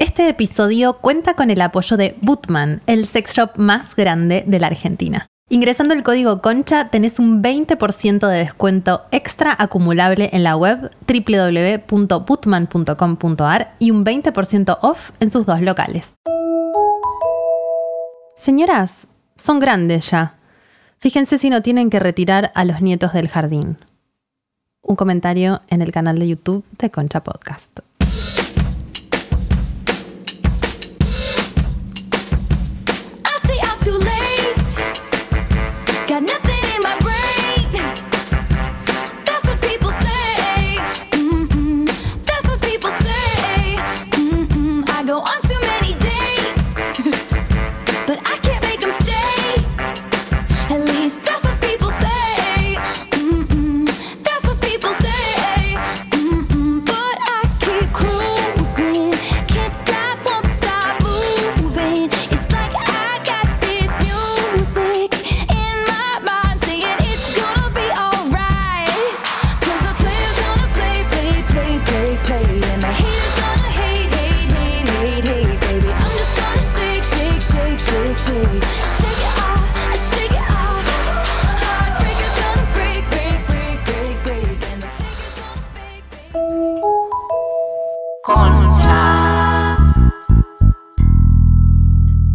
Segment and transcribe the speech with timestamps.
[0.00, 4.68] Este episodio cuenta con el apoyo de Bootman, el sex shop más grande de la
[4.68, 5.26] Argentina.
[5.50, 13.74] Ingresando el código CONCHA tenés un 20% de descuento extra acumulable en la web www.bootman.com.ar
[13.78, 16.14] y un 20% off en sus dos locales.
[18.36, 19.06] Señoras,
[19.36, 20.36] son grandes ya.
[20.96, 23.76] Fíjense si no tienen que retirar a los nietos del jardín.
[24.80, 27.80] Un comentario en el canal de YouTube de Concha Podcast.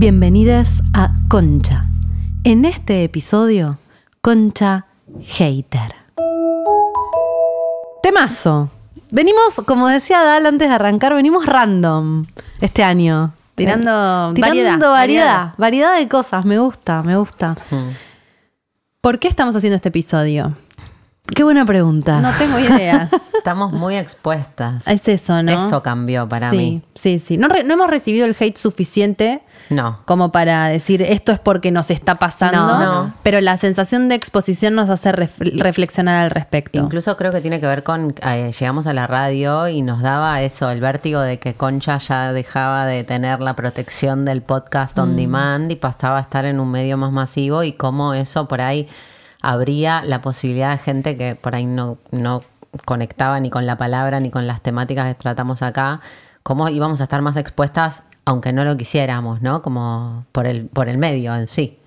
[0.06, 1.88] Bienvenidas a Concha.
[2.44, 3.80] En este episodio,
[4.22, 4.86] Concha
[5.20, 5.96] Hater.
[8.04, 8.70] Temazo.
[9.10, 12.28] Venimos, como decía Dal antes de arrancar, venimos random
[12.62, 13.34] este año.
[13.56, 15.54] Tirando Tirando variedad, variedad, variedad.
[15.58, 15.98] variedad.
[15.98, 16.46] de cosas.
[16.46, 17.56] Me gusta, me gusta.
[19.02, 20.56] ¿Por qué estamos haciendo este episodio?
[21.34, 22.20] Qué buena pregunta.
[22.22, 23.10] No tengo idea.
[23.36, 24.88] Estamos muy expuestas.
[24.88, 25.52] es eso, ¿no?
[25.52, 26.82] Eso cambió para sí, mí.
[26.96, 27.38] Sí, sí.
[27.38, 30.00] No, re- no hemos recibido el hate suficiente No.
[30.06, 33.14] como para decir esto es porque nos está pasando, No, no.
[33.24, 36.80] pero la sensación de exposición nos hace ref- reflexionar al respecto.
[36.80, 40.42] Incluso creo que tiene que ver con, eh, llegamos a la radio y nos daba
[40.42, 45.02] eso, el vértigo de que Concha ya dejaba de tener la protección del podcast Mm.
[45.02, 48.62] on demand y pasaba a estar en un medio más masivo y cómo eso por
[48.62, 48.88] ahí
[49.50, 52.44] abría la posibilidad de gente que por ahí no, no
[52.86, 56.02] conectaba ni con la palabra ni con las temáticas que tratamos acá,
[56.44, 59.62] cómo íbamos a estar más expuestas aunque no lo quisiéramos, ¿no?
[59.62, 61.78] Como por el, por el medio en sí.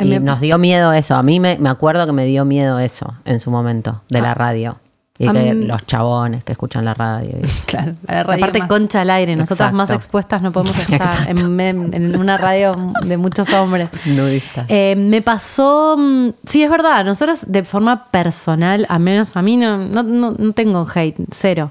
[0.00, 1.14] Y me- nos dio miedo eso.
[1.16, 4.32] A mí me, me acuerdo que me dio miedo eso en su momento, de la
[4.34, 4.78] radio.
[5.20, 7.30] Y que los chabones que escuchan la radio.
[7.66, 9.32] Claro, la radio Aparte, más- Concha al aire.
[9.34, 9.76] Nosotras Exacto.
[9.76, 13.88] más expuestas no podemos estar en, una radio de muchos hombres.
[14.06, 14.66] Nudistas.
[14.68, 19.56] Eh, me pasó, mm, sí es verdad, nosotros de forma personal, a menos a mí
[19.56, 21.70] no, no, no- tengo hate, cero.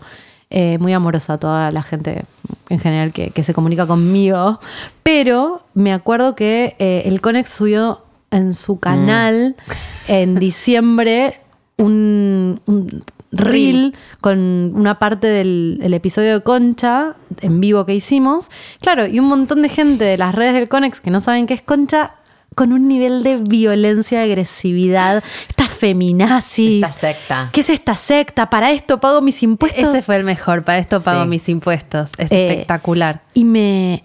[0.49, 2.23] Eh, muy amorosa a toda la gente
[2.69, 4.61] en general que, que se comunica conmigo,
[5.03, 9.55] pero me acuerdo que eh, el Conex subió en su canal
[10.07, 11.39] en diciembre
[11.77, 13.03] un, un
[13.37, 18.49] reel con una parte del el episodio de Concha en vivo que hicimos.
[18.81, 21.53] Claro, y un montón de gente de las redes del Conex que no saben qué
[21.53, 22.13] es Concha
[22.55, 26.83] con un nivel de violencia, agresividad, esta feminazis.
[26.83, 27.49] Esta secta.
[27.53, 28.49] ¿Qué es esta secta?
[28.49, 29.89] Para esto pago mis impuestos.
[29.89, 32.11] Ese fue el mejor, para esto pago mis impuestos.
[32.17, 33.21] Es Eh, espectacular.
[33.35, 34.03] Y me,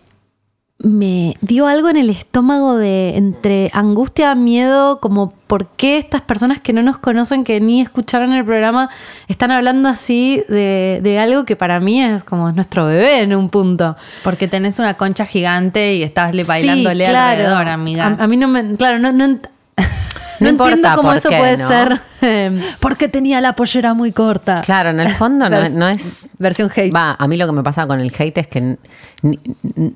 [0.82, 6.60] me dio algo en el estómago de entre angustia, miedo, como por qué estas personas
[6.60, 8.91] que no nos conocen, que ni escucharon el programa,
[9.28, 13.48] están hablando así de, de algo que para mí es como nuestro bebé en un
[13.48, 13.97] punto.
[14.25, 17.31] Porque tenés una concha gigante y estás le- Sí, bailándole claro.
[17.31, 18.16] alrededor, amiga.
[18.19, 18.75] A, a mí no me.
[18.76, 19.38] Claro, no, no,
[20.42, 21.69] no importa entiendo cómo por eso qué, puede ¿no?
[21.69, 22.00] ser.
[22.22, 24.60] eh, Porque tenía la pollera muy corta.
[24.64, 26.30] Claro, en el fondo no, no es...
[26.38, 26.94] Versión hate.
[26.94, 28.76] Va, a mí lo que me pasa con el hate es que
[29.22, 29.38] ni-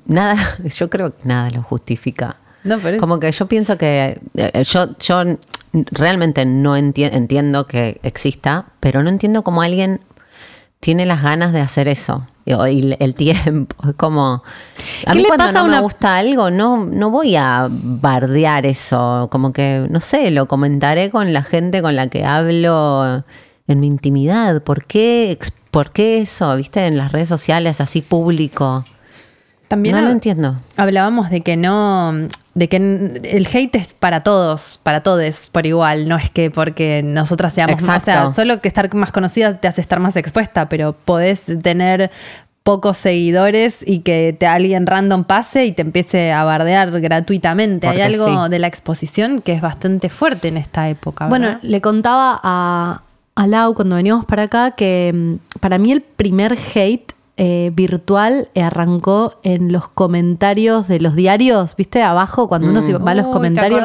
[0.05, 0.35] nada,
[0.75, 2.37] yo creo que nada lo justifica.
[2.63, 5.23] No, pero es- Como que yo pienso que eh, yo, yo
[5.91, 10.01] realmente no enti- entiendo que exista, pero no entiendo cómo alguien
[10.79, 12.27] tiene las ganas de hacer eso.
[12.47, 14.43] Y el tiempo, es como...
[15.05, 19.27] A ¿Qué mí cuando no una- me gusta algo, no, no voy a bardear eso.
[19.31, 23.23] Como que, no sé, lo comentaré con la gente con la que hablo
[23.67, 24.61] en mi intimidad.
[24.63, 25.37] ¿Por qué,
[25.71, 28.85] por qué eso, viste, en las redes sociales así público?
[29.67, 30.55] También no lo entiendo.
[30.77, 32.13] Hablábamos de que no,
[32.57, 37.03] de que el hate es para todos, para todos por igual, no es que porque
[37.03, 40.93] nosotras seamos, o sea, solo que estar más conocida te hace estar más expuesta, pero
[40.93, 42.09] podés tener
[42.63, 47.87] pocos seguidores y que te alguien random pase y te empiece a bardear gratuitamente.
[47.87, 48.49] Hay algo sí.
[48.49, 51.27] de la exposición que es bastante fuerte en esta época.
[51.27, 53.03] Bueno, le contaba a,
[53.35, 58.49] a Lau cuando veníamos para acá que mm, para mí el primer hate eh, virtual
[58.55, 62.01] eh, arrancó en los comentarios de los diarios, ¿viste?
[62.01, 63.83] Abajo, cuando uno se va a los Uy, ¿te comentarios.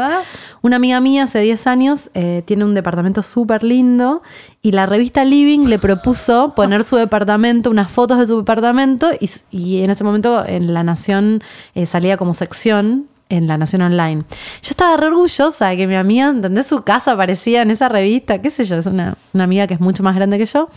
[0.63, 4.23] Una amiga mía hace 10 años eh, tiene un departamento súper lindo
[4.63, 9.11] y la revista Living le propuso poner su departamento, unas fotos de su departamento
[9.51, 11.43] y, en ese momento en La Nación
[11.75, 14.23] eh, salía como sección en La Nación Online.
[14.63, 16.69] Yo estaba re orgullosa de que mi amiga, ¿entendés?
[16.69, 19.81] Su casa aparecía en esa revista, qué sé yo, es una, una amiga que es
[19.81, 20.69] mucho más grande que yo.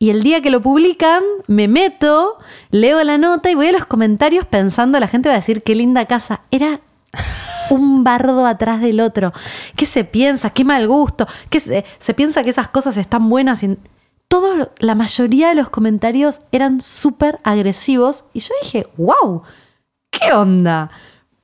[0.00, 2.38] Y el día que lo publican, me meto,
[2.70, 5.74] leo la nota y voy a los comentarios pensando, la gente va a decir qué
[5.74, 6.42] linda casa.
[6.52, 6.80] Era
[7.70, 9.32] un bardo atrás del otro.
[9.74, 10.50] ¿Qué se piensa?
[10.50, 11.26] ¿Qué mal gusto?
[11.50, 13.64] ¿Qué se, piensa que esas cosas están buenas?
[13.64, 13.76] Y
[14.28, 18.24] todo, la mayoría de los comentarios eran súper agresivos.
[18.32, 19.42] Y yo dije, wow,
[20.10, 20.90] ¿qué onda?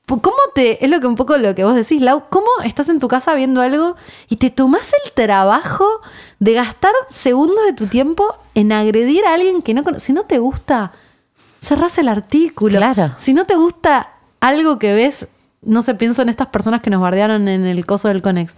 [0.06, 0.84] ¿Cómo te.?
[0.84, 2.24] Es lo que un poco lo que vos decís, Lau.
[2.28, 3.96] ¿Cómo estás en tu casa viendo algo
[4.28, 5.86] y te tomás el trabajo
[6.38, 10.04] de gastar segundos de tu tiempo en agredir a alguien que no conoces?
[10.04, 10.92] Si no te gusta,
[11.60, 12.76] cerrás el artículo.
[12.76, 13.14] Claro.
[13.16, 14.10] Si no te gusta
[14.40, 15.26] algo que ves,
[15.62, 18.54] no sé, pienso en estas personas que nos bardearon en el coso del Conex.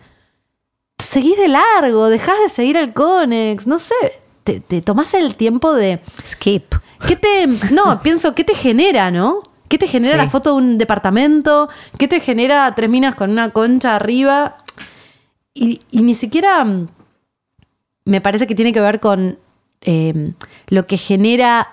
[0.99, 3.95] Seguís de largo, dejás de seguir al Conex, no sé.
[4.43, 6.01] Te, te tomás el tiempo de.
[6.25, 6.75] Skip.
[7.07, 7.47] ¿Qué te.?
[7.71, 9.43] No, pienso, ¿qué te genera, no?
[9.69, 10.25] ¿Qué te genera Sí.
[10.25, 11.69] la foto de un departamento?
[11.99, 14.59] ¿Qué te genera tres minas con una concha arriba?
[15.55, 16.89] Y, y ni siquiera mm,
[18.05, 19.39] me parece que tiene que ver con
[19.83, 20.33] eh,
[20.69, 21.73] lo que genera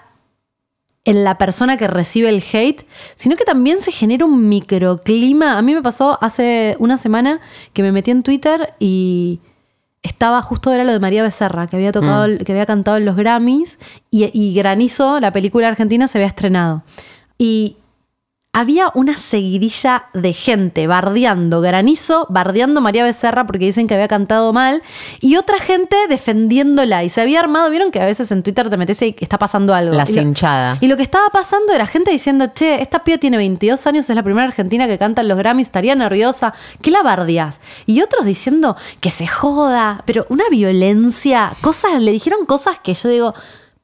[1.06, 2.88] en la persona que recibe el hate,
[3.18, 5.58] sino que también se genera un microclima.
[5.58, 7.42] A mí me pasó hace una semana
[7.74, 9.42] que me metí en Twitter y
[10.02, 13.18] estaba justo era lo de María Becerra, que había tocado, que había cantado en los
[13.18, 13.78] Grammys
[14.12, 16.84] y, y Granizo, la película argentina, se había estrenado.
[17.38, 17.76] Y
[18.56, 24.54] había una seguidilla de gente bardeando Granizo, bardeando María Becerra porque dicen que había cantado
[24.54, 24.84] mal,
[25.20, 27.04] y otra gente defendiéndola.
[27.04, 29.74] Y se había armado, vieron que a veces en Twitter te metes y está pasando
[29.74, 29.96] algo.
[29.96, 30.78] La cinchada.
[30.82, 34.16] y lo que estaba pasando era gente diciendo, che, esta piba tiene 22 años, es
[34.16, 36.54] la primera argentina que canta en los Grammys, estaría nerviosa,
[36.84, 37.60] ¿qué la bardeás?
[37.88, 43.10] Y otros diciendo que se joda, pero una violencia, cosas, le dijeron cosas que yo
[43.10, 43.34] digo,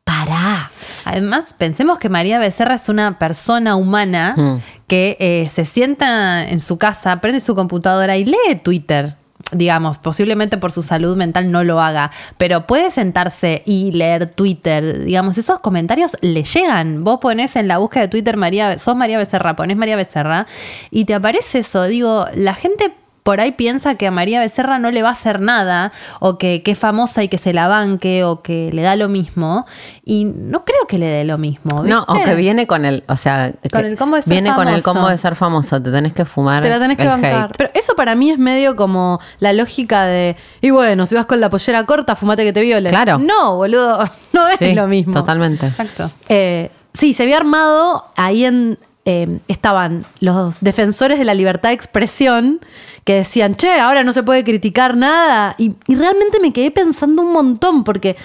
[0.10, 0.72] pará.
[1.06, 4.58] Además, pensemos que María Becerra es una persona humana Mm.
[4.88, 9.16] que eh, se sienta en su casa, prende su computadora y lee Twitter.
[9.52, 15.04] Digamos, posiblemente por su salud mental no lo haga, pero puede sentarse y leer Twitter.
[15.06, 17.04] Digamos, esos comentarios le llegan.
[17.04, 20.46] Vos pones en la búsqueda de Twitter María, sos María Becerra, pones María Becerra
[20.92, 21.84] y te aparece eso.
[21.86, 22.94] Digo, la gente
[23.24, 26.64] por ahí piensa que a María Becerra no le va a hacer nada, o que,
[26.64, 29.66] que es famosa y que se la banque, o que le da lo mismo.
[30.06, 31.84] Y no creo que le dé lo mismo.
[31.84, 32.30] No, o ¿viste?
[32.30, 34.82] que viene con el, o sea, Con que el combo de ser viene con el
[34.84, 37.46] combo de ser famoso, te tenés que fumar Te la tenés que el bancar.
[37.46, 37.58] hate.
[37.58, 41.40] Pero eso para mí es medio como la lógica de, y bueno, si vas con
[41.40, 42.92] la pollera corta, fumate que te violen.
[42.92, 43.20] Claro.
[43.20, 45.14] No, boludo, no es Sí, lo mismo.
[45.14, 45.68] Totalmente.
[45.68, 46.10] Exacto.
[46.30, 48.78] Eh, sí, se había armado ahí en.
[49.12, 52.60] Eh, estaban los defensores de la libertad de expresión
[53.06, 55.56] que decían, che, ahora no se puede criticar nada.
[55.58, 58.16] Y, realmente me quedé pensando un montón porque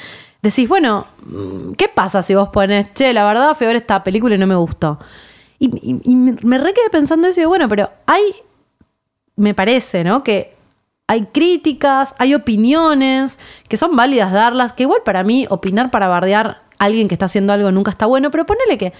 [0.42, 4.34] decís, bueno, mm, ¿qué pasa si vos pones, che, la verdad fui ver esta película
[4.34, 4.98] y no me gustó?
[5.58, 5.70] Y,
[6.16, 8.22] me re quedé pensando eso y bueno, pero hay,
[9.36, 10.22] me parece, ¿no?
[10.22, 10.54] Que
[11.06, 13.38] hay críticas, hay opiniones
[13.70, 17.24] que son válidas darlas, que igual para mí opinar para bardear a alguien que está
[17.24, 18.92] haciendo algo nunca está bueno, pero ponele que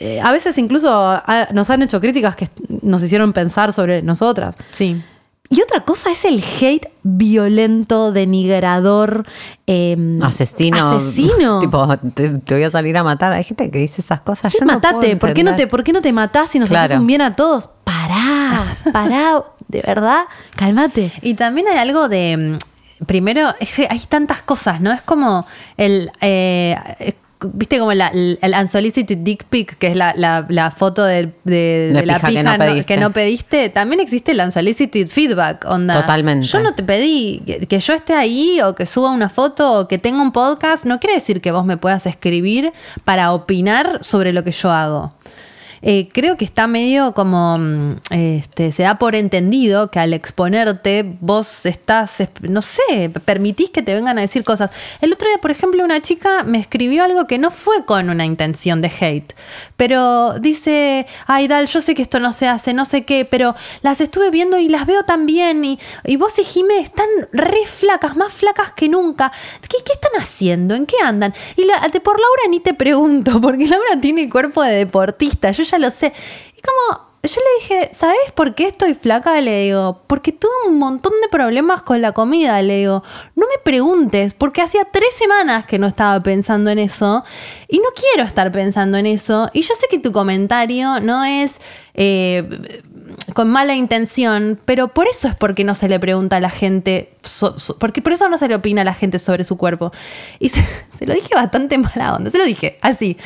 [0.00, 2.48] eh, a veces incluso ah, nos han hecho críticas que
[2.82, 4.54] nos hicieron pensar sobre nosotras.
[4.70, 5.02] Sí.
[5.50, 9.26] Y otra cosa es el hate violento, denigrador,
[9.66, 10.96] eh, Asesino.
[10.96, 11.58] Asesino.
[11.60, 13.32] tipo, te, te voy a salir a matar.
[13.32, 14.52] Hay gente que dice esas cosas.
[14.52, 15.16] Sí, yo matate.
[15.16, 15.66] ¿Por, qué no te.
[15.66, 16.84] ¿Por qué no te matás y nos Claro.
[16.84, 17.70] haces un bien a todos?
[17.84, 20.24] Pará, pará, de verdad,
[20.54, 21.12] cálmate.
[21.22, 22.36] Y también hay algo de.
[22.36, 24.92] mm, Primero, es que hay tantas cosas, ¿no?
[24.92, 25.46] Es como
[25.76, 26.10] el.
[26.20, 31.04] eh, eh, ¿Viste como la- el, unsolicited dick pic, que es la, la- la foto
[31.04, 32.94] de, de- De de la pija que pija no no- pediste.
[32.94, 33.68] que no pediste?
[33.68, 36.00] También existe el unsolicited feedback, onda.
[36.00, 36.46] Totalmente.
[36.46, 39.86] Yo no te pedí que, que yo esté ahí o que suba una foto o
[39.88, 40.84] que tenga un podcast.
[40.84, 42.72] No quiere decir que vos me puedas escribir
[43.04, 45.12] para opinar sobre lo que yo hago.
[45.82, 51.04] Eh, creo que está medio como, mm, este, se da por entendido que al exponerte
[51.20, 54.70] vos estás, es- no sé, permitís que te vengan a decir cosas.
[55.00, 58.24] El otro día, por ejemplo, una chica me escribió algo que no fue con una
[58.24, 59.32] intención de hate,
[59.76, 63.54] pero dice, ay Dal, yo sé que esto no se hace, no sé qué, pero
[63.82, 67.66] las estuve viendo y las veo tan bien y, y vos y Jimé están re
[67.66, 69.30] flacas, más flacas que nunca.
[69.62, 70.74] ¿Qué, qué están haciendo?
[70.74, 71.32] ¿En qué andan?
[71.56, 75.90] Y la- por Laura ni te pregunto, porque Laura tiene cuerpo de deportista, ya lo
[75.90, 76.12] sé.
[76.56, 79.40] Y como, yo le dije, ¿sabes por qué estoy flaca?
[79.40, 82.60] Le digo, porque tuve un montón de problemas con la comida.
[82.62, 83.02] Le digo,
[83.34, 87.24] no me preguntes, porque hacía tres semanas que no estaba pensando en eso
[87.68, 89.50] y no quiero estar pensando en eso.
[89.52, 91.60] Y yo sé que tu comentario no es
[91.94, 92.82] eh,
[93.34, 97.14] con mala intención, pero por eso es porque no se le pregunta a la gente,
[97.78, 99.92] porque por eso no se le opina a la gente sobre su cuerpo.
[100.38, 100.64] Y se,
[101.06, 103.16] lo dije bastante mala onda, se lo dije así.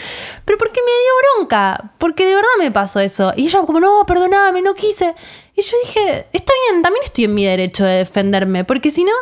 [0.44, 3.32] Pero porque me dio bronca, porque de verdad me pasó eso.
[3.36, 5.14] Y ella como, no, perdóname, no quise.
[5.54, 9.12] Y yo dije, está bien, también estoy en mi derecho de defenderme, porque si no,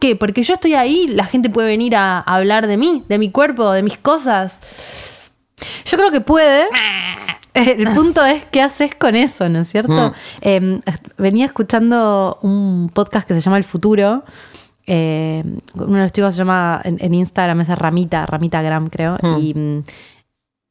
[0.00, 0.16] ¿qué?
[0.16, 3.70] Porque yo estoy ahí, la gente puede venir a hablar de mí, de mi cuerpo,
[3.70, 4.60] de mis cosas.
[5.84, 6.66] Yo creo que puede.
[7.56, 10.10] El punto es qué haces con eso, ¿no es cierto?
[10.10, 10.12] Mm.
[10.42, 10.80] Eh,
[11.18, 14.24] venía escuchando un podcast que se llama El Futuro.
[14.86, 15.42] Eh,
[15.74, 19.18] uno de los chicos se llama en, en Instagram, es Ramita, Ramita Gram, creo.
[19.22, 19.38] Mm.
[19.40, 19.84] Y mm,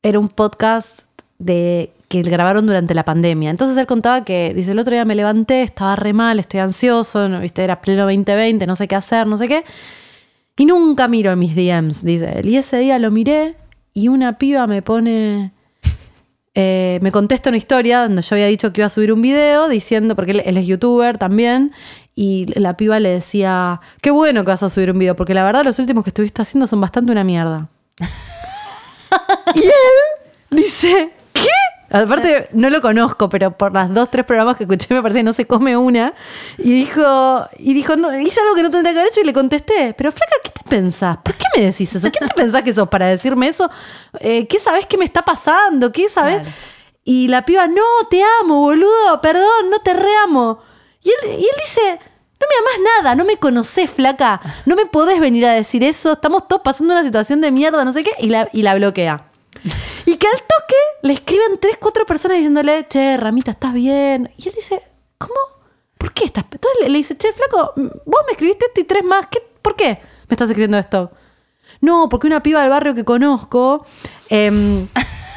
[0.04, 1.02] era un podcast
[1.40, 3.50] de que grabaron durante la pandemia.
[3.50, 7.28] Entonces él contaba que, dice, el otro día me levanté, estaba re mal, estoy ansioso,
[7.28, 7.42] ¿no?
[7.42, 7.64] ¿viste?
[7.64, 9.64] era pleno 2020, no sé qué hacer, no sé qué.
[10.58, 12.50] Y nunca miro mis DMs, dice él.
[12.50, 13.56] Y ese día lo miré
[13.94, 15.52] y una piba me pone.
[16.56, 19.68] Eh, me contesta una historia donde yo había dicho que iba a subir un video
[19.68, 21.74] diciendo, porque él, él es youtuber también,
[22.16, 25.44] y la piba le decía: Qué bueno que vas a subir un video, porque la
[25.44, 27.70] verdad los últimos que estuviste haciendo son bastante una mierda.
[29.56, 29.72] y él
[30.50, 31.12] dice.
[32.04, 35.24] Aparte, no lo conozco, pero por las dos, tres programas que escuché me parece que
[35.24, 36.14] no se come una.
[36.58, 39.34] Y dijo, y dijo, no, hice algo que no tendría que haber hecho y le
[39.34, 41.18] contesté, pero flaca, ¿qué te pensás?
[41.18, 42.12] ¿Por qué me decís eso?
[42.12, 43.70] ¿Qué te pensás que sos para decirme eso?
[44.20, 45.92] Eh, ¿Qué sabés que me está pasando?
[45.92, 46.42] ¿Qué sabés?
[46.42, 46.52] Claro.
[47.06, 50.60] Y la piba, no, te amo, boludo, perdón, no te reamo.
[51.02, 52.00] Y él, y él dice,
[52.40, 56.14] no me amás nada, no me conocés, flaca, no me podés venir a decir eso,
[56.14, 59.24] estamos todos pasando una situación de mierda, no sé qué, y la, y la bloquea.
[60.06, 64.32] Y que al toque le escriben tres, cuatro personas diciéndole, che, Ramita, ¿estás bien?
[64.38, 64.82] Y él dice,
[65.18, 65.34] ¿cómo?
[65.98, 66.46] ¿Por qué estás?
[66.52, 69.76] Entonces le, le dice, che, flaco, vos me escribiste esto y tres más, ¿qué, ¿por
[69.76, 71.12] qué me estás escribiendo esto?
[71.82, 73.86] No, porque una piba del barrio que conozco,
[74.30, 74.88] em,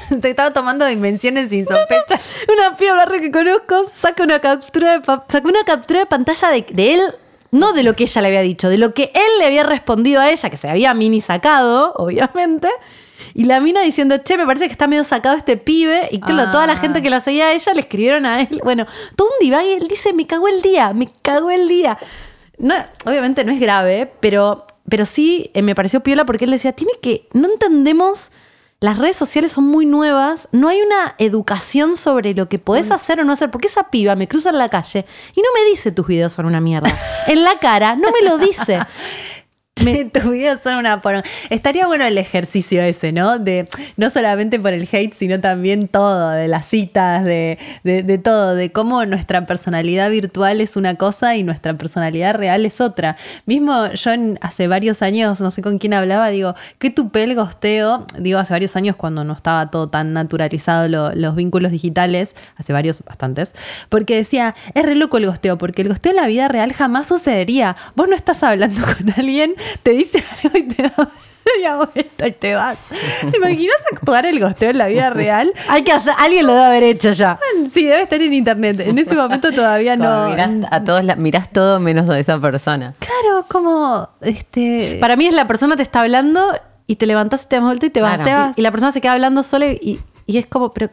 [0.21, 2.19] Te estaba tomando dimensiones sin sospecha.
[2.53, 6.49] una piba del barrio que conozco saca una captura de, sacó una captura de pantalla
[6.49, 7.15] de, de él,
[7.51, 10.21] no de lo que ella le había dicho, de lo que él le había respondido
[10.21, 12.69] a ella, que se había mini sacado, obviamente.
[13.35, 16.09] Y la mina diciendo, che, me parece que está medio sacado este pibe.
[16.11, 16.51] Y claro, Ah.
[16.53, 18.61] toda la gente que la seguía a ella le escribieron a él.
[18.65, 19.77] Bueno, todo un divague.
[19.77, 21.99] Él dice, me cagó el día, me cagó el día.
[22.59, 26.73] No, obviamente no es grave, pero, pero sí eh, me pareció piola porque él decía,
[26.73, 28.33] tiene que, no entendemos,
[28.81, 33.21] las redes sociales son muy nuevas, no hay una educación sobre lo que podés hacer
[33.21, 35.93] o no hacer, porque esa piba me cruza en la calle y no me dice
[35.93, 36.93] tus videos son una mierda.
[37.29, 38.79] En la cara, no me lo dice.
[39.85, 41.23] Che, tus videos son una porón.
[41.51, 43.39] Estaría bueno el ejercicio ese, ¿no?
[43.39, 48.19] De no solamente por el hate, sino también todo, de las citas, de, de- de
[48.19, 53.17] todo, de cómo nuestra personalidad virtual es una cosa y nuestra personalidad real es otra.
[53.47, 57.35] Mismo yo en- hace varios años, no sé con quién hablaba, digo, qué tupé el
[57.35, 62.35] gosteo, digo, hace varios años cuando no estaba todo tan naturalizado lo- los vínculos digitales,
[62.57, 63.53] hace varios, bastantes,
[63.89, 67.07] porque decía, es re loco el gosteo, porque el gosteo en la vida real jamás
[67.09, 67.77] sucedería.
[67.95, 70.93] Vos no estás hablando con alguien, te dice algo y te da
[71.57, 72.79] media vuelta y te vas.
[73.31, 75.53] ¿Te imaginas actuar el gosteo en la vida real?
[75.69, 77.39] Hay que hacer, alguien lo debe haber hecho ya.
[77.73, 78.81] Sí, debe estar en internet.
[78.81, 80.29] En ese momento todavía no.
[80.29, 82.95] mirás, a todos la- mirás todo menos a esa persona.
[82.99, 84.99] Claro, como este.
[85.01, 86.53] Para mí es la persona te está hablando
[86.87, 88.17] y te levantás y te das vuelta y te vas.
[88.17, 88.31] Claro.
[88.31, 88.59] Te vas.
[88.59, 90.91] Y la persona se queda hablando sola y, y es como, pero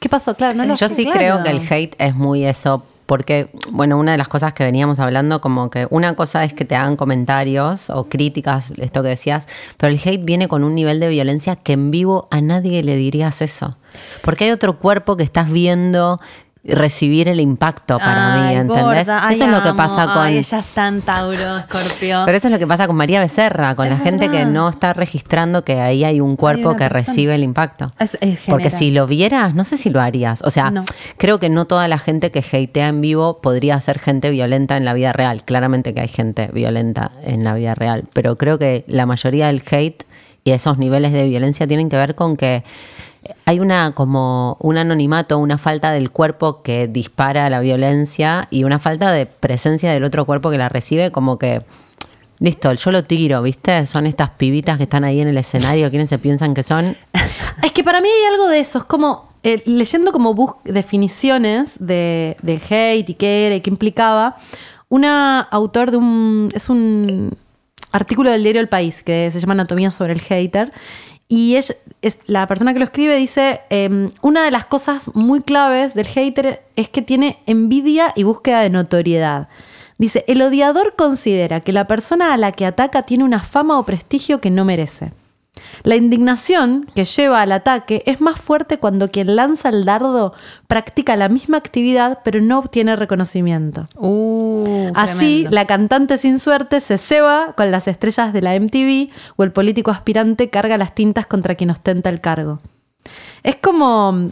[0.00, 0.34] ¿qué pasó?
[0.34, 1.18] Claro, no lo Yo sé, sí claro.
[1.18, 4.98] creo que el hate es muy eso, porque, bueno, una de las cosas que veníamos
[4.98, 9.48] hablando, como que una cosa es que te hagan comentarios o críticas, esto que decías,
[9.78, 12.96] pero el hate viene con un nivel de violencia que en vivo a nadie le
[12.96, 13.74] dirías eso.
[14.20, 16.20] Porque hay otro cuerpo que estás viendo
[16.64, 18.82] recibir el impacto para mí, ¿entendés?
[18.84, 19.76] gorda, ay, eso es lo que amo.
[19.76, 20.22] pasa con...
[20.22, 22.22] Ay, ella es tan Tauro, Escorpio.
[22.26, 24.68] Pero eso es lo que pasa con María Becerra, con Es la gente que no
[24.68, 26.88] está registrando que ahí hay un cuerpo que persona.
[26.90, 27.90] recibe el impacto.
[27.98, 30.42] Es- es Porque si lo vieras, no sé si lo harías.
[30.42, 30.84] O sea, No.
[31.16, 34.84] creo que no toda la gente que hatea en vivo podría ser gente violenta en
[34.84, 35.44] la vida real.
[35.44, 39.62] Claramente que hay gente violenta en la vida real, pero creo que la mayoría del
[39.70, 40.04] hate
[40.44, 42.62] y esos niveles de violencia tienen que ver con que
[43.44, 48.78] hay una como un anonimato, una falta del cuerpo que dispara la violencia y una
[48.78, 51.62] falta de presencia del otro cuerpo que la recibe, como que
[52.38, 53.84] listo, yo lo tiro, ¿viste?
[53.86, 56.96] Son estas pibitas que están ahí en el escenario, ¿quiénes se piensan que son?
[57.62, 58.78] Es que para mí hay algo de eso.
[58.78, 64.36] Es como eh, leyendo como definiciones de, del hate y qué era y qué implicaba.
[64.88, 66.50] Una autor de un.
[66.54, 67.36] Es un
[67.90, 70.72] artículo del diario El País que se llama Anatomía sobre el hater.
[71.28, 75.42] Y es, es- la persona que lo escribe dice, em, una de las cosas muy
[75.42, 79.48] claves del hater es que tiene envidia y búsqueda de notoriedad.
[79.98, 83.84] Dice, el odiador considera que la persona a la que ataca tiene una fama o
[83.84, 85.12] prestigio que no merece.
[85.82, 90.32] La indignación que lleva al ataque es más fuerte cuando quien lanza el dardo
[90.66, 93.84] practica la misma actividad pero no obtiene reconocimiento.
[93.96, 95.50] Uh, Así, tremendo.
[95.50, 99.90] la cantante sin suerte se ceba con las estrellas de la MTV o el político
[99.90, 102.60] aspirante carga las tintas contra quien ostenta el cargo.
[103.42, 104.30] Es como...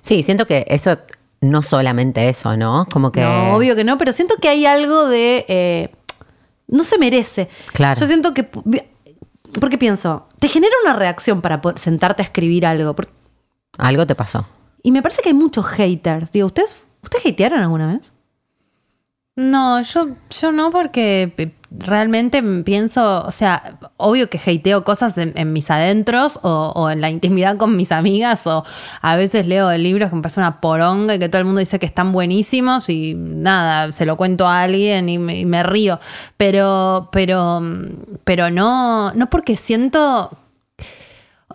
[0.00, 0.98] Sí, siento que eso,
[1.40, 2.86] no solamente eso, ¿no?
[2.90, 3.20] Como que...
[3.20, 5.44] No, obvio que no, pero siento que hay algo de...
[5.48, 5.90] eh,
[6.66, 7.48] no se merece.
[7.72, 7.98] Claro.
[7.98, 8.48] Yo siento que...
[9.60, 12.94] Porque pienso, te genera una reacción para poder sentarte a escribir algo.
[13.78, 14.46] Algo te pasó.
[14.82, 16.30] Y me parece que hay muchos haters.
[16.32, 18.12] Digo, ¿ustedes, ¿ustedes hatearon alguna vez?
[19.36, 25.52] No, yo, yo no porque realmente pienso, o sea, obvio que hateo cosas en, en
[25.52, 28.64] mis adentros o, en la intimidad con mis amigas o
[29.02, 31.78] a veces leo libros que me parece una poronga y que todo el mundo dice
[31.78, 36.00] que están buenísimos y nada, se lo cuento a alguien y me, y me río,
[36.36, 37.62] pero, pero,
[38.24, 40.30] pero no, no porque siento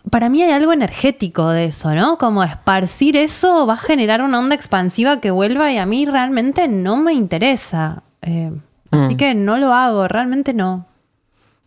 [0.09, 2.17] para mí hay algo energético de eso, ¿no?
[2.17, 6.67] Como esparcir eso va a generar una onda expansiva que vuelva y a mí realmente
[6.67, 8.03] no me interesa.
[8.21, 8.51] Eh,
[8.93, 9.17] Así Mm.
[9.17, 10.85] que no lo hago, realmente no.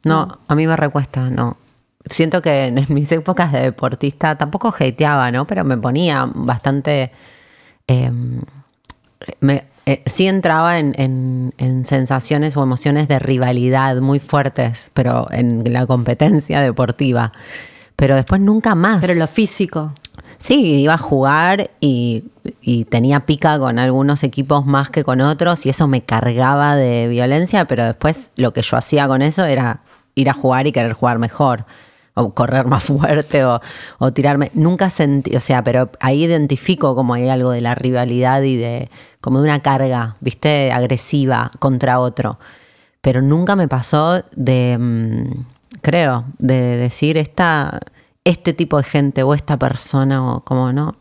[0.05, 1.57] No, a mí me recuesta, no.
[2.09, 5.47] Siento que en mis épocas de deportista tampoco hateaba, ¿no?
[5.47, 7.11] Pero me ponía bastante...
[7.89, 8.11] eh,
[9.41, 15.27] me, eh, sí entraba en, en- en sensaciones o emociones de rivalidad muy fuertes, pero
[15.31, 17.33] en la competencia deportiva.
[17.97, 19.01] Pero después nunca más.
[19.01, 19.93] Pero lo físico.
[20.39, 22.25] Sí, iba a jugar y,
[22.91, 27.65] tenía pica con algunos equipos más que con otros y eso me cargaba de violencia,
[27.65, 29.81] pero después lo que yo hacía con eso era
[30.15, 31.65] ir a jugar y querer jugar mejor
[32.15, 33.61] o correr más fuerte o,
[33.99, 34.51] o tirarme.
[34.55, 38.91] Nunca sentí, o sea, pero ahí identifico como hay algo de la rivalidad y de
[39.21, 42.39] como de una carga, viste, agresiva contra otro.
[43.01, 45.45] Pero nunca me pasó de, mm,
[45.83, 47.81] creo, de decir esta,
[48.27, 50.97] este tipo de gente o esta persona o como no.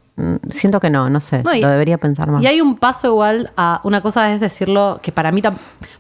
[0.50, 2.42] Siento que no, no sé, No, y- lo debería pensar más.
[2.42, 5.42] Y hay un paso igual a una cosa es decirlo que para mí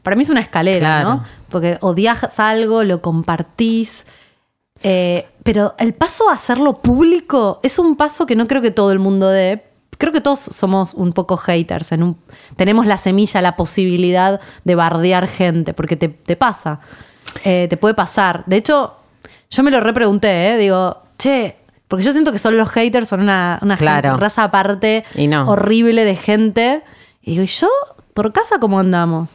[0.04, 1.10] para mí es una escalera, Claro.
[1.16, 1.24] ¿no?
[1.50, 4.06] Porque odias algo, lo compartís.
[4.84, 8.92] eh, pero el paso a hacerlo público es un paso que no creo que todo
[8.92, 9.64] el mundo dé.
[9.98, 11.92] Creo que todos somos un poco haters.
[11.92, 12.18] En un-
[12.56, 16.80] tenemos la semilla, la posibilidad de bardear gente, porque te, te pasa.
[17.46, 18.44] Eh, te puede pasar.
[18.46, 18.94] De hecho,
[19.50, 20.58] yo me lo repregunté, ¿eh?
[20.58, 21.56] Digo, che,
[21.88, 24.10] porque yo siento que son los haters, son una, una Claro.
[24.12, 25.47] gente- raza aparte Y no.
[25.49, 26.84] horrible de gente.
[27.21, 27.67] Y digo, ¿y yo
[28.13, 29.32] por casa cómo andamos?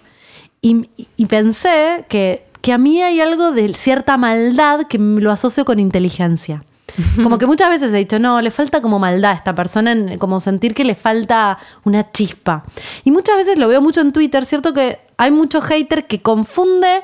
[0.62, 5.30] Y, y pensé que, que a mí hay algo de cierta maldad que me lo
[5.32, 6.64] asocio con inteligencia.
[7.22, 10.18] Como que muchas veces he dicho, no, le falta como maldad a esta persona, en-
[10.18, 12.64] como sentir que le falta una chispa.
[13.04, 14.72] Y muchas veces lo veo mucho en Twitter, ¿cierto?
[14.74, 17.00] Que hay mucho hater que confunde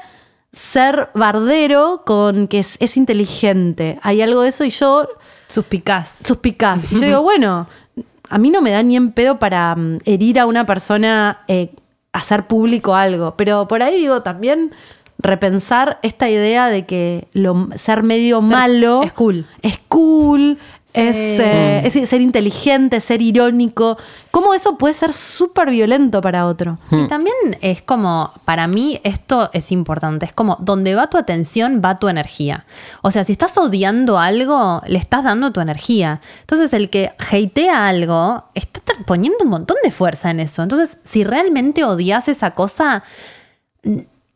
[0.56, 3.98] ser bardero con que es, es inteligente.
[4.02, 5.06] Hay algo de eso y yo
[5.48, 6.22] Suspicaz.
[6.26, 6.90] suspicaz.
[6.92, 7.66] Y yo digo, bueno,
[8.30, 11.72] a mí no me da ni en pedo para mm, herir a una persona, eh,
[12.12, 13.36] hacer público algo.
[13.36, 14.72] Pero por ahí digo también
[15.18, 19.46] repensar esta idea de que lo, ser medio Ser- malo es cool.
[19.62, 20.58] es cool.
[20.96, 23.98] Es, eh, es ser inteligente, ser irónico.
[24.30, 26.78] ¿Cómo eso puede ser súper violento para otro?
[26.90, 31.80] Y también es como, para mí esto es importante, es como donde va tu atención
[31.84, 32.66] va tu energía.
[33.02, 36.20] O sea, si estás odiando algo, le estás dando tu energía.
[36.40, 40.62] Entonces el que hatea algo, está poniendo un montón de fuerza en eso.
[40.62, 43.02] Entonces, si realmente odias esa cosa,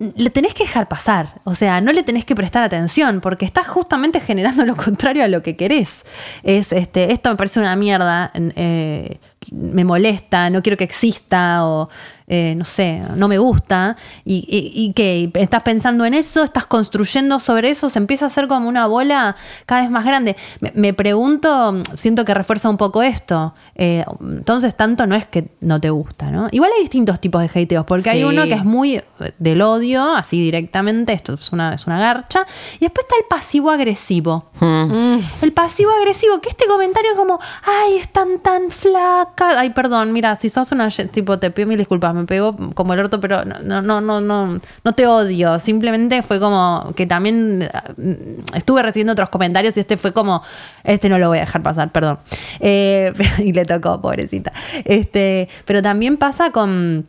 [0.00, 1.40] le tenés que dejar pasar.
[1.44, 5.28] O sea, no le tenés que prestar atención porque estás justamente generando lo contrario a
[5.28, 6.04] lo que querés.
[6.42, 9.18] Es, este, esto me parece una mierda, eh,
[9.50, 11.90] me molesta, no quiero que exista o
[12.32, 13.96] eh, no sé, no me gusta.
[14.24, 18.28] Y, y, y que estás pensando en eso, estás construyendo sobre eso, se empieza a
[18.28, 19.34] hacer como una bola
[19.66, 20.36] cada vez más grande.
[20.60, 23.52] Me, me pregunto, siento que refuerza un poco esto.
[23.74, 26.46] Eh, entonces, tanto no es que no te gusta, ¿no?
[26.52, 29.02] Igual hay distintos tipos de hateos, porque hay uno que es muy
[29.38, 32.46] del odio, así directamente, esto es una, es una garcha.
[32.76, 34.44] Y después está el pasivo-agresivo.
[34.60, 35.18] Mm.
[35.42, 39.56] El pasivo-agresivo, que este comentario como, ay, están tan flacas.
[39.56, 43.00] Ay, perdón, mira, si sos una, tipo, te pido mil disculpas, me pegó como el
[43.00, 45.58] orto, pero no, no, no, no, no, te odio.
[45.58, 50.42] Simplemente fue como que también eh, estuve recibiendo otros comentarios y este fue como,
[50.84, 52.18] este no lo voy a dejar pasar, perdón.
[52.60, 54.52] Eh, y le tocó, pobrecita.
[54.84, 57.08] Este, pero también pasa con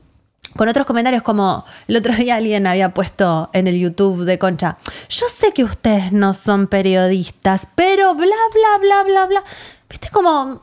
[0.56, 4.78] con otros comentarios como el otro día alguien había puesto en el YouTube de Concha,
[5.10, 9.44] yo sé que ustedes no son periodistas, pero bla, bla, bla, bla, bla.
[9.90, 10.62] Viste como,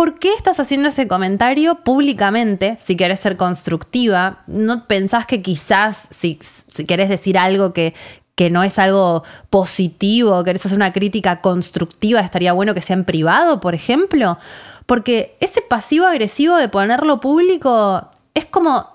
[0.00, 4.44] ¿por qué estás haciendo ese comentario públicamente si querés ser constructiva?
[4.46, 7.92] ¿No pensás que quizás si, si querés decir algo que,
[8.34, 13.04] que no es algo positivo, querés hacer una crítica constructiva, estaría bueno que sea en
[13.04, 14.38] privado, por ejemplo?
[14.86, 18.86] Porque ese pasivo agresivo de ponerlo público es como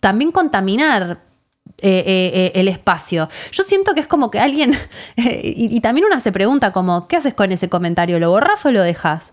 [0.00, 1.20] también contaminar
[1.80, 3.28] eh, eh, eh, el espacio.
[3.52, 4.76] Yo siento que es como que alguien,
[5.16, 8.18] y, y también una se pregunta como, ¿qué haces con ese comentario?
[8.18, 9.32] ¿Lo borras o lo dejas?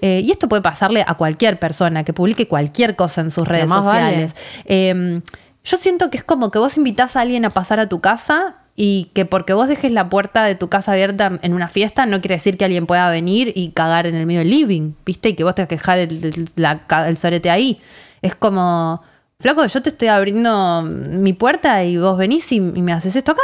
[0.00, 3.68] Eh, y esto puede pasarle a cualquier persona que publique cualquier cosa en sus redes
[3.68, 3.82] vale.
[3.82, 4.34] sociales.
[4.64, 5.20] Eh,
[5.64, 8.54] yo siento que es como que vos invitás a alguien a pasar a tu casa
[8.76, 12.20] y que porque vos dejes la puerta de tu casa abierta en una fiesta no
[12.20, 15.30] quiere decir que alguien pueda venir y cagar en el medio del living, ¿viste?
[15.30, 17.80] Y que vos tengas que dejar el, el- la ca- el sorete ahí.
[18.22, 19.02] Es como,
[19.40, 23.32] flaco, yo te estoy abriendo mi puerta y vos venís y, y me haces esto
[23.32, 23.42] acá.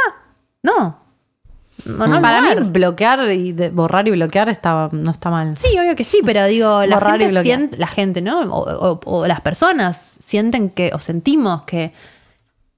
[0.63, 1.04] No.
[1.83, 5.55] Para mí, bloquear y de- borrar y bloquear está, no está mal.
[5.57, 8.41] Sí, obvio que sí, pero digo, la Borrar gente, siente, la gente, ¿no?
[8.41, 11.93] O, o- o las personas sienten que, o sentimos que,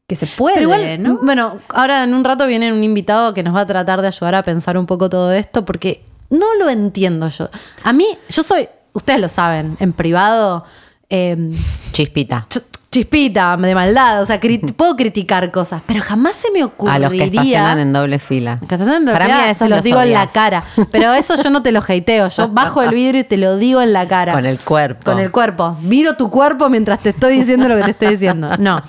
[0.07, 1.19] que se puede, Pero igual, ¿no?
[1.21, 4.35] bueno, ahora en un rato viene un invitado que nos va a tratar de ayudar
[4.35, 7.49] a pensar un poco todo esto, porque no lo entiendo yo.
[7.83, 10.65] A mí, yo soy, ustedes lo saben, en privado,
[11.09, 11.51] eh,
[11.91, 12.45] Chispita.
[12.49, 12.63] ch-
[12.97, 16.95] chispita de maldad, o sea, cri- puedo criticar cosas, pero jamás se me ocurriría.
[16.95, 18.59] A los que estacionan en doble fila.
[18.59, 20.63] Que estacionan en Para mí a eso se los los digo en la cara.
[20.91, 22.29] Pero eso yo no te lo hateo.
[22.29, 24.33] Yo bajo el vidrio y te lo digo en la cara.
[24.33, 25.03] Con el cuerpo.
[25.05, 25.77] Con el cuerpo.
[25.81, 28.57] Miro tu cuerpo mientras te estoy diciendo lo que te estoy diciendo.
[28.57, 28.81] No.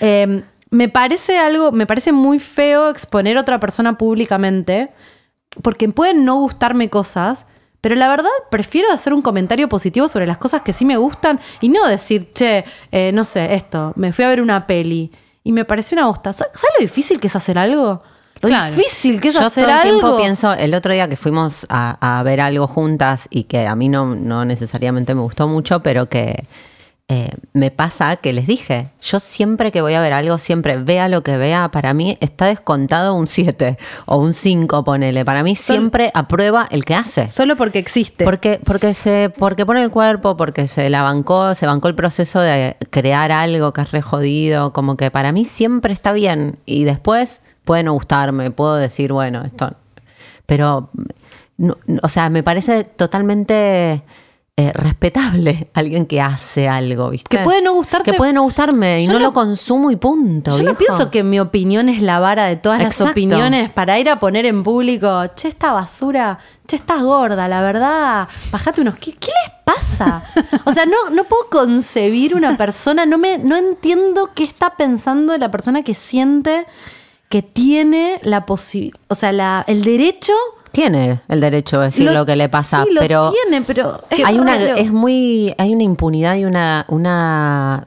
[0.00, 4.90] Eh, me parece algo, me parece muy feo exponer a otra persona públicamente.
[5.62, 7.46] Porque pueden no gustarme cosas.
[7.80, 11.38] Pero la verdad, prefiero hacer un comentario positivo sobre las cosas que sí me gustan
[11.60, 15.12] y no decir, che, eh, no sé, esto, me fui a ver una peli
[15.44, 16.32] y me pareció una bosta.
[16.32, 18.02] ¿Sabes lo difícil que es hacer algo?
[18.40, 18.74] Lo Claro.
[18.74, 19.98] difícil que es Yo hacer todo el algo.
[20.00, 23.74] tiempo pienso, el otro día que fuimos a, a ver algo juntas y que a
[23.74, 26.44] mí no, no necesariamente me gustó mucho, pero que
[27.10, 31.08] eh, me pasa que les dije, yo siempre que voy a ver algo, siempre vea
[31.08, 35.24] lo que vea, para mí está descontado un 7 o un 5, ponele.
[35.24, 37.30] Para mí siempre aprueba el que hace.
[37.30, 38.24] Solo porque existe.
[38.24, 42.40] Porque, porque, se, porque pone el cuerpo, porque se la bancó, se bancó el proceso
[42.40, 46.58] de crear algo que es re jodido, como que para mí siempre está bien.
[46.66, 49.72] Y después puede no gustarme, puedo decir, bueno, esto.
[50.44, 50.90] Pero,
[51.56, 54.02] no- no- o sea, me parece totalmente
[54.60, 57.36] eh, respetable alguien que hace algo, ¿viste?
[57.36, 58.10] Que puede no gustarte.
[58.10, 60.56] Que puede no gustarme y Yo no, no- lo consumo y punto.
[60.58, 64.10] Yo no pienso que mi opinión es la vara de todas las opiniones para ir
[64.10, 69.20] a poner en público, che, esta basura, che, estás gorda, la verdad, bajate unos kilos.
[69.20, 70.24] ¿Qué les pasa?
[70.64, 75.36] O sea, no, no puedo concebir una persona, no, me, no entiendo qué está pensando
[75.38, 76.66] la persona que siente
[77.28, 80.32] que tiene la posibilidad, o sea, la, el derecho.
[80.72, 84.24] Tiene el derecho de decir lo, que le pasa, sí, lo pero tiene, pero es
[84.24, 87.86] hay una es muy hay una impunidad y una una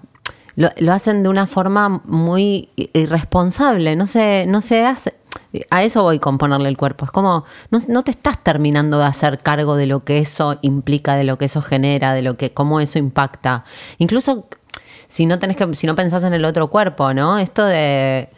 [0.56, 3.96] lo, lo hacen de una forma muy irresponsable.
[3.96, 5.16] No se no se hace
[5.70, 7.06] a eso voy con ponerle el cuerpo.
[7.06, 11.16] Es como no, no te estás terminando de hacer cargo de lo que eso implica
[11.16, 13.64] de lo que eso genera de lo que cómo eso impacta.
[13.98, 14.48] Incluso
[15.08, 18.30] si no tenés que si no pensás en el otro cuerpo no esto de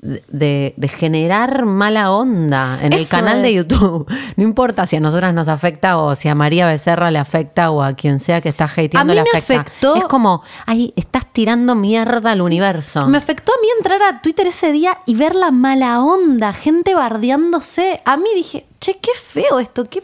[0.00, 3.54] de, de generar mala onda en el canal de.
[3.54, 4.06] YouTube.
[4.36, 7.82] No importa si a nosotras nos afecta o si a María Becerra le afecta o
[7.82, 9.62] a quien sea que está A hateando mí le me afecta.
[9.62, 13.06] afectó- Es como, ay, estás tirando mierda al universo.
[13.08, 16.94] Me afectó a mí entrar a Twitter ese día y ver la mala onda, gente
[16.94, 18.00] bardeándose.
[18.04, 20.02] A mí dije, che, qué feo esto, qué,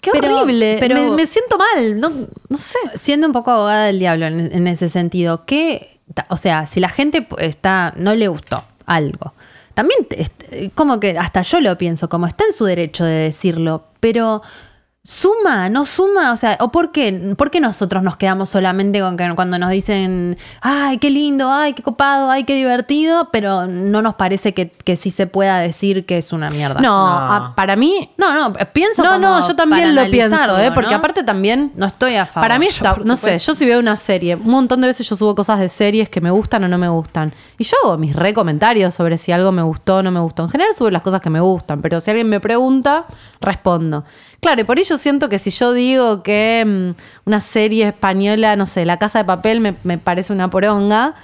[0.00, 0.76] qué Pero- horrible.
[0.80, 2.10] pero- me, me siento mal, no,
[2.48, 2.78] no sé.
[2.94, 6.90] Siendo un poco abogada del diablo en, en ese sentido, que, o sea, si la
[6.90, 9.32] gente está, no le gustó algo,
[9.74, 13.12] también te- est- como que hasta yo lo pienso, como está en su derecho de
[13.24, 14.42] decirlo, pero
[15.06, 19.18] suma, no suma, o sea, o por qué, por qué nosotros nos quedamos solamente con
[19.18, 24.00] que cuando nos dicen, ay, qué lindo, ay, qué copado, ay, qué divertido, pero no
[24.00, 26.80] nos parece que, que sí se pueda decir que es una mierda.
[26.80, 27.34] No, No.
[27.34, 28.10] a- para mí.
[28.16, 30.72] No, no, pienso No, como no, yo también lo pienso, ¿eh?
[30.72, 30.96] porque ¿no?
[30.96, 31.72] aparte también.
[31.76, 32.46] No estoy a favor.
[32.48, 35.06] Para mí yo, está, no sé, yo si veo una serie, un montón de veces
[35.06, 37.34] yo subo cosas de series que me gustan o no me gustan.
[37.58, 40.44] Y yo hago mis recomentarios sobre si algo me gustó o no me gustó.
[40.44, 43.04] En general subo las cosas que me gustan, pero si alguien me pregunta,
[43.42, 44.04] respondo.
[44.44, 48.66] Claro, y por ello siento que si yo digo que mm, una serie española, no
[48.66, 51.14] sé, La Casa de Papel me, me parece una poronga,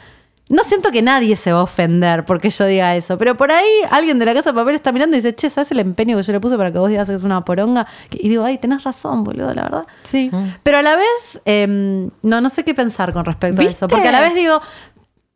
[0.48, 3.68] no siento que nadie se va a ofender porque yo diga eso, pero por ahí
[3.90, 6.24] alguien de la casa de papel está mirando y dice, che, ¿sabes el empeño que
[6.24, 7.86] yo le puse para que vos digas que es una poronga?
[8.10, 9.86] Y digo, ay, tenés razón, boludo, la verdad.
[10.02, 10.28] Sí.
[10.64, 13.86] Pero a la vez, eh, no, no sé qué pensar con respecto a eso.
[13.86, 14.60] Porque a la vez digo,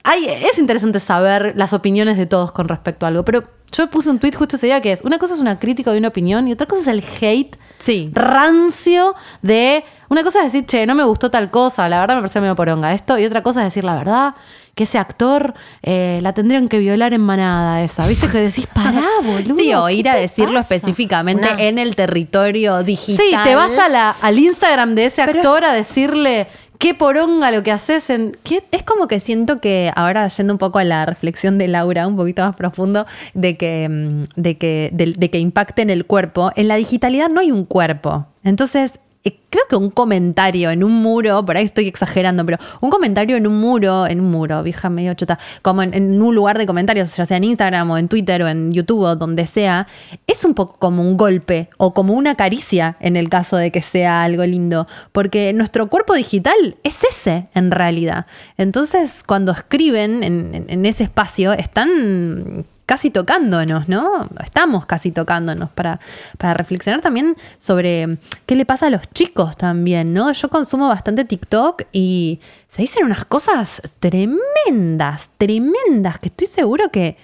[0.05, 3.25] ay, es interesante saber las opiniones de todos con respecto a algo.
[3.25, 5.91] Pero yo puse un tweet justo ese día que es, una cosa es una crítica
[5.93, 8.11] de una opinión y otra cosa es el hate Sí.
[8.15, 9.85] rancio de...
[10.11, 12.55] Una cosa es decir, che, no me gustó tal cosa, la verdad me pareció medio
[12.55, 13.19] poronga esto.
[13.19, 14.35] Y otra cosa es decir, la verdad,
[14.75, 18.07] que ese actor eh, la tendrían que violar en manada esa.
[18.07, 18.29] ¿Viste?
[18.29, 19.57] Que decís, pará, boludo.
[19.59, 20.75] Sí, o ¿qué ir a decirlo pasa?
[20.77, 23.17] específicamente Una- en el territorio digital.
[23.27, 27.51] Sí, te vas a la- al Instagram de ese Pero- actor a decirle qué poronga
[27.51, 28.37] lo que haces en.
[28.71, 32.17] Es como que siento que ahora yendo un poco a la reflexión de Laura, un
[32.17, 36.51] poquito más profundo, de que, mm, de que, de, de que impacte en el cuerpo.
[36.57, 38.27] En la digitalidad no hay un cuerpo.
[38.43, 39.01] Entonces,
[39.33, 43.47] creo que un comentario en un muro, por ahí estoy exagerando, pero un comentario en
[43.47, 47.17] un muro, en un muro, vieja medio chota, como en, en un lugar de comentarios,
[47.17, 49.87] ya sea en Instagram o en Twitter o en YouTube o donde sea,
[50.27, 53.81] es un poco como un golpe o como una caricia en el caso de que
[53.81, 58.27] sea algo lindo, porque nuestro cuerpo digital es ese en realidad.
[58.59, 64.29] Entonces, cuando escriben en, en- en ese espacio, están casi tocándonos, ¿no?
[64.43, 66.01] Estamos casi tocándonos para,
[66.39, 70.31] para reflexionar también sobre qué le pasa a los chicos también, ¿no?
[70.33, 77.17] Yo consumo bastante TikTok y se dicen unas cosas tremendas, tremendas, que estoy seguro que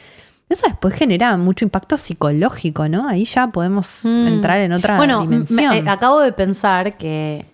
[0.49, 3.09] eso después genera mucho impacto psicológico, ¿no?
[3.09, 4.97] Ahí ya podemos entrar en otra Mm.
[4.97, 5.71] bueno, dimensión.
[5.71, 7.47] me- eh, acabo de pensar que.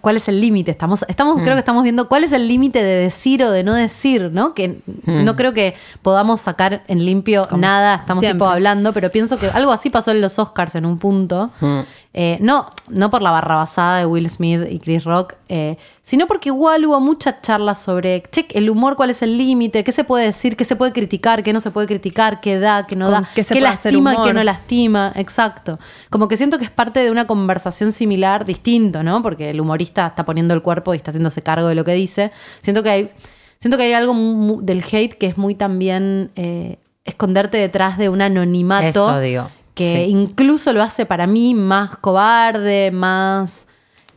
[0.00, 0.70] ¿Cuál es el límite?
[0.70, 1.42] Estamos, estamos, Mm.
[1.44, 4.54] creo que estamos viendo cuál es el límite de decir o de no decir, ¿no?
[4.54, 8.38] Que no creo que podamos sacar en limpio Como nada, estamos siempre.
[8.38, 11.50] tipo hablando, pero pienso que algo así pasó en los Oscars en un punto.
[11.60, 11.80] Mm.
[12.16, 16.50] Eh, no, no por la barrabasada de Will Smith y Chris Rock, eh, sino porque
[16.50, 20.26] igual hubo muchas charlas sobre, che, el humor, cuál es el límite, qué se puede
[20.26, 23.14] decir, qué se puede criticar, qué no se puede criticar, qué da, qué no Con
[23.14, 25.80] da, qué se qué lastima qué no lastima, exacto.
[26.08, 29.20] Como que siento que es parte de una conversación similar, distinto, ¿no?
[29.20, 32.30] Porque el humorista está poniendo el cuerpo y está haciéndose cargo de lo que dice.
[32.60, 33.10] Siento que hay,
[33.58, 34.14] siento que hay algo
[34.62, 39.48] del hate que es muy también eh, esconderte detrás de un anonimato Eso digo.
[39.74, 40.10] Que sí.
[40.10, 43.66] incluso lo hace para mí más cobarde, más...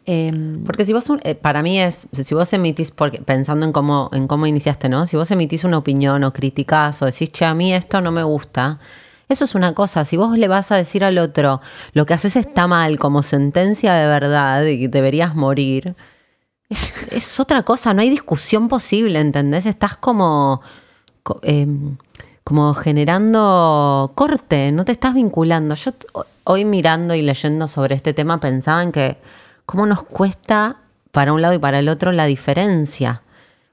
[0.05, 0.31] eh,
[0.65, 4.09] Porque si vos, un- eh, para mí es, si vos emitís, porque, pensando en cómo,
[4.13, 5.05] en cómo iniciaste, ¿no?
[5.05, 8.23] Si vos emitís una opinión o criticás o decís, che, a mí esto no me
[8.23, 8.79] gusta,
[9.29, 10.05] eso es una cosa.
[10.05, 11.59] Si vos le vas a decir al otro,
[11.93, 15.95] lo que haces está mal, como sentencia de verdad y deberías morir,
[16.69, 19.65] es, es otra cosa, no hay discusión posible, ¿entendés?
[19.65, 20.61] Estás como,
[21.23, 21.97] co- em,
[22.47, 25.75] como generando corte, no te estás vinculando.
[25.75, 25.91] Yo
[26.45, 29.17] hoy mirando y leyendo sobre este tema pensaba en que
[29.65, 30.77] cómo nos cuesta
[31.11, 33.21] para un lado y para el otro la diferencia.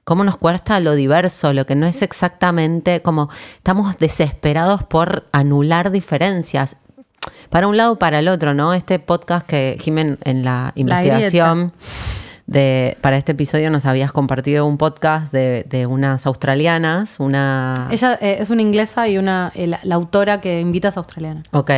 [0.03, 5.89] Cómo nos cuesta lo diverso, lo que no es exactamente como estamos desesperados por anular
[5.89, 6.75] diferencias.
[7.49, 8.73] Para un lado para el otro, ¿no?
[8.73, 11.71] Este podcast que Jimen en la investigación
[12.47, 17.87] de, para este episodio nos habías compartido un podcast de, de unas australianas, una...
[17.91, 21.43] ella eh, es una inglesa y una eh, la, la autora que invita es australiana.
[21.51, 21.71] Ok.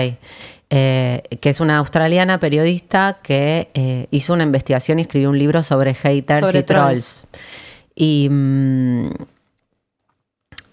[0.69, 5.93] Eh, que es una australiana periodista que hizo una investigación y escribió un libro sobre
[5.93, 7.25] haters Sobre y trolls.
[7.95, 9.09] Y mm,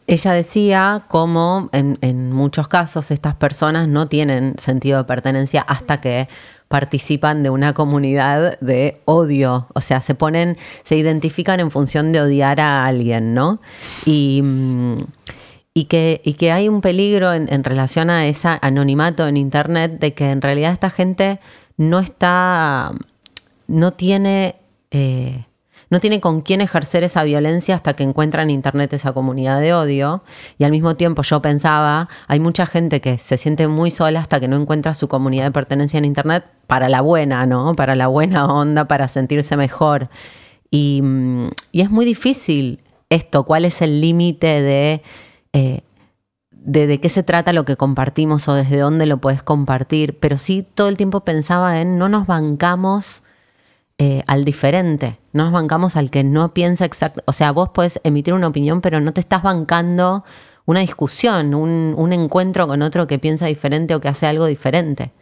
[0.08, 6.00] ella decía cómo en, en muchos casos estas personas no tienen sentido de pertenencia hasta
[6.00, 6.28] que
[6.68, 9.68] participan de una comunidad de odio.
[9.74, 13.60] O sea, se ponen, se identifican en función de odiar a alguien, ¿no?
[14.06, 14.40] Y.
[14.42, 14.96] mm,
[15.76, 20.14] y que, y que hay un peligro en, relación a ese anonimato en Internet de
[20.14, 21.40] que en realidad esta gente
[21.76, 22.92] no está,
[23.66, 24.54] no tiene,
[24.92, 25.46] eh,
[25.94, 29.72] no tiene con quién ejercer esa violencia hasta que encuentra en Internet esa comunidad de
[29.74, 30.24] odio.
[30.58, 34.40] Y al mismo tiempo yo pensaba, hay mucha gente que se siente muy sola hasta
[34.40, 37.76] que no encuentra su comunidad de pertenencia en Internet para la buena, ¿no?
[37.76, 40.08] Para la buena onda, para sentirse mejor.
[40.68, 45.02] Y, mm, es muy difícil esto, cuál es el límite de,
[45.52, 45.82] eh,
[46.50, 50.38] de de qué se trata lo que compartimos o desde dónde lo puedes compartir, pero
[50.38, 53.22] sí todo el tiempo pensaba en no nos bancamos
[53.98, 58.00] eh, al diferente, no nos bancamos al que no piensa exacto, o sea, vos podés
[58.02, 60.24] emitir una opinión, pero no te estás bancando
[60.66, 65.12] una discusión, un, un encuentro con otro que piensa diferente o que hace algo diferente.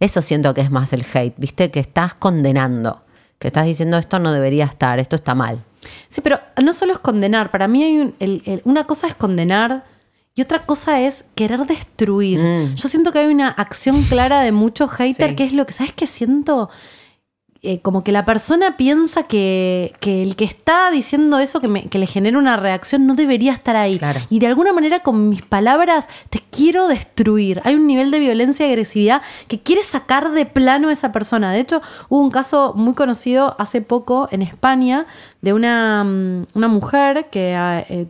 [0.00, 1.70] Eso siento que es más el hate, ¿viste?
[1.70, 3.02] Que estás condenando,
[3.38, 5.62] que estás diciendo esto no debería estar, esto está mal.
[6.08, 7.50] Sí, pero no solo es condenar.
[7.50, 9.84] Para mí hay un- el- el- una cosa es condenar
[10.34, 12.40] y otra cosa es querer destruir.
[12.40, 12.74] Mm.
[12.74, 15.36] Yo siento que hay una acción clara de muchos haters Sí.
[15.36, 16.68] que es lo que, ¿sabes qué siento?
[17.62, 21.84] Eh, como que la persona piensa que, que el que está diciendo eso, que, me-
[21.88, 23.98] que le genera una reacción, no debería estar ahí.
[23.98, 24.20] Claro.
[24.30, 27.60] Y de alguna manera con mis palabras te quiero destruir.
[27.64, 31.52] Hay un nivel de violencia y agresividad que quiere sacar de plano a esa persona.
[31.52, 35.06] De hecho, hubo un caso muy conocido hace poco en España
[35.42, 38.06] de una, mm, una mujer que ah, eh,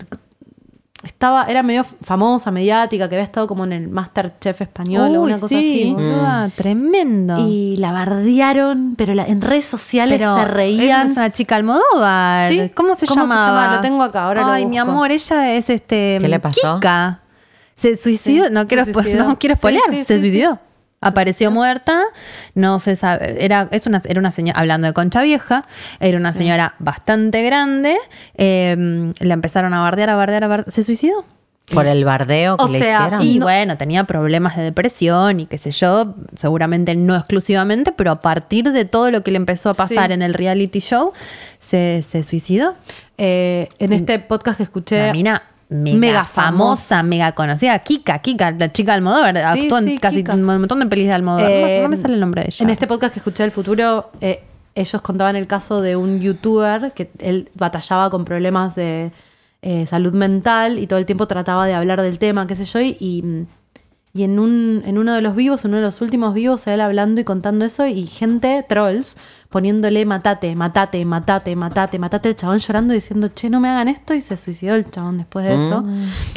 [1.02, 5.34] estaba, era medio famosa, mediática, que había estado como en el Masterchef español o una
[5.34, 5.92] cosa sí, así.
[5.94, 7.38] boluda, tremendo.
[7.48, 11.06] Y la bardearon, pero la- en redes sociales Pero se reían.
[11.08, 12.50] Es una chica Almodóvar.
[12.52, 12.70] Sí.
[12.74, 13.62] ¿Cómo se ¿Cómo se llamaba?
[13.64, 13.76] llama?
[13.76, 14.90] Lo tengo acá, ahora lo Ay, mi busco.
[14.90, 16.18] amor, ella es este.
[16.20, 16.74] ¿Qué le pasó?
[16.76, 17.20] Kika.
[17.74, 18.44] Se suicidó.
[18.46, 19.24] Sí, no, se quiero, suicidó.
[19.24, 19.84] no quiero Sí, spoilear.
[19.90, 20.58] sí, se sí, suicidó.
[21.02, 22.02] Apareció muerta,
[22.54, 25.64] no se sabe, era, es una, era una señora, hablando de Concha Vieja,
[25.98, 27.96] era una señora bastante grande,
[28.36, 31.24] eh, la empezaron a bardear, a bardear, a bardear, se suicidó.
[31.72, 33.22] Por el bardeo que O le sea, hicieron.
[33.22, 33.46] Y No.
[33.46, 38.72] bueno, tenía problemas de depresión y qué sé yo, seguramente no exclusivamente, pero a partir
[38.72, 40.12] de todo lo que le empezó a pasar Sí.
[40.14, 41.12] en el reality show,
[41.60, 42.74] se, se suicidó.
[43.18, 45.12] Eh, en este podcast que escuché.
[45.12, 47.78] Mina mega, mega famosa, mega conocida.
[47.78, 50.34] Kika, Kika, la chica de Almodóvar, Sí, actuó en sí, casi Kika.
[50.34, 51.50] un montón de pelis de Almodóvar.
[51.50, 52.62] No- Eh, no, me sale el nombre de ella.
[52.64, 54.42] En este podcast que escuché del futuro, eh,
[54.74, 59.10] ellos contaban el caso de un youtuber que él batallaba con problemas de
[59.62, 62.80] eh, salud mental y todo el tiempo trataba de hablar del tema, qué sé yo,
[62.80, 63.46] y, y,
[64.12, 66.80] y en, un, en uno de los vivos, en uno de los últimos vivos, él
[66.80, 69.16] hablando y contando eso, y gente, trolls,
[69.50, 73.88] poniéndole matate, matate, matate, matate, matate, el chabón llorando y diciendo, che, no me hagan
[73.88, 75.84] esto, y se suicidó el chabón después de eso.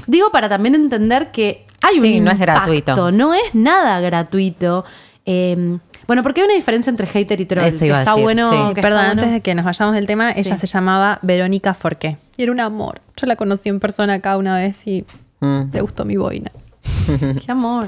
[0.08, 3.12] Digo, para también entender que hay Sí, un no es gratuito.
[3.12, 4.86] no es nada gratuito.
[5.26, 7.64] Eh, bueno, porque hay una diferencia entre hater y troll.
[7.66, 8.52] Eso iba a está decir, bueno.
[8.52, 8.74] sí.
[8.76, 9.22] que Perdón, está bueno.
[9.22, 12.18] antes de que nos vayamos del tema, ella se llamaba Verónica Forqué.
[12.38, 13.02] Y era un amor.
[13.18, 15.06] Yo la conocí en persona acá una vez y
[15.40, 15.72] Mm.
[15.74, 16.52] le gustó mi boina.
[17.46, 17.86] Qué amor.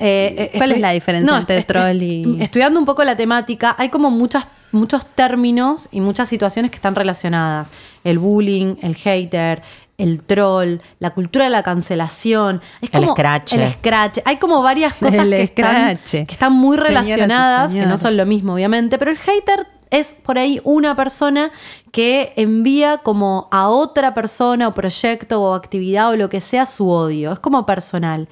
[0.00, 3.90] Eh, eh, ¿Cuál es la diferencia entre troll y- Estudiando un poco la temática, hay
[3.90, 7.70] como muchas, muchos términos y muchas situaciones que están relacionadas.
[8.02, 9.62] El bullying, el hater,
[9.96, 12.60] el troll, la cultura de la cancelación.
[12.80, 13.52] Es El como scratch.
[13.52, 14.18] El scratch.
[14.24, 16.10] Hay como varias cosas El que están, scratch.
[16.26, 18.98] que están muy relacionadas, que no son lo mismo, obviamente.
[18.98, 21.52] Pero el hater es por ahí una persona
[21.92, 26.88] que envía como a otra persona o proyecto o actividad o lo que sea su
[26.88, 27.32] odio.
[27.32, 28.28] Es como personal.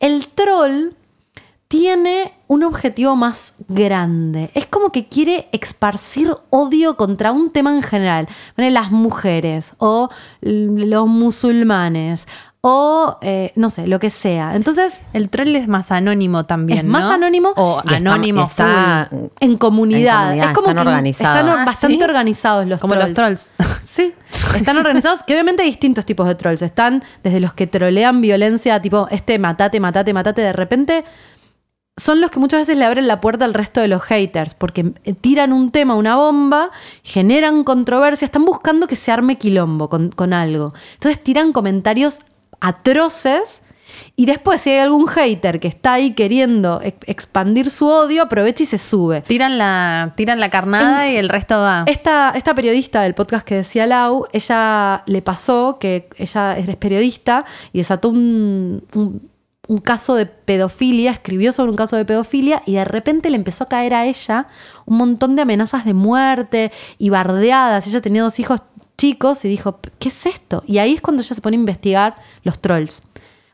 [0.00, 0.90] El troll
[1.68, 4.50] tiene un objetivo más grande.
[4.54, 8.28] Es como que quiere esparcir odio contra un tema en general.
[8.56, 12.28] Las mujeres o los musulmanes
[12.68, 14.56] o eh, no sé, lo que sea.
[14.56, 16.80] Entonces, El troll es más anónimo también.
[16.80, 17.12] es más ¿no?
[17.12, 19.18] anónimo O Y anónimo está- full.
[19.38, 20.32] en comunidad.
[20.32, 21.36] En comunidad, es como están que organizados.
[21.38, 22.02] Están Ah, bastante ¿sí?
[22.02, 23.08] organizados los Como trolls.
[23.10, 23.52] los trolls.
[23.86, 24.12] Sí,
[24.56, 26.60] están organizados, que obviamente hay distintos tipos de trolls.
[26.62, 31.04] Están desde los que trolean violencia, tipo este matate, matate, matate, de repente.
[31.98, 34.92] Son los que muchas veces le abren la puerta al resto de los haters, porque
[35.04, 36.70] eh, tiran un tema, una bomba,
[37.02, 40.74] generan controversia, están buscando que se arme quilombo con, con algo.
[40.94, 42.18] Entonces tiran comentarios
[42.60, 43.62] atroces
[44.14, 48.62] y después si hay algún hater que está ahí queriendo ex- expandir su odio, aprovecha
[48.62, 49.22] y se sube.
[49.22, 51.84] Tiran la, tiran la carnada y el resto va.
[51.86, 57.44] Esta, esta periodista del podcast que decía Lau, ella le pasó que ella es periodista
[57.72, 59.30] y desató un, un-
[59.68, 63.64] un caso de pedofilia, escribió sobre un caso de pedofilia y de repente le empezó
[63.64, 64.46] a caer a ella
[64.84, 67.84] un montón de amenazas de muerte y bardeadas.
[67.88, 68.60] Ella tenía dos hijos
[68.98, 70.62] chicos y dijo, ¿qué es esto?
[70.66, 73.02] Y ahí es cuando ella se pone a investigar los trolls,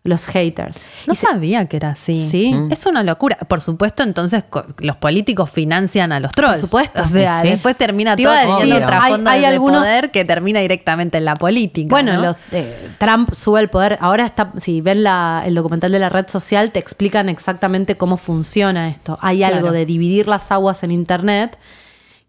[0.05, 0.81] los haters.
[1.07, 2.16] No Y se- sabía que era así.
[2.16, 2.52] Sí.
[2.52, 2.72] Mm.
[2.72, 3.37] Es una locura.
[3.48, 4.42] Por supuesto, entonces
[4.78, 6.61] los políticos financian a los trolls.
[6.61, 7.02] Por supuesto.
[7.02, 7.50] O sea, Sí.
[7.50, 11.37] después termina Te todo hay- trasfondo hay de algunos- poder que termina directamente en la
[11.37, 11.88] política.
[11.88, 12.22] Bueno, ¿no?
[12.22, 13.96] los, eh, Trump sube el poder.
[14.00, 18.16] Ahora está, si ven la- el documental de la red social, te explican exactamente cómo
[18.16, 19.18] funciona esto.
[19.22, 19.57] Hay Claro.
[19.59, 21.59] algo de dividir las aguas en internet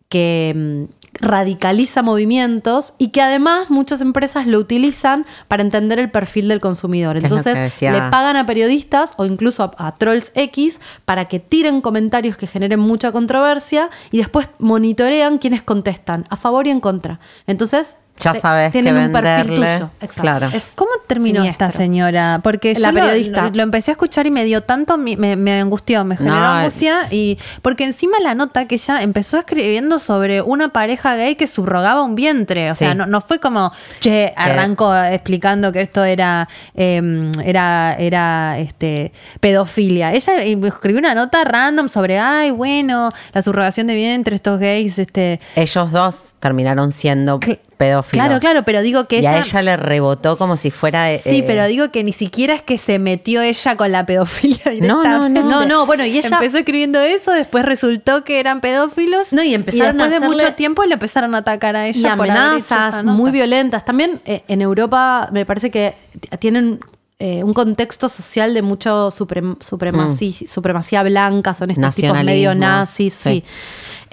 [0.10, 6.48] que mm, radicaliza movimientos y que además muchas empresas lo utilizan para entender el perfil
[6.48, 7.18] del consumidor.
[7.18, 12.38] Entonces le pagan a periodistas o incluso a, a trolls X para que tiren comentarios
[12.38, 17.20] que generen mucha controversia y después monitorean quienes contestan a favor y en contra.
[17.48, 19.56] Entonces Ya sabes que tienen un perfil venderle.
[19.78, 19.90] tuyo.
[20.00, 20.22] Exacto.
[20.22, 20.48] Claro.
[20.54, 21.68] Es ¿Cómo terminó siniestro.
[21.68, 22.40] esta señora?
[22.44, 23.42] Porque La yo lo- periodista.
[23.44, 26.42] Lo, lo empecé a escuchar y me dio tanto, me, me angustió, me generó No,
[26.46, 27.08] angustia.
[27.12, 32.04] Y porque encima la nota que ella empezó escribiendo sobre una pareja gay que subrogaba
[32.04, 32.70] un vientre.
[32.72, 32.80] O Sí.
[32.80, 39.12] sea, no, no fue como, che, arrancó explicando que esto era, eh, era, era este,
[39.40, 40.14] pedofilia.
[40.14, 45.40] Ella escribió una nota random sobre, ay, bueno, la subrogación de vientre, estos gays, este.
[45.56, 48.26] Ellos dos terminaron siendo Cl- pedófilos.
[48.26, 49.36] Claro, claro, pero digo que y ella.
[49.36, 51.12] a ella le rebotó como si fuera.
[51.12, 54.60] eh, Sí, pero digo que ni siquiera es que se metió ella con la pedofilia
[54.82, 55.44] No, no, no.
[55.44, 59.34] No, no, bueno, y ella- Empezó escribiendo eso, después resultó que eran pedófilos.
[59.34, 61.92] No, y empezaron después a de hacerle- mucho tiempo le empezaron a atacar a y
[61.92, 63.86] ella por haber hecho amenazas muy violentas.
[63.86, 65.96] También eh, en Europa me parece que
[66.40, 66.80] tienen
[67.20, 73.14] eh, un contexto social de mucho suprem- supremaci- supremacía blanca, son estos tipos medio nazis,
[73.14, 73.30] sí.
[73.30, 73.44] sí.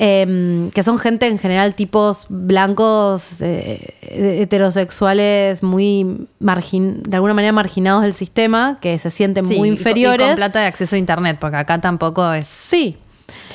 [0.03, 7.53] Em, que son gente en general tipos blancos eh, heterosexuales muy margin de alguna manera
[7.53, 10.99] marginados del sistema que se sienten Sí, muy inferiores Y con plata de acceso a
[10.99, 12.47] internet, porque acá tampoco es.
[12.47, 12.97] Sí.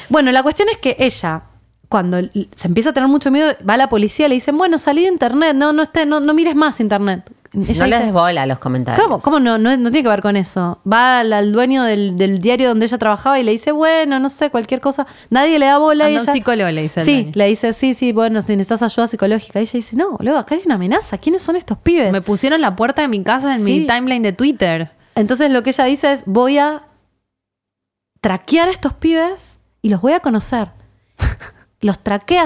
[0.10, 1.42] Bueno, la cuestión es que ella,
[1.90, 2.20] cuando
[2.56, 5.02] se empieza a tener mucho miedo, va a la policía y le dicen, bueno, salí
[5.02, 7.28] de internet, no, no, esté, no, no mires más internet.
[7.56, 9.04] Ella no le dice, des bola a los comentarios.
[9.06, 9.20] ¿Cómo?
[9.20, 9.58] ¿Cómo no?
[9.58, 9.76] no?
[9.78, 10.80] no tiene que ver con eso.
[10.92, 14.30] Va al, al dueño del, del diario donde ella trabajaba y le dice, bueno, no
[14.30, 15.08] sé, cualquier cosa.
[15.30, 16.06] Nadie le da bola.
[16.06, 17.32] y Anda un ella- psicólogo, le dice Sí, dueño.
[17.36, 19.60] le dice, sí, sí, bueno, si necesitas ayuda psicológica.
[19.60, 21.18] Y ella dice, no, luego acá hay una amenaza.
[21.18, 22.12] ¿Quiénes son estos pibes?
[22.12, 24.92] Me pusieron la puerta de mi casa en mi timeline de Twitter.
[25.16, 26.84] Entonces lo que ella dice es, voy a
[28.22, 30.70] traquear a estos pibes y los voy a conocer.
[31.86, 32.46] los traquea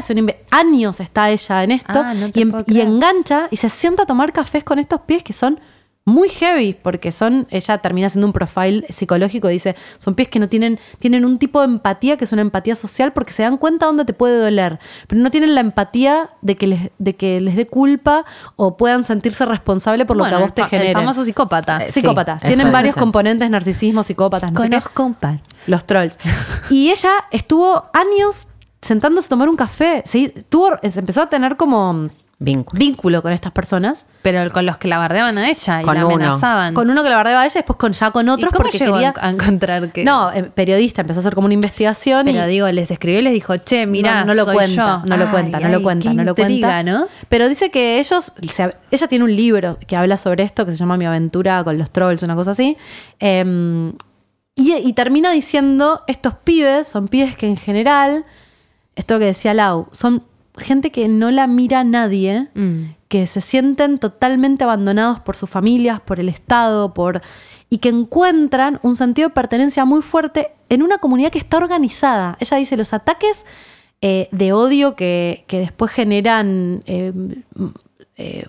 [0.51, 2.87] años está ella en esto Ah, no y, en- puedo y creer.
[2.87, 5.59] engancha y se sienta a tomar cafés con estos pies que son
[6.05, 10.39] muy heavy porque son ella termina haciendo un profile psicológico y dice son pies que
[10.39, 13.57] no tienen tienen un tipo de empatía que es una empatía social porque se dan
[13.57, 17.39] cuenta dónde te puede doler pero no tienen la empatía de que les de que
[17.41, 18.25] les dé culpa
[18.55, 21.77] o puedan sentirse responsable por lo que a vos te genere El famoso psicópata.
[21.83, 22.41] Eh, sí, psicópatas.
[22.41, 22.99] eso Tienen varios eso.
[23.01, 24.59] componentes, narcisismo, psicópatas, no.
[24.59, 25.39] Conozco un par.
[25.67, 26.17] Los trolls.
[26.71, 28.47] Y ella estuvo años
[28.81, 30.03] sentándose a tomar un café.
[30.05, 32.09] Se, tuvo, se empezó a tener como
[32.41, 32.79] Vínculo.
[32.79, 34.05] vínculo con estas personas.
[34.21, 36.15] Pero con los que la bardeaban a ella y Con la uno.
[36.15, 36.73] amenazaban.
[36.73, 38.77] Con uno que la bardeaba a ella, después con ya con ¿Y otros cómo porque
[38.77, 39.13] llegó quería.
[39.19, 40.05] a encontrar que.?
[40.05, 43.23] No, eh, periodista, empezó a hacer como una investigación Pero y digo, les escribió y
[43.23, 45.09] les dijo, che, mira, no, no lo soy cuenta, yo.
[45.09, 46.83] no lo Ay, cuenta, no ay, lo cuenta, qué no lo cuenta.
[46.83, 47.07] ¿no?
[47.27, 50.77] Pero dice que ellos, se- ella tiene un libro que habla sobre esto que se
[50.77, 52.77] llama Mi aventura con los trolls, una cosa así.
[53.19, 53.91] Eh,
[54.55, 58.23] y, y termina diciendo, estos pibes son pibes que en general,
[58.99, 60.23] esto que decía Lau, son
[60.57, 62.95] gente que no la mira nadie, Mm.
[63.07, 67.21] que se sienten totalmente abandonados por sus familias, por el Estado, por
[67.71, 72.35] y que encuentran un sentido de pertenencia muy fuerte en una comunidad que está organizada.
[72.39, 73.45] Ella dice, los ataques
[74.01, 77.13] eh, de odio que, que después generan eh,
[78.17, 78.47] eh,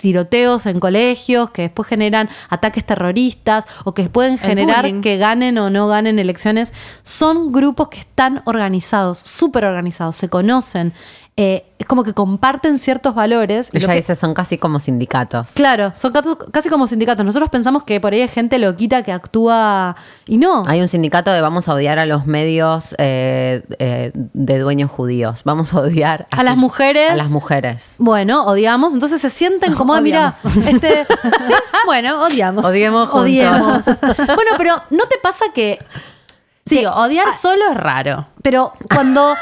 [0.00, 5.70] tiroteos en colegios, que después generan ataques terroristas o que pueden generar que ganen o
[5.70, 10.92] no ganen elecciones, son grupos que están organizados, súper organizados, se conocen,
[11.36, 13.68] eh, es como que comparten ciertos valores.
[13.72, 15.50] Ella que- dice, son casi como sindicatos.
[15.54, 16.12] Claro, son
[16.52, 17.24] casi como sindicatos.
[17.26, 20.62] Nosotros pensamos que por ahí hay gente loquita que actúa y no.
[20.66, 25.42] Hay un sindicato de vamos a odiar a los medios eh, eh, de dueños judíos.
[25.42, 27.10] Vamos a odiar A las mujeres.
[27.10, 27.96] A las mujeres.
[27.98, 30.28] Bueno, odiamos, entonces se sienten como, ah, mira,
[30.68, 31.52] este, sí,
[31.86, 32.64] Bueno, odiamos.
[32.64, 33.24] Odiemos juntos.
[33.24, 33.84] odiemos.
[34.26, 35.80] bueno, pero ¿no te pasa que,
[36.66, 38.26] Sí, odiar solo es raro.
[38.40, 39.34] pero cuando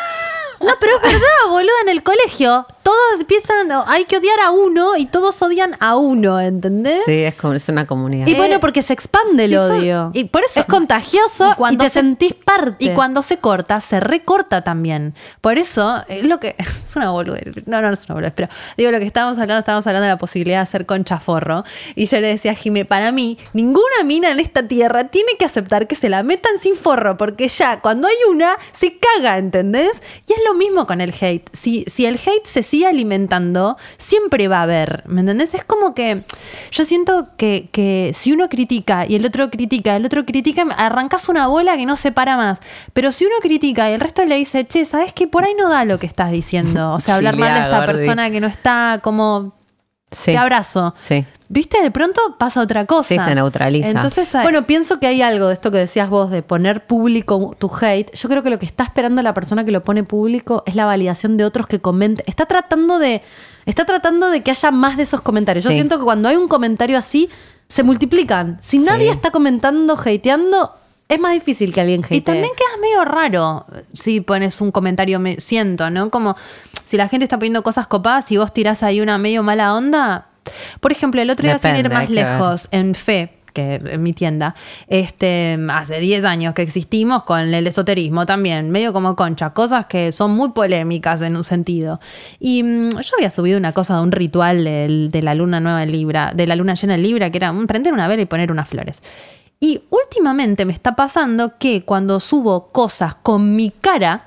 [0.62, 4.96] No, pero es verdad, boludo, en el colegio todos empiezan, hay que odiar a uno
[4.96, 7.02] y todos odian a uno, ¿entendés?
[7.06, 8.26] Sí, es, como, es una comunidad.
[8.26, 10.10] Y bueno, porque se expande el sí, son- odio.
[10.14, 12.84] y por eso- es contagioso y, te se- sentís parte.
[12.84, 15.14] Y cuando se corta, se recorta también.
[15.40, 16.56] Por eso, es lo que.
[16.82, 17.66] Es una boludez.
[17.66, 20.12] No, no, no es una boludez, pero digo lo que estábamos hablando, estábamos hablando de
[20.12, 21.64] la posibilidad de hacer concha forro.
[21.94, 25.44] Y yo le decía a Jimé, para mí, ninguna mina en esta tierra tiene que
[25.46, 30.02] aceptar que se la metan sin forro, porque ya cuando hay una, se caga, ¿entendés?
[30.28, 31.48] Y es lo mismo con el hate.
[31.54, 35.52] Si, si el hate se sigue alimentando, siempre va a haber, ¿me entendés?
[35.52, 36.24] Es como que
[36.70, 41.28] yo siento que, que si uno critica y el otro critica, el otro critica, arrancas
[41.28, 42.60] una bola que no se para más.
[42.94, 45.26] Pero si uno critica y el resto le dice, che, ¿sabes qué?
[45.26, 46.94] Por ahí no da lo que estás diciendo.
[46.94, 49.52] O sea, hablar mal de esta persona que no está como...
[50.12, 50.32] sí.
[50.32, 50.92] Te abrazo.
[50.96, 51.24] Sí.
[51.48, 51.82] ¿Viste?
[51.82, 53.08] De pronto pasa otra cosa.
[53.08, 53.88] Sí, se neutraliza.
[53.90, 57.54] Entonces, hay- Bueno, pienso que hay algo de esto que decías vos de poner público
[57.58, 58.10] tu hate.
[58.14, 60.86] Yo creo que lo que está esperando la persona que lo pone público es la
[60.86, 62.24] validación de otros que comenten.
[62.26, 63.20] Está tratando de,
[63.66, 65.64] está tratando de que haya más de esos comentarios.
[65.64, 67.28] Yo siento que cuando hay un comentario así,
[67.68, 68.58] se multiplican.
[68.62, 68.86] Si Sí.
[68.86, 70.74] nadie está comentando, hateando,
[71.08, 72.16] es más difícil que alguien hatee.
[72.16, 76.08] Y también quedas medio raro si pones un comentario, me siento, ¿no?
[76.10, 76.34] Como
[76.84, 80.26] si la gente está poniendo cosas copadas y vos tirás ahí una medio mala onda.
[80.80, 82.10] Por ejemplo, el otro día, sin ir Depende, más ver.
[82.38, 84.54] lejos, en Fe, que es mi tienda,
[84.88, 90.10] este, hace 10 años que existimos con el esoterismo también, medio como concha, cosas que
[90.10, 92.00] son muy polémicas en un sentido.
[92.40, 95.82] Y mm, yo había subido una cosa de un ritual del- de la luna nueva
[95.82, 98.50] en Libra, de la luna llena en Libra, que era prender una vela y poner
[98.50, 99.02] unas flores.
[99.60, 104.24] Y últimamente me está pasando que cuando subo cosas con mi cara,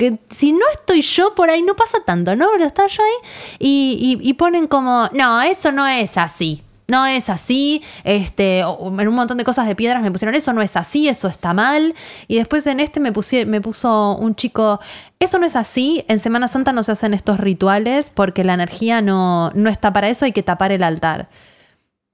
[0.00, 2.48] que si no estoy yo por ahí no pasa tanto, ¿no?
[2.52, 3.28] Pero está yo ahí
[3.58, 6.62] y, y- ponen como, no, eso no es así.
[6.88, 10.60] No es así, este, en un montón de cosas de piedras me pusieron, eso no
[10.60, 11.94] es así, eso está mal.
[12.26, 13.12] Y después en este me,
[13.46, 14.80] me puso un chico,
[15.20, 19.02] eso no es así, en Semana Santa no se hacen estos rituales porque la energía
[19.02, 21.28] no, no está para eso, hay que tapar el altar.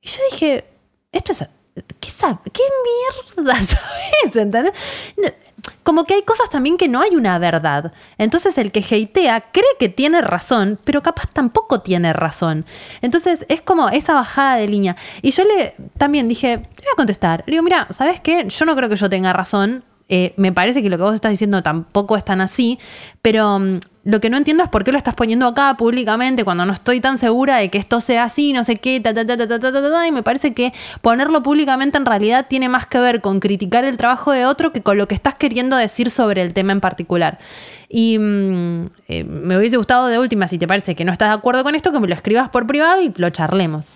[0.02, 0.64] Y yo dije,
[1.12, 1.46] esto es.
[2.00, 2.62] ¿Qué, sab- qué
[3.36, 4.36] mierda sabes?
[4.36, 4.72] ¿Entendés?
[5.82, 7.92] Como que hay cosas también que no hay una verdad.
[8.18, 12.64] Entonces el que hatea cree que tiene razón, pero capaz tampoco tiene razón.
[13.02, 14.96] Entonces es como esa bajada de línea.
[15.22, 17.44] Y yo le también dije, le voy a contestar.
[17.46, 18.46] Le digo, mira, ¿sabes qué?
[18.48, 19.84] Yo no creo que yo tenga razón.
[20.08, 22.78] Eh, me parece que lo que vos estás diciendo tampoco es tan así,
[23.22, 26.64] pero mm, lo que no entiendo es por qué lo estás poniendo acá públicamente cuando
[26.64, 29.36] no estoy tan segura de que esto sea así, no sé qué, ta, ta, ta,
[29.36, 32.86] ta, ta, ta, ta, ta, y me parece que ponerlo públicamente en realidad tiene más
[32.86, 36.10] que ver con criticar el trabajo de otro que con lo que estás queriendo decir
[36.10, 37.38] sobre el tema en particular.
[37.88, 41.34] Y mm, eh, me hubiese gustado de última, si te parece que no estás de
[41.34, 43.92] acuerdo con esto, que me lo escribas por privado y lo charlemos.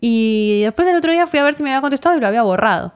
[0.00, 2.42] Y después el otro día fui a ver si me había contestado y lo había
[2.42, 2.92] borrado.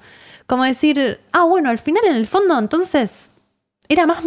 [0.52, 3.30] Como decir, ah, bueno, al final en el fondo entonces
[3.88, 4.18] era más,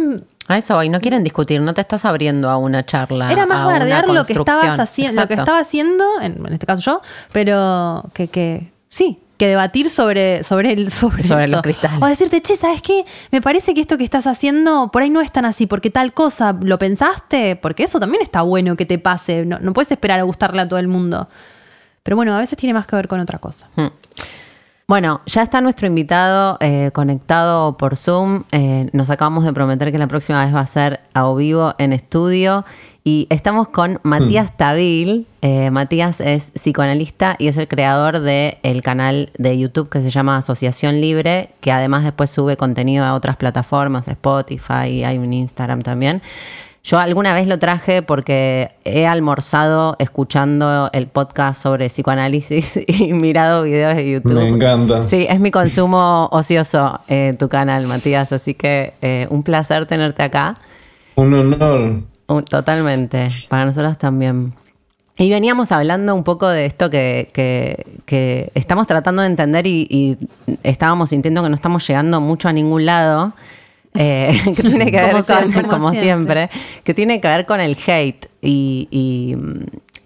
[0.48, 3.30] A eso hoy no quieren discutir, no te estás abriendo a una charla.
[3.30, 6.82] era más bardear lo que estabas haciendo, lo que estaba haciendo, en, en este caso
[6.82, 7.00] yo,
[7.30, 11.52] pero que, que sí, que debatir sobre, sobre, el, sobre, Sobre eso.
[11.52, 12.02] los cristales.
[12.02, 13.04] O decirte, che, ¿sabes qué?
[13.30, 16.12] Me parece que esto que estás haciendo por ahí no es tan así, porque tal
[16.12, 17.54] cosa, ¿lo pensaste?
[17.54, 20.68] Porque eso también está bueno que te pase, no, no puedes esperar a gustarle a
[20.68, 21.28] todo el mundo.
[22.02, 23.68] Pero bueno, a veces tiene más que ver con otra cosa.
[23.76, 23.90] Hmm.
[24.88, 28.44] Bueno, ya está nuestro invitado eh, conectado por Zoom.
[28.52, 31.74] Eh, nos acabamos de prometer que la próxima vez va a ser a o vivo
[31.78, 32.64] en estudio.
[33.02, 35.26] Y estamos con Matías Tabil.
[35.42, 40.36] Eh, Matías es psicoanalista y es el creador del canal de YouTube que se llama
[40.36, 46.22] Asociación Libre, que además después sube contenido a otras plataformas, Spotify, hay un Instagram también.
[46.88, 53.64] Yo alguna vez lo traje porque he almorzado escuchando el podcast sobre psicoanálisis y mirado
[53.64, 54.34] videos de YouTube.
[54.34, 55.02] Me encanta.
[55.02, 60.22] Sí, es mi consumo ocioso eh, tu canal, Matías, así que eh, un placer tenerte
[60.22, 60.54] acá.
[61.16, 62.02] Un honor.
[62.28, 64.52] Uh, Totalmente, para nosotros también.
[65.18, 69.88] Y veníamos hablando un poco de esto que, que- que estamos tratando de entender y,
[69.90, 70.18] y
[70.62, 73.32] estábamos sintiendo que no estamos llegando mucho a ningún lado,
[73.98, 75.62] eh, que tiene que ver Como con, siempre.
[75.68, 76.50] como siempre,
[76.84, 78.26] que tiene que ver con el hate.
[78.42, 79.36] Y, y-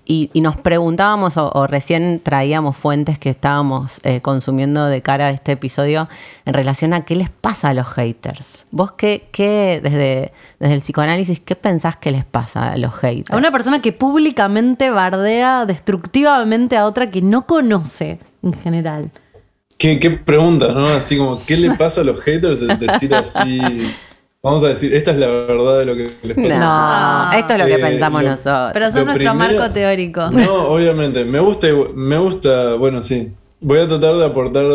[0.07, 5.29] y- y nos preguntábamos o, o recién traíamos fuentes que estábamos eh, consumiendo de cara
[5.29, 6.09] a este episodio
[6.47, 8.67] en relación a qué les pasa a los haters.
[8.73, 13.31] Vos qué, qué desde, desde el psicoanálisis, ¿qué pensás que les pasa a los haters?
[13.31, 19.13] A una persona que públicamente bardea destructivamente a otra que no conoce en general.
[19.81, 20.87] ¿Qué, qué pregunta, ¿no?
[20.87, 22.61] Así como, ¿qué le pasa a los haters?
[22.61, 23.59] Es decir así.
[24.43, 26.59] Vamos a decir, esta es la verdad de lo que les pasa.
[27.33, 28.71] No, esto es lo que Eh, pensamos lo- nosotros.
[28.75, 30.31] Pero son nuestro primero- marco teórico.
[30.31, 31.25] No, obviamente.
[31.25, 33.29] Me gusta, me gusta, bueno, sí.
[33.61, 34.67] Voy a tratar de aportar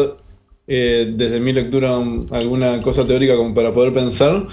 [0.68, 1.96] eh, desde mi lectura
[2.32, 4.48] alguna cosa teórica como para poder pensar.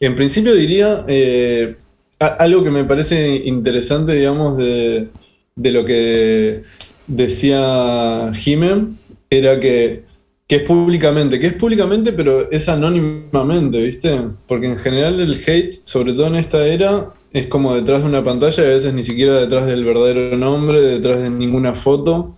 [0.00, 1.76] En principio diría eh,
[2.20, 5.08] a- algo que me parece interesante, digamos, de,
[5.56, 6.62] de lo que
[7.06, 8.98] decía Jimen,
[9.34, 10.04] era que,
[10.46, 14.20] que es públicamente, que es públicamente, pero es anónimamente, ¿viste?
[14.46, 18.22] Porque en general el hate, sobre todo en esta era, es como detrás de una
[18.22, 22.34] pantalla y a veces ni siquiera detrás del verdadero nombre, detrás de ninguna foto.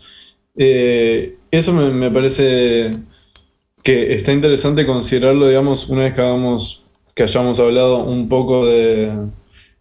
[0.57, 2.97] Eh, eso me, me parece
[3.83, 9.13] que está interesante considerarlo, digamos, una vez que hagamos, que hayamos hablado un poco de,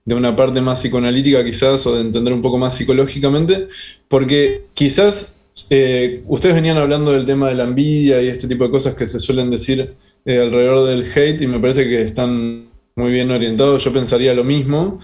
[0.06, 3.68] de una parte más psicoanalítica quizás, o de entender un poco más psicológicamente,
[4.08, 5.35] porque quizás
[5.70, 9.08] eh, ustedes venían hablando del tema de la envidia y este tipo de cosas que
[9.08, 9.96] se suelen decir
[10.26, 14.44] eh, alrededor del hate y me parece que están muy bien orientados, yo pensaría lo
[14.44, 15.00] mismo,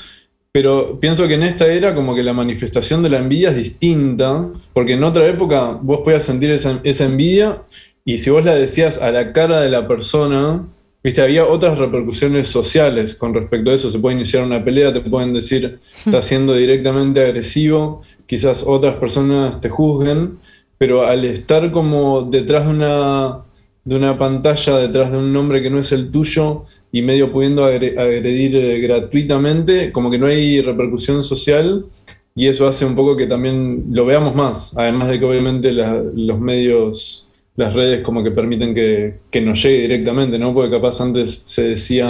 [0.52, 4.50] pero pienso que en esta era como que la manifestación de la envidia es distinta,
[4.74, 7.64] porque en otra época vos podías sentir esa, esa envidia
[8.04, 10.66] y si vos la decías a la cara de la persona,
[11.04, 13.90] viste, había otras repercusiones sociales con respecto a eso.
[13.90, 19.60] Se puede iniciar una pelea, te pueden decir, estás siendo directamente agresivo, quizás otras personas
[19.62, 20.40] te juzguen,
[20.78, 23.38] pero al estar como detrás de una,
[23.84, 27.64] de una pantalla, detrás de un nombre que no es el tuyo y medio pudiendo
[27.66, 31.86] agre- agredir eh, gratuitamente, como que no hay repercusión social.
[32.34, 36.02] Y eso hace un poco que también lo veamos más, además de que obviamente la-
[36.16, 37.31] los medios,
[37.62, 40.54] las redes como que permiten que, que nos llegue directamente, ¿no?
[40.54, 42.08] Porque capaz antes se decía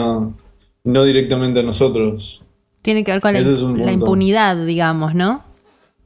[0.83, 2.43] no directamente a nosotros.
[2.81, 5.43] Tiene que ver con la, impunidad, digamos, ¿no?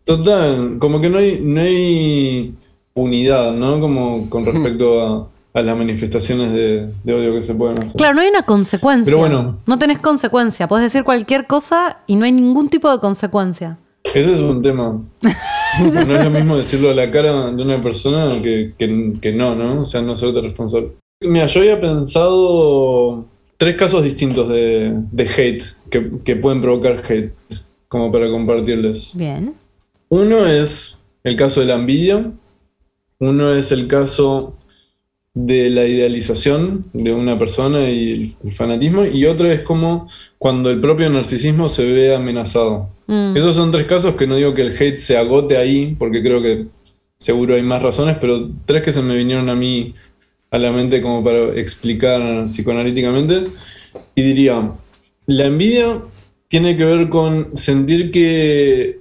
[0.04, 2.54] Total, como que no hay, no hay
[2.94, 3.80] unidad, ¿no?
[3.80, 7.96] Como con respecto a, a las manifestaciones de, de odio que se pueden hacer.
[7.98, 9.06] Claro, no hay una consecuencia.
[9.06, 9.56] Pero bueno.
[9.66, 10.68] No tenés consecuencia.
[10.68, 13.78] Puedes decir cualquier cosa y no hay ningún tipo de consecuencia.
[14.04, 15.02] Ese es un tema.
[16.08, 19.56] no es lo mismo decirlo a la cara de una persona que, que- que no,
[19.56, 19.82] ¿no?
[19.82, 20.90] O sea, no hacerte responsable.
[21.22, 23.26] Mira, yo había pensado
[23.58, 27.34] tres casos distintos de, de hate, que, que pueden provocar hate,
[27.88, 29.14] como para compartirles.
[29.16, 29.54] Bien.
[30.10, 32.32] Uno es el caso de la envidia,
[33.20, 34.56] uno es el caso
[35.36, 40.08] de la idealización de una persona y el, el fanatismo, y otro es como
[40.38, 42.90] cuando el propio narcisismo se ve amenazado.
[43.08, 43.38] Mm.
[43.38, 46.42] Esos son tres casos que no digo que el hate se agote ahí, porque creo
[46.42, 46.66] que
[47.18, 49.94] seguro hay más razones, pero tres que se me vinieron a mí
[50.52, 53.48] a la mente como para explicar psicoanalíticamente.
[54.16, 54.72] Y diría,
[55.26, 56.00] la envidia
[56.48, 59.00] tiene que ver con sentir que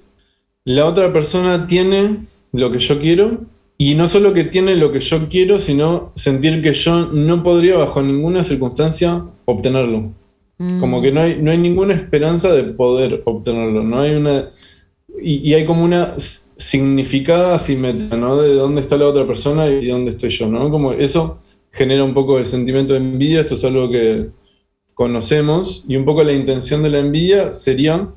[0.64, 2.16] la otra persona tiene
[2.52, 3.42] lo que yo quiero,
[3.76, 7.76] y no solo que tiene lo que yo quiero, sino sentir que yo no podría
[7.76, 10.12] bajo ninguna circunstancia obtenerlo.
[10.56, 13.82] Como que no hay, no hay ninguna esperanza de poder obtenerlo.
[13.82, 14.50] No hay una.
[15.20, 18.40] Y, y hay como una significada asimetría, ¿no?
[18.40, 20.70] De dónde está la otra persona y dónde estoy yo, ¿no?
[20.70, 21.40] Como eso
[21.72, 23.40] genera un poco el sentimiento de envidia.
[23.40, 24.28] Esto es algo que
[24.94, 25.84] conocemos.
[25.88, 28.08] Y un poco la intención de la envidia sería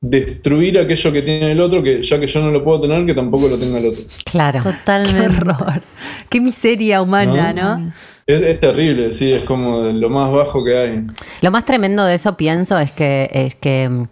[0.00, 3.14] destruir aquello que tiene el otro, que ya que yo no lo puedo tener, que
[3.14, 4.02] tampoco lo tenga el otro.
[4.24, 4.60] Claro.
[4.62, 5.26] Qué Totalmente.
[5.26, 5.82] horror.
[6.28, 7.92] Qué miseria humana, ¿no?
[8.26, 11.06] Es, es terrible, sí, es como lo más bajo que hay.
[11.42, 14.08] Lo más tremendo de eso pienso es que, es que mm,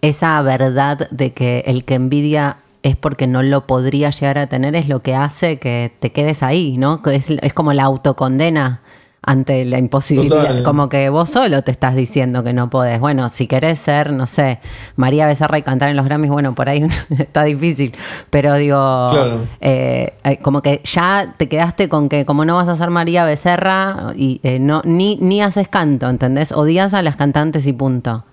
[0.00, 4.74] esa verdad de que el que envidia es porque no lo podría llegar a tener
[4.74, 7.02] es lo que hace que te quedes ahí, ¿no?
[7.02, 8.80] Que Es, es como la autocondena
[9.22, 10.40] ante la imposibilidad.
[10.42, 10.62] Total.
[10.62, 13.00] Como que vos solo te estás diciendo que no podés.
[13.00, 14.60] Bueno, si querés ser, no sé,
[14.96, 16.82] María Becerra y cantar en los Grammys, bueno, por ahí
[17.18, 17.94] está difícil.
[18.30, 19.40] Pero digo, Claro.
[19.60, 23.24] eh, eh, como que ya te quedaste con que como no vas a ser María
[23.24, 26.52] Becerra y eh, no ni, ni haces canto, ¿entendés?
[26.52, 28.24] Odias a las cantantes y punto.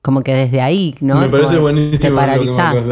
[0.00, 1.14] Como que desde ahí, ¿no?
[1.20, 2.84] me parece como buenísimo Te lo que marcas.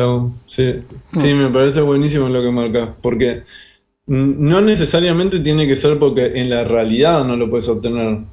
[0.46, 0.74] Sí,
[1.16, 2.88] sí, me parece buenísimo lo que marcas.
[3.02, 3.69] Porque mm,
[4.10, 8.14] no necesariamente tiene que ser porque en la realidad no lo puedes obtener.
[8.16, 8.26] O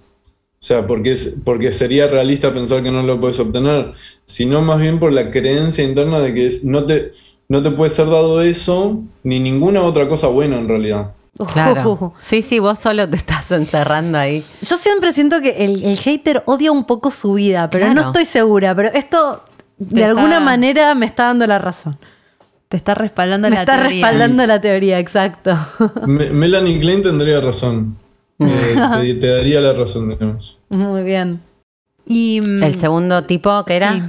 [0.60, 3.92] sea, porque, es, porque sería realista pensar que no lo puedes obtener,
[4.26, 7.12] sino más bien por la creencia interna de que es, no, te,
[7.48, 11.12] no te puede ser dado eso ni ninguna otra cosa buena en realidad.
[11.54, 12.16] Claro.
[12.22, 14.44] Sí, sí, vos solo te estás encerrando ahí.
[14.64, 18.26] Yo siempre siento que el, el hater odia un poco su vida, pero no estoy
[18.26, 18.74] segura.
[18.74, 19.44] Pero esto,
[19.78, 21.96] de Te alguna está- manera, me está dando la razón.
[22.70, 23.90] Te está respaldando Me la está teoría.
[23.90, 25.58] respaldando la teoría, exacto.
[26.08, 27.96] Me- Melanie Klein tendría razón.
[28.40, 30.60] Eh, te, te daría la razón, digamos.
[30.70, 31.40] Muy bien.
[32.06, 34.02] Y, mm, El segundo tipo que era Sí.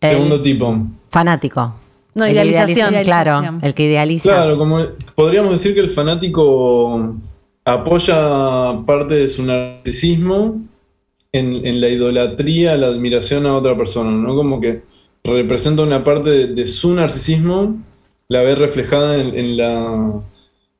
[0.00, 0.78] el Segundo tipo.
[1.10, 1.74] fanático.
[2.14, 2.90] No, El idealización.
[2.94, 3.58] idealiza- Claro, Idealización.
[3.68, 4.30] el que idealiza.
[4.30, 4.78] Claro, como
[5.14, 7.14] podríamos decir que el fanático
[7.64, 10.60] apoya parte de su narcisismo
[11.32, 14.34] en, en la idolatría, la admiración a otra persona, ¿no?
[14.34, 14.82] Como que
[15.24, 17.76] representa una parte de, de su narcisismo,
[18.28, 20.12] la ve reflejada en, en la,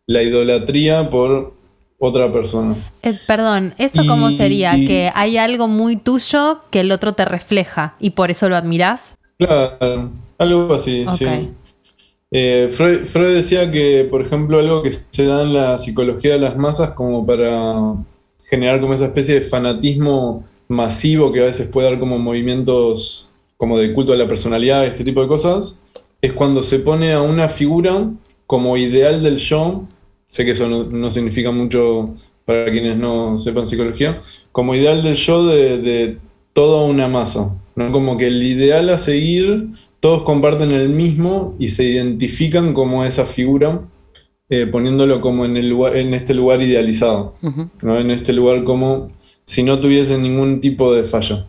[0.07, 1.55] la idolatría por
[1.99, 2.75] otra persona.
[3.03, 4.77] eh, perdón, ¿eso Y- cómo sería?
[4.77, 8.57] y- Que hay algo muy tuyo que el otro te refleja y por eso lo
[8.57, 9.15] admirás.
[9.39, 11.27] Claro, algo así, sí.
[12.33, 16.41] Eh, Freud, Freud decía que, por ejemplo, algo que se da en la psicología de
[16.41, 17.95] las masas como para
[18.51, 23.79] generar como esa especie de fanatismo masivo que a veces puede dar como movimientos como
[23.79, 25.83] de culto a la personalidad, este tipo de cosas,
[26.27, 28.11] es cuando se pone a una figura
[28.47, 29.87] como ideal del yo,
[30.29, 32.15] sé que eso no, no significa mucho
[32.45, 34.21] para quienes no sepan psicología,
[34.53, 36.19] como ideal del yo de, de
[36.53, 37.93] toda una masa, ¿no?
[37.93, 39.69] Como que el ideal a seguir,
[40.01, 43.83] todos comparten el mismo y se identifican como esa figura,
[44.49, 47.35] eh, poniéndolo como en, el lugar, en este lugar idealizado.
[47.83, 47.99] ¿no?
[47.99, 49.11] En este lugar como
[49.45, 51.47] si no tuviese ningún tipo de falla.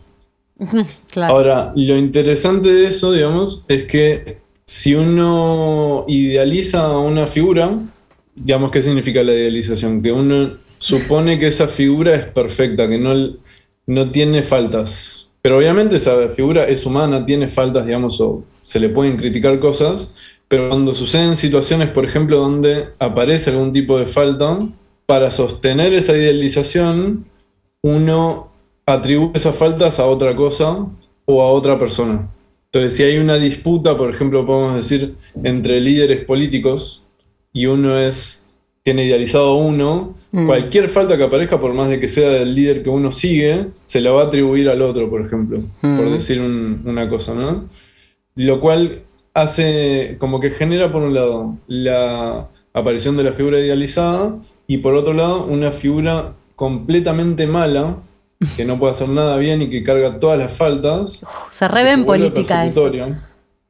[1.12, 1.34] Claro.
[1.34, 4.38] Ahora, lo interesante de eso, digamos, es que
[4.68, 7.74] si uno idealiza a una figura,
[8.34, 10.02] digamos, ¿qué significa la idealización?
[10.02, 13.14] Que uno supone que esa figura es perfecta, que no,
[13.86, 15.30] no tiene faltas.
[15.40, 20.14] Pero obviamente esa figura es humana, tiene faltas, digamos, o se le pueden criticar cosas,
[20.48, 24.68] pero cuando suceden situaciones, por ejemplo, donde aparece algún tipo de falta,
[25.06, 27.24] para sostener esa idealización,
[27.80, 28.52] uno
[28.84, 30.86] atribuye esas faltas a otra cosa
[31.24, 32.28] o a otra persona.
[32.70, 37.06] Entonces, si hay una disputa, por ejemplo, podemos decir, entre líderes políticos
[37.52, 38.44] y uno es
[38.82, 40.46] tiene idealizado a uno, Mm.
[40.46, 44.00] cualquier falta que aparezca, por más de que sea del líder que uno sigue, se
[44.02, 46.12] la va a atribuir al otro, por ejemplo, por Mm.
[46.12, 47.64] decir un- una cosa, ¿no?
[48.34, 49.02] Lo cual
[49.34, 54.94] hace como que genera, por un lado, la aparición de la figura idealizada y por
[54.94, 57.96] otro lado una figura completamente mala,
[58.56, 61.24] que no puede hacer nada bien y que carga todas las faltas.
[61.50, 62.90] Se que re en vuelve política eso.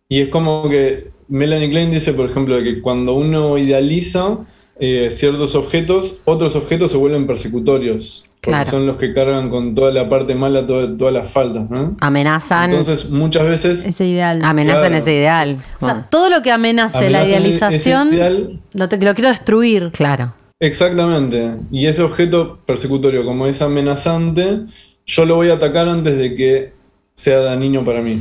[0.08, 4.38] Y es como que Melanie Klein dice, por ejemplo, de que cuando uno idealiza
[4.80, 8.24] eh, ciertos objetos, otros objetos se vuelven persecutorios.
[8.40, 8.70] Porque Claro.
[8.70, 11.96] son los que cargan con toda la parte mala, toda- todas las faltas, ¿no?
[12.00, 14.40] Amenazan, Entonces, muchas veces Ese ideal.
[14.44, 14.96] amenazan claro.
[14.98, 15.56] ese ideal.
[15.80, 18.60] O sea, todo lo que amenace la amenazan idealización, ideal.
[18.74, 19.90] lo, te- lo quiero destruir.
[19.92, 20.32] claro.
[20.60, 21.56] Exactamente.
[21.70, 24.60] Y ese objeto persecutorio, como es amenazante,
[25.06, 26.72] yo lo voy a atacar antes de que
[27.14, 28.20] sea dañino para mí.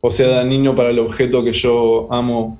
[0.00, 2.58] O sea dañino para el objeto que yo amo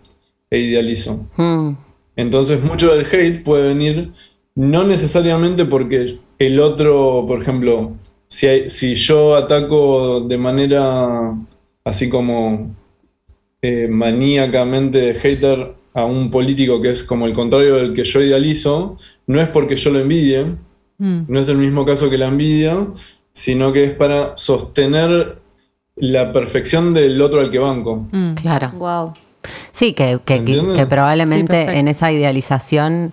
[0.50, 1.26] e idealizo.
[1.36, 1.72] Mm,
[2.16, 4.12] Entonces, mucho del hate puede venir
[4.54, 7.92] no necesariamente porque el otro, por ejemplo,
[8.28, 11.34] si, hay- si yo ataco de manera
[11.84, 12.74] así como
[13.62, 18.96] eh, maníacamente hater a un político que es como el contrario del que yo idealizo,
[19.26, 20.46] no es porque yo lo envidie,
[20.98, 21.20] Mm.
[21.28, 22.74] no es el mismo caso que la envidia,
[23.32, 25.38] sino que es para sostener
[25.96, 28.06] la perfección del otro al que banco.
[28.12, 28.30] Mm.
[28.32, 28.70] claro.
[28.78, 29.12] Wow.
[29.72, 33.12] Sí, que, que- probablemente en esa idealización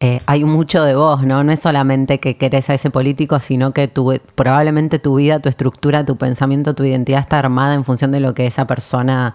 [0.00, 1.42] eh, hay mucho de vos, ¿no?
[1.44, 5.48] No es solamente que querés a ese político, sino que tu, probablemente tu vida, tu
[5.48, 9.34] estructura, tu pensamiento, tu identidad está armada en función de lo que esa persona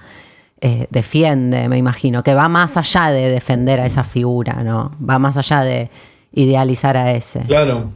[0.62, 4.92] eh, defiende, me imagino, que va más allá de defender a esa figura, ¿no?
[5.08, 5.90] Va más allá de
[6.34, 7.42] idealizar a ese.
[7.42, 7.92] Claro.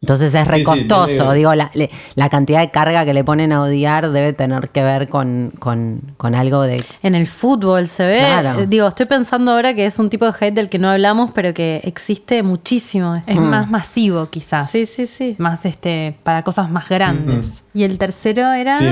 [0.00, 3.50] Entonces es Sí, sí, recostoso, digo, la, le- la cantidad de carga que le ponen
[3.52, 6.80] a odiar debe tener que ver con, con, con algo de...
[7.02, 8.60] En el fútbol se ve, Claro.
[8.60, 11.32] eh, digo, estoy pensando ahora que es un tipo de hate del que no hablamos,
[11.34, 13.20] pero que existe muchísimo.
[13.26, 14.70] Es más masivo, quizás.
[14.70, 15.34] Sí, sí, sí.
[15.38, 17.64] Más este, para cosas más grandes.
[17.74, 18.78] Y el tercero era.
[18.78, 18.86] Sí.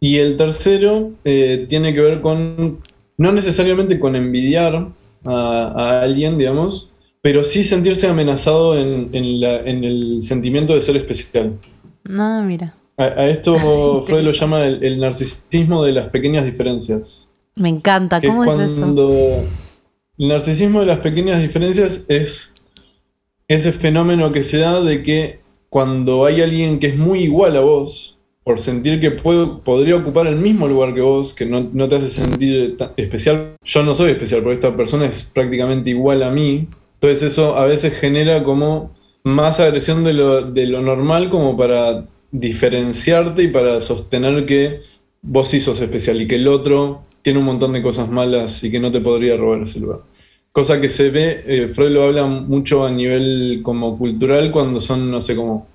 [0.00, 2.80] Y el tercero eh, tiene que ver con,
[3.18, 4.88] no necesariamente con envidiar
[5.24, 5.30] a,
[5.76, 10.96] a alguien, digamos, pero sí sentirse amenazado en, en la- en el sentimiento de ser
[10.96, 11.54] especial.
[12.04, 12.74] No, mira.
[12.96, 17.30] A, a esto Freud lo llama el, el narcisismo de las pequeñas diferencias.
[17.56, 18.20] Me encanta.
[18.20, 19.44] ¿Cómo es es eso?
[20.18, 22.54] el narcisismo de las pequeñas diferencias es
[23.48, 27.60] ese fenómeno que se da de que cuando hay alguien que es muy igual a
[27.60, 31.88] vos, por sentir que puede- podría ocupar el mismo lugar que vos, que no, no
[31.88, 36.30] te hace sentir especial, yo no soy especial, porque esta persona es prácticamente igual a
[36.30, 36.66] mí,
[37.00, 38.94] entonces eso a veces genera como
[39.24, 44.80] más agresión de lo, de lo normal como para diferenciarte y para sostener que
[45.22, 48.70] vos sí sos especial y que el otro tiene un montón de cosas malas y
[48.70, 50.00] que no te podría robar ese lugar.
[50.52, 55.10] Cosa que se ve, eh, Freud lo habla mucho a nivel como cultural cuando son,
[55.10, 55.68] no sé, como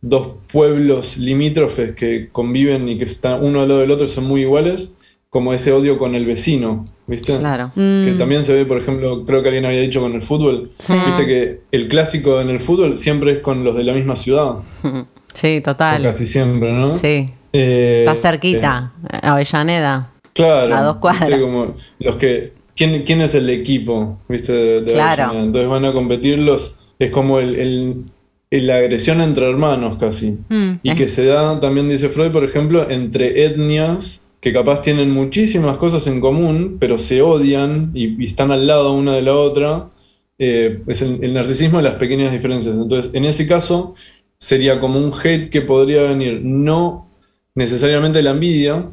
[0.00, 4.28] dos pueblos limítrofes que conviven y que están uno al lado del otro y son
[4.28, 7.36] muy iguales, como ese odio con el vecino, ¿viste?
[7.38, 7.72] Claro.
[7.74, 10.70] Que Mm, también se ve, por ejemplo, creo que alguien había dicho con el fútbol,
[10.78, 10.94] Sí.
[11.06, 14.56] viste que el clásico en el fútbol siempre es con los de la misma ciudad,
[15.34, 16.02] Sí, o total.
[16.02, 16.86] casi siempre, ¿no?
[16.88, 17.26] Sí.
[17.52, 18.92] Eh, Está cerquita,
[19.22, 20.10] Avellaneda.
[20.34, 20.74] Claro.
[20.74, 21.28] A dos cuadras.
[21.28, 21.42] ¿viste?
[21.42, 24.18] Como los que, ¿quién, quién es el equipo?
[24.28, 24.52] ¿Viste?
[24.52, 25.24] De, de Claro.
[25.24, 25.44] Avellaneda?
[25.46, 26.78] Entonces van a competirlos.
[26.98, 28.04] Es como el, el-
[28.50, 30.38] el- la agresión entre hermanos casi.
[30.48, 30.72] Mm.
[30.82, 35.76] Y que se da, también dice Freud, por ejemplo, entre etnias que capaz tienen muchísimas
[35.78, 39.90] cosas en común, pero se odian y, están al lado una de la otra.
[40.38, 42.76] Eh, es el, narcisismo de las pequeñas diferencias.
[42.76, 43.94] Entonces, en ese caso,
[44.38, 47.08] sería como un hate que podría venir no
[47.54, 48.86] necesariamente la envidia,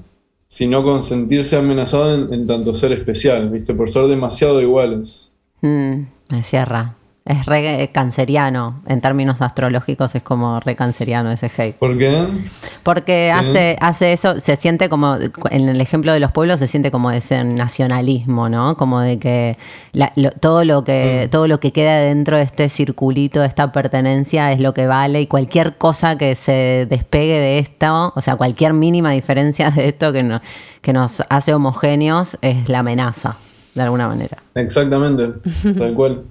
[0.47, 3.75] sino con sentirse amenazado en, en tanto ser especial, ¿viste?
[3.75, 5.35] Por ser demasiado iguales.
[5.61, 6.95] Mm, me cierra.
[7.27, 8.81] Es re canceriano.
[8.85, 11.75] En términos astrológicos es como re canceriano ese hate.
[11.75, 12.27] ¿Por qué?
[12.83, 13.39] Porque Sí.
[13.49, 15.15] hace, hace eso, se siente como,
[15.49, 18.77] en el ejemplo de los pueblos, se siente como ese nacionalismo, ¿no?
[18.77, 19.57] Como de que
[19.91, 23.71] la- lo- todo, lo que todo lo que queda dentro de este circulito, de esta
[23.71, 28.35] pertenencia, es lo que vale y cualquier cosa que se despegue de esto, o sea,
[28.35, 30.41] cualquier mínima diferencia de esto que, no-
[30.81, 33.37] que nos hace homogéneos, es la amenaza,
[33.75, 34.37] de alguna manera.
[34.55, 35.27] Exactamente,
[35.77, 36.23] tal cual.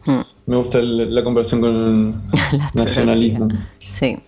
[0.47, 2.14] Me gusta el- la comparación con el
[2.74, 3.49] nacionalismo.
[3.78, 4.18] Sí.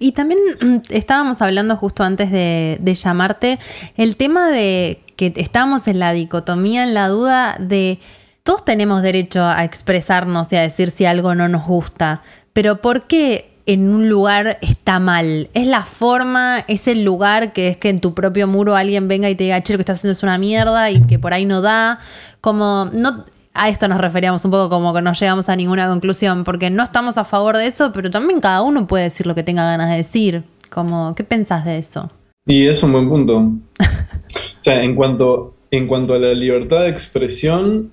[0.00, 3.58] Y también mm, estábamos hablando justo antes de, de llamarte,
[3.96, 8.00] el tema de que estábamos en la dicotomía, en la duda de
[8.42, 12.20] todos tenemos derecho a expresarnos y a decir si algo no nos gusta,
[12.52, 15.48] pero ¿por qué en un lugar está mal?
[15.54, 19.30] ¿Es la forma, es el lugar que es que en tu propio muro alguien venga
[19.30, 21.46] y te diga, che, lo que estás haciendo es una mierda y que por ahí
[21.46, 21.98] no da?
[22.40, 26.44] Como, no, a esto nos referíamos un poco como que no llegamos a ninguna conclusión,
[26.44, 29.42] porque no estamos a favor de eso, pero también cada uno puede decir lo que
[29.42, 30.42] tenga ganas de decir.
[30.70, 32.10] Como, ¿qué pensás de eso?
[32.46, 33.38] Y es un buen punto.
[33.38, 37.92] O sea, en cuanto, en cuanto a la libertad de expresión,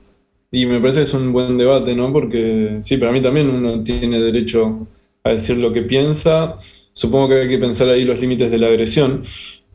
[0.54, 2.12] Y me parece que es un buen debate, ¿no?
[2.12, 4.86] Porque sí, para mí también uno tiene derecho
[5.24, 6.58] a decir lo que piensa.
[6.94, 9.24] Supongo que hay que pensar ahí los límites de la agresión.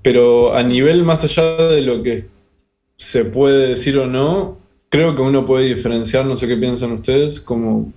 [0.03, 2.25] Pero a nivel más allá de lo que
[2.97, 7.41] se puede decir o no, creo que uno puede diferenciar, no sé qué piensan ustedes,
[7.41, 7.93] como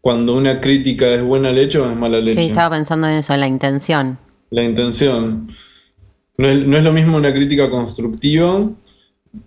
[0.00, 2.40] cuando una crítica es buena leche o es mala leche.
[2.40, 4.18] Sí, estaba pensando en eso, en la intención.
[4.50, 5.50] La intención.
[6.36, 8.70] No es, no es lo mismo una crítica constructiva,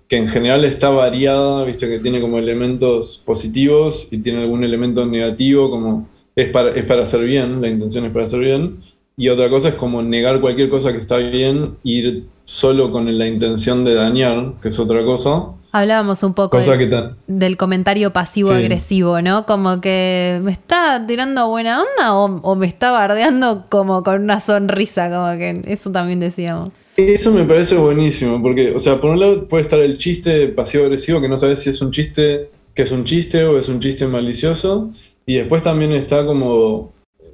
[0.08, 5.06] que en general está variada, viste que tiene como elementos positivos y tiene algún elemento
[5.06, 8.78] negativo, como es para, es para hacer bien, la intención es para hacer bien.
[9.18, 13.28] Y otra cosa es como negar cualquier cosa que está bien, ir solo con la
[13.28, 15.44] intención de dañar, que es otra cosa.
[15.74, 19.46] Hablábamos un poco Cosa del, que ta- del comentario pasivo-agresivo, ¿no?
[19.46, 24.40] Como que me está tirando buena onda o, o me está bardeando como con una
[24.40, 26.72] sonrisa, como que eso también decíamos.
[26.98, 31.22] Eso me parece buenísimo, porque, o sea, por un lado puede estar el chiste pasivo-agresivo,
[31.22, 34.08] que no sabes si es un chiste que es un chiste o es un chiste
[34.08, 34.92] malicioso,
[35.26, 36.94] y después también está como,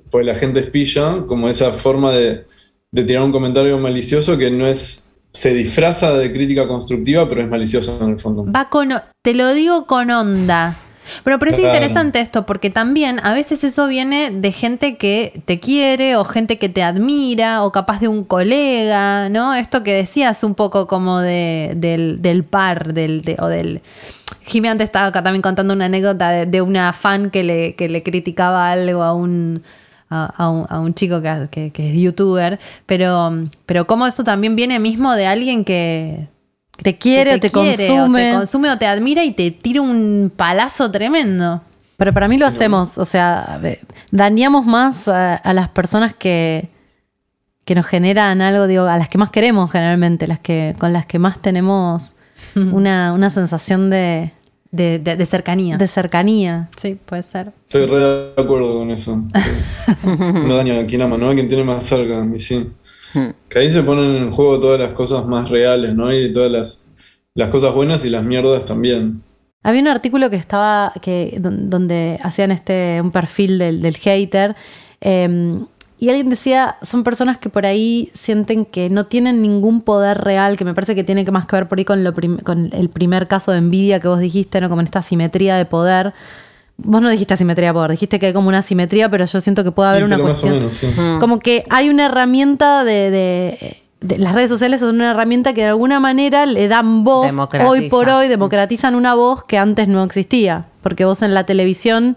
[0.09, 2.45] pues la gente espilla, como esa forma de,
[2.91, 7.49] de tirar un comentario malicioso que no es, se disfraza de crítica constructiva, pero es
[7.49, 8.45] malicioso en el fondo.
[8.51, 8.89] Va con,
[9.23, 10.75] te lo digo con onda.
[11.23, 11.73] Pero parece Claro.
[11.75, 16.57] interesante esto, porque también a veces eso viene de gente que te quiere o gente
[16.57, 19.53] que te admira o capaz de un colega, ¿no?
[19.55, 23.81] Esto que decías un poco como de, del, del par del, de- o del...
[24.45, 27.89] Jimmy antes estaba acá también contando una anécdota de, de una fan que le, que
[27.89, 29.61] le criticaba algo a un,
[30.09, 33.31] a, a un, a un chico que, que- que es youtuber, pero,
[33.65, 36.27] pero como eso también viene mismo de alguien que
[36.81, 38.29] Te quiere o te, quiere, consume.
[38.29, 41.61] O te consume o te admira y te tira un palazo tremendo.
[41.97, 43.59] Pero para mí lo hacemos, o sea,
[44.11, 46.69] dañamos más a, a las personas que,
[47.65, 51.07] que nos generan algo, digo, a las que más queremos generalmente, las que con las
[51.07, 52.15] que más tenemos
[52.55, 54.31] una, una sensación de,
[54.71, 55.77] De, de- de cercanía.
[55.77, 56.69] de cercanía.
[56.77, 57.51] sí, puede ser.
[57.63, 59.23] Estoy re de acuerdo con eso.
[59.33, 59.49] sí.
[60.07, 61.29] No daña a quien ama, ¿no?
[61.31, 62.69] A quien tiene más cerca, y sí.
[63.49, 66.13] Que ahí se ponen en juego todas las cosas más reales, ¿no?
[66.13, 66.91] Y todas las,
[67.35, 69.21] las cosas buenas y las mierdas también.
[69.63, 74.55] Había un artículo que estaba, que, don- donde hacían este, un perfil del, del hater,
[75.01, 75.55] eh,
[75.99, 80.55] y alguien decía, son personas que por ahí sienten que no tienen ningún poder real,
[80.55, 82.13] que me parece que tiene que más que ver por ahí con, lo
[82.43, 84.69] con el primer caso de envidia que vos dijiste, ¿no?
[84.69, 86.13] Como en esta simetría de poder.
[86.77, 89.63] Vos no dijiste asimetría de poder, dijiste que hay como una simetría, pero yo siento
[89.63, 90.53] que puede haber Sí, una cuestión.
[90.53, 90.87] menos, sí.
[91.19, 95.61] Como que hay una herramienta de, de- de- Las redes sociales son una herramienta que
[95.61, 97.33] de alguna manera le dan voz
[97.65, 100.65] hoy por hoy, democratizan una voz que antes no existía.
[100.83, 102.15] Porque vos en la televisión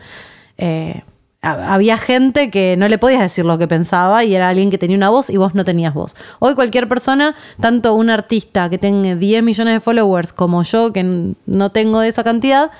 [0.58, 1.02] eh,
[1.40, 4.76] ha- había gente que no le podías decir lo que pensaba y era alguien que
[4.76, 6.16] tenía una voz y vos no tenías voz.
[6.38, 11.32] Hoy cualquier persona, tanto un artista que tenga 10 millones de followers como yo, que
[11.46, 12.70] no tengo esa cantidad,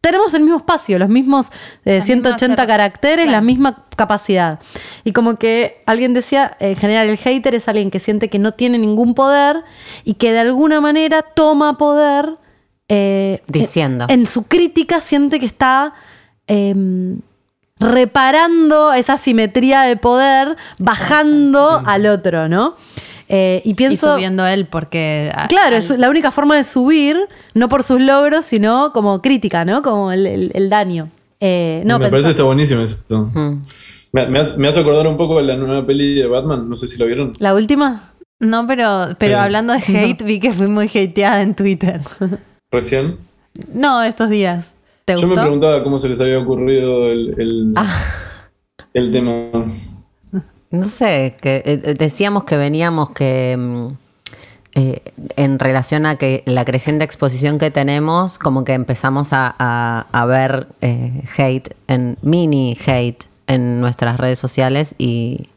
[0.00, 1.50] tenemos el mismo espacio, los mismos
[1.84, 4.58] eh, Las 180 mismas her- caracteres, la misma capacidad.
[5.04, 8.52] Y como que alguien decía, en general el hater es alguien que siente que no
[8.52, 9.62] tiene ningún poder
[10.04, 12.36] y que de alguna manera toma poder.
[12.88, 14.06] eh, Diciendo.
[14.08, 15.92] En, en su crítica siente que está
[16.46, 16.74] eh,
[17.78, 22.76] reparando esa simetría de poder, bajando al otro, ¿no?
[23.32, 24.14] Eh, y Y pienso...
[24.14, 25.30] subiendo él porque...
[25.48, 27.16] Claro, al- es la única forma de subir,
[27.54, 29.82] no por sus logros, sino como crítica, ¿no?
[29.82, 31.08] Como el, el- el daño.
[31.38, 32.98] Eh, no, me pensá- parece que está buenísimo eso.
[33.08, 33.62] Mm.
[34.12, 36.74] Me, me hace, me hace acordar un poco de la nueva peli de Batman, no
[36.74, 37.32] sé si la vieron.
[37.38, 38.12] ¿La última?
[38.40, 42.00] No, pero, pero Eh, hablando de hate, vi que fui muy hateada en Twitter.
[42.72, 43.16] Recién.
[43.72, 44.74] no, estos días.
[45.04, 47.96] ¿Te Yo me preguntaba cómo se les había ocurrido el, el, Ah.
[48.94, 49.32] el tema.
[50.70, 53.86] No sé, que eh, decíamos que veníamos que mm,
[54.76, 55.02] eh,
[55.36, 60.26] en relación a que la creciente exposición que tenemos, como que empezamos a, a- a
[60.26, 65.48] ver eh, hate, en mini hate en nuestras redes sociales y,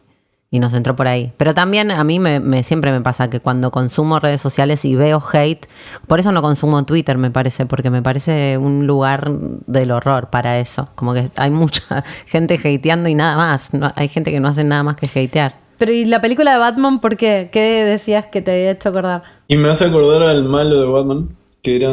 [0.54, 1.32] y nos entró por ahí.
[1.38, 4.94] Pero también a mí me, me- siempre me pasa que cuando consumo redes sociales y
[4.96, 5.66] veo hate,
[6.08, 9.32] por eso no consumo Twitter, me parece, porque me parece un lugar
[9.66, 10.90] del horror para eso.
[10.94, 13.74] Como que hay mucha gente hateando y nada más.
[13.74, 15.56] No, hay gente que no hace nada más que hatear.
[15.80, 17.50] Pero ¿y la película de Batman por qué?
[17.52, 19.24] ¿Qué decías que te había hecho acordar?
[19.48, 21.30] Y me hace acordar al malo de Batman,
[21.64, 21.90] que era,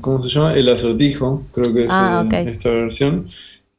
[0.00, 0.54] ¿cómo se llama?
[0.54, 3.26] El acertijo, creo que es Ah, eh, esta versión.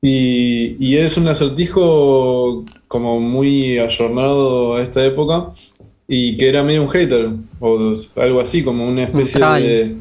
[0.03, 5.51] Y, y es un acertijo como muy ayornado a esta época
[6.07, 7.29] y que era medio un hater
[7.59, 9.97] o algo así, como una especie de,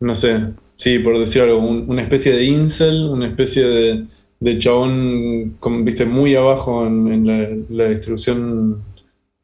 [0.00, 0.40] no sé,
[0.76, 4.04] sí, por decir algo, un- una especie de incel, una especie de,
[4.40, 8.76] de chabón, como, viste, muy abajo en, en la, la distribución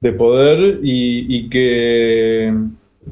[0.00, 2.54] de poder y, y que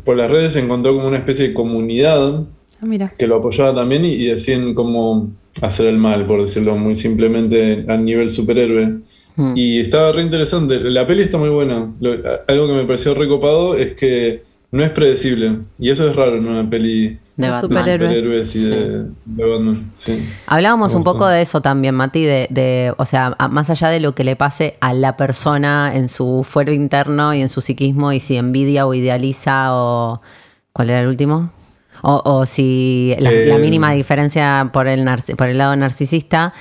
[0.04, 2.44] por las redes se encontró como una especie de comunidad
[2.80, 3.12] Ah, mira.
[3.18, 5.30] que lo apoyaba también y, y decían cómo
[5.60, 8.98] hacer el mal, por decirlo muy simplemente a nivel superhéroe.
[9.36, 9.52] Mm.
[9.56, 10.78] Y estaba re interesante.
[10.80, 11.92] La peli está muy buena.
[12.00, 14.42] Lo- algo que me pareció recopado es que
[14.72, 15.58] no es predecible.
[15.78, 17.70] Y eso es raro en una peli de de Batman.
[17.70, 17.78] de
[18.08, 18.54] Superhéroes.
[18.54, 19.92] de, de Batman.
[19.94, 20.18] Sí.
[20.46, 24.00] Hablábamos un poco de eso también, Mati, de, de, o sea, a- más allá de
[24.00, 28.12] lo que le pase a la persona en su fuero interno y en su psiquismo
[28.12, 30.20] y si envidia o idealiza o...
[30.72, 31.50] ¿Cuál era el último?
[32.02, 35.04] O, o si la, Eh, la mínima diferencia por el,
[35.36, 36.52] por el lado narcisista.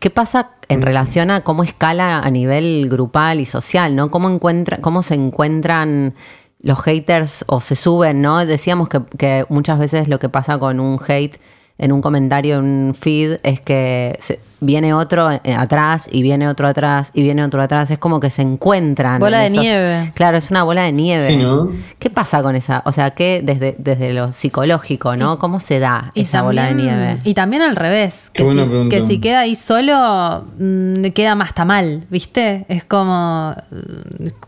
[0.00, 4.10] ¿Qué pasa en relación a cómo escala a nivel grupal y social, ¿no?
[4.10, 6.14] ¿Cómo, encuentra, cómo se encuentran
[6.60, 8.44] los haters o se suben, ¿no?
[8.44, 11.38] Decíamos que, que muchas veces lo que pasa con un hate
[11.78, 16.48] en un comentario, en un feed, es que se- viene otro eh, atrás y viene
[16.48, 17.90] otro atrás y viene otro atrás.
[17.90, 19.20] Es como que se encuentran.
[19.20, 20.12] Bola en de nieve.
[20.14, 21.26] Claro, es una bola de nieve.
[21.26, 21.70] Sí, ¿no?
[21.98, 22.82] ¿Qué pasa con esa?
[22.86, 25.38] O sea, ¿qué desde, desde lo psicológico, ¿no?
[25.38, 27.14] ¿Cómo se da esa bola de nieve?
[27.24, 28.96] Y también al revés, Qué que, buena si, pregunta.
[28.96, 32.64] que si queda ahí solo, mm, queda más está mal, ¿viste?
[32.70, 33.54] Es como,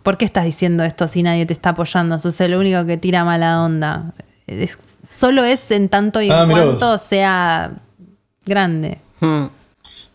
[0.03, 2.19] ¿por qué estás diciendo esto si nadie te está apoyando?
[2.19, 4.15] Sos el único que tira mala onda.
[4.47, 4.79] Es-
[5.11, 7.03] solo es en tanto y Ah, en mirá cuanto vos.
[7.03, 7.73] sea
[8.45, 8.99] grande.
[9.21, 9.45] Mm.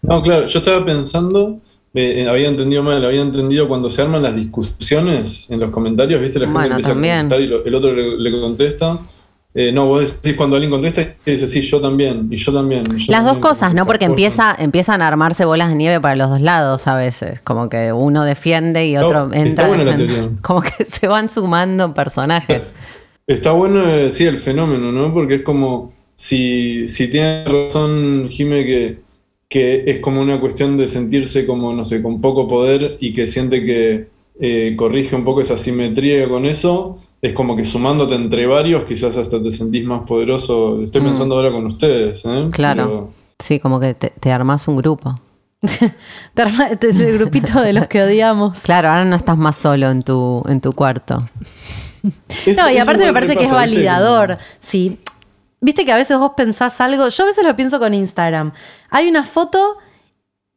[0.04, 1.60] No, claro, yo estaba pensando,
[1.94, 6.20] eh, eh, había entendido mal, había entendido cuando se arman las discusiones en los comentarios,
[6.22, 6.39] ¿viste?
[6.39, 7.14] La gente Bueno, empieza también.
[7.14, 8.98] a contestar y lo- el otro le, le contesta.
[9.56, 12.82] Eh, no, vos decís cuando alguien contesta y dice, sí, yo también, y yo también.
[12.98, 13.84] y yo Las dos también", cosas, ¿no?
[13.84, 17.39] que Porque empieza, empiezan a armarse bolas de nieve para los dos lados a veces.
[17.41, 20.30] Como que uno defiende y otro está entra buena la teoría.
[20.41, 22.64] Como que se van sumando personajes.
[23.28, 25.14] Está bueno, eh, sí, el fenómeno, ¿no?
[25.14, 29.00] Porque es como, si, si tiene razón Jime que,
[29.48, 33.28] que es como una cuestión de sentirse como, no sé, con poco poder y que
[33.28, 34.08] siente que
[34.40, 39.16] eh, corrige un poco esa simetría con eso, es como que sumándote entre varios quizás
[39.16, 40.82] hasta te sentís más poderoso.
[40.84, 41.06] Estoy Mm.
[41.06, 42.48] pensando ahora con ustedes, ¿eh?
[42.52, 42.84] Claro.
[42.86, 45.20] Pero- Sí, como que te, te armas un grupo.
[46.34, 48.60] Te te- el grupito de los que odiamos.
[48.62, 51.24] Claro, ahora no estás más solo en tu, en tu cuarto.
[52.04, 54.38] No, y aparte me parece que es validador.
[54.60, 54.99] Sí.
[55.62, 57.08] Viste que a veces vos pensás algo.
[57.08, 58.51] Yo a veces lo pienso con Instagram.
[58.89, 59.78] Hay una foto.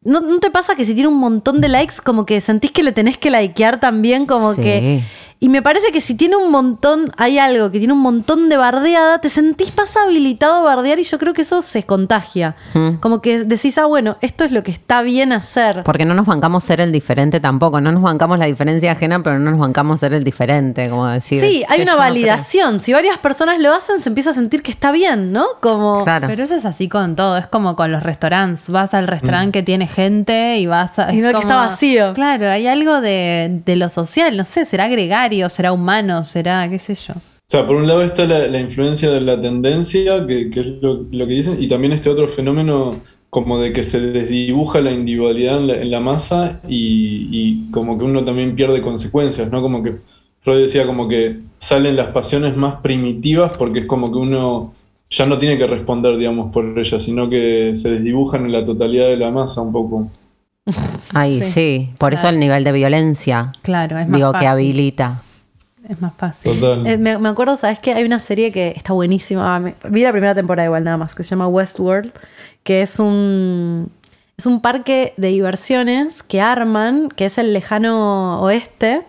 [0.03, 2.83] ¿No, no te pasa que si tiene un montón de likes, como que sentís que
[2.83, 4.27] le tenés que likear también?
[4.27, 4.63] Como Sí.
[4.63, 5.03] que.
[5.39, 8.57] Y me parece que si tiene un montón, hay algo que tiene un montón de
[8.57, 12.57] bardeada, te sentís más habilitado a bardear y yo creo que eso se contagia.
[12.73, 12.95] Mm.
[13.01, 15.83] Como que decís, ah, bueno, esto es lo que está bien hacer.
[15.85, 17.83] Porque no nos bancamos ser el diferente tampoco.
[17.83, 21.41] No nos bancamos la diferencia ajena, pero no nos bancamos ser el diferente, como decir.
[21.43, 22.81] Sí, hay "Che, una no validación.
[22.81, 25.45] Si varias personas lo hacen, se empieza a sentir que está bien, ¿no?
[25.61, 25.95] Como.
[25.95, 26.05] creo".
[26.05, 26.29] Claro.
[26.29, 28.71] Pero eso es así con todo, es como con los restaurantes.
[28.71, 31.13] Vas al restaurante que tiene gente y vas a.
[31.13, 32.15] Y es no el que está vacío.
[32.15, 34.89] Claro, hay algo de, de lo social, no sé, será
[35.49, 37.15] será humano, será, qué sé yo.
[37.15, 41.27] O sea, por un lado está la, influencia de la tendencia, que, es lo, que
[41.27, 42.97] dicen, y también este otro fenómeno
[43.31, 47.99] como de que se desdibuja la individualidad en la, en la masa y, y como
[47.99, 49.63] que uno también pierde consecuencias, ¿no?
[49.63, 49.97] Como que
[50.41, 54.73] Freud decía como que salen las pasiones más primitivas porque es como que uno
[55.11, 59.07] ya no tiene que responder, digamos, por ellas, sino que se desdibujan en la totalidad
[59.07, 60.11] de la masa un poco.
[61.15, 61.51] Ahí, sí.
[61.53, 61.91] Sí.
[61.99, 63.53] Por eso el nivel de violencia.
[63.63, 64.45] Claro, es más Digo, fácil.
[64.45, 65.23] que habilita.
[65.89, 66.59] Es más fácil.
[66.59, 66.87] Total.
[66.87, 67.93] Eh, me, me acuerdo, ¿sabes qué?
[67.95, 69.55] Hay una serie que está buenísima.
[69.57, 72.13] Ah, me- vi la primera temporada igual nada más, que se llama Westworld,
[72.65, 73.91] que es un,
[74.37, 79.03] es un parque de diversiones que arman, que es el lejano oeste.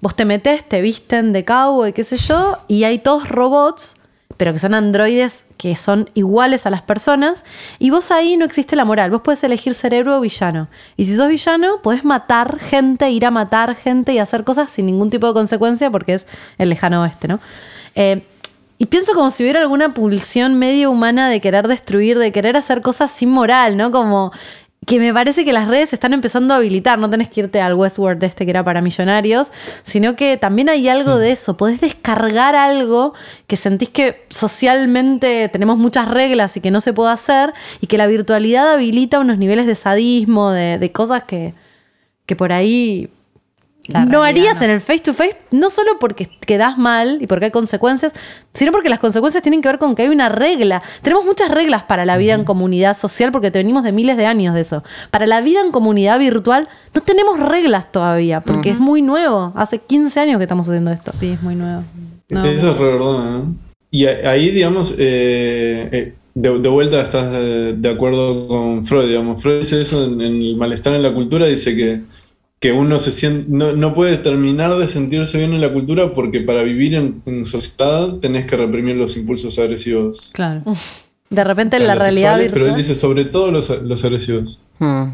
[0.00, 3.96] Vos te metes, te visten de cowboy, qué sé yo, y hay todos robots,
[4.36, 7.42] pero que son androides que son iguales a las personas,
[7.78, 9.10] y vos ahí no existe la moral.
[9.10, 10.68] Vos puedes elegir ser héroe o villano.
[10.98, 14.84] Y si sos villano, podés matar gente, ir a matar gente y hacer cosas sin
[14.84, 16.26] ningún tipo de consecuencia porque es
[16.58, 17.40] el lejano oeste, ¿no?
[17.94, 18.26] Eh,
[18.76, 22.82] y pienso como si hubiera alguna pulsión medio humana de querer destruir, de querer hacer
[22.82, 23.90] cosas sin moral, ¿no?
[23.90, 24.32] Como
[24.86, 26.98] que me parece que las redes se están empezando a habilitar.
[26.98, 30.88] No tenés que irte al Westworld este que era para millonarios, sino que también hay
[30.88, 31.56] algo de eso.
[31.56, 33.14] Podés descargar algo
[33.46, 37.98] que sentís que socialmente tenemos muchas reglas y que no se puede hacer, y que
[37.98, 41.54] la virtualidad habilita unos niveles de sadismo, de, de cosas que,
[42.26, 43.10] que por ahí
[43.88, 44.62] La no harías no.
[44.62, 48.14] en el face to face, no solo porque quedás mal y porque hay consecuencias,
[48.54, 50.82] sino porque las consecuencias tienen que ver con que hay una regla.
[51.02, 54.24] Tenemos muchas reglas para la vida en comunidad social porque te venimos de miles de
[54.24, 54.82] años de eso.
[55.10, 59.52] Para la vida en comunidad virtual no tenemos reglas todavía porque es muy nuevo.
[59.54, 61.12] Hace 15 años que estamos haciendo esto.
[61.12, 61.82] Sí, es muy nuevo.
[62.30, 63.54] No, Eso es re verdad, ¿no?
[63.90, 69.40] Y ahí, digamos, eh, eh, de, de vuelta estás eh, de acuerdo con Freud, digamos.
[69.40, 72.00] Freud dice eso en, en el malestar en la cultura, dice que,
[72.64, 76.40] que uno se siente, no, no puede terminar de sentirse bien en la cultura porque
[76.40, 80.30] para vivir en, en sociedad tenés que reprimir los impulsos agresivos.
[80.32, 80.62] Claro.
[81.28, 84.62] De repente en la realidad sexuales, Pero él dice sobre todo los, los agresivos.
[84.78, 85.10] Hmm.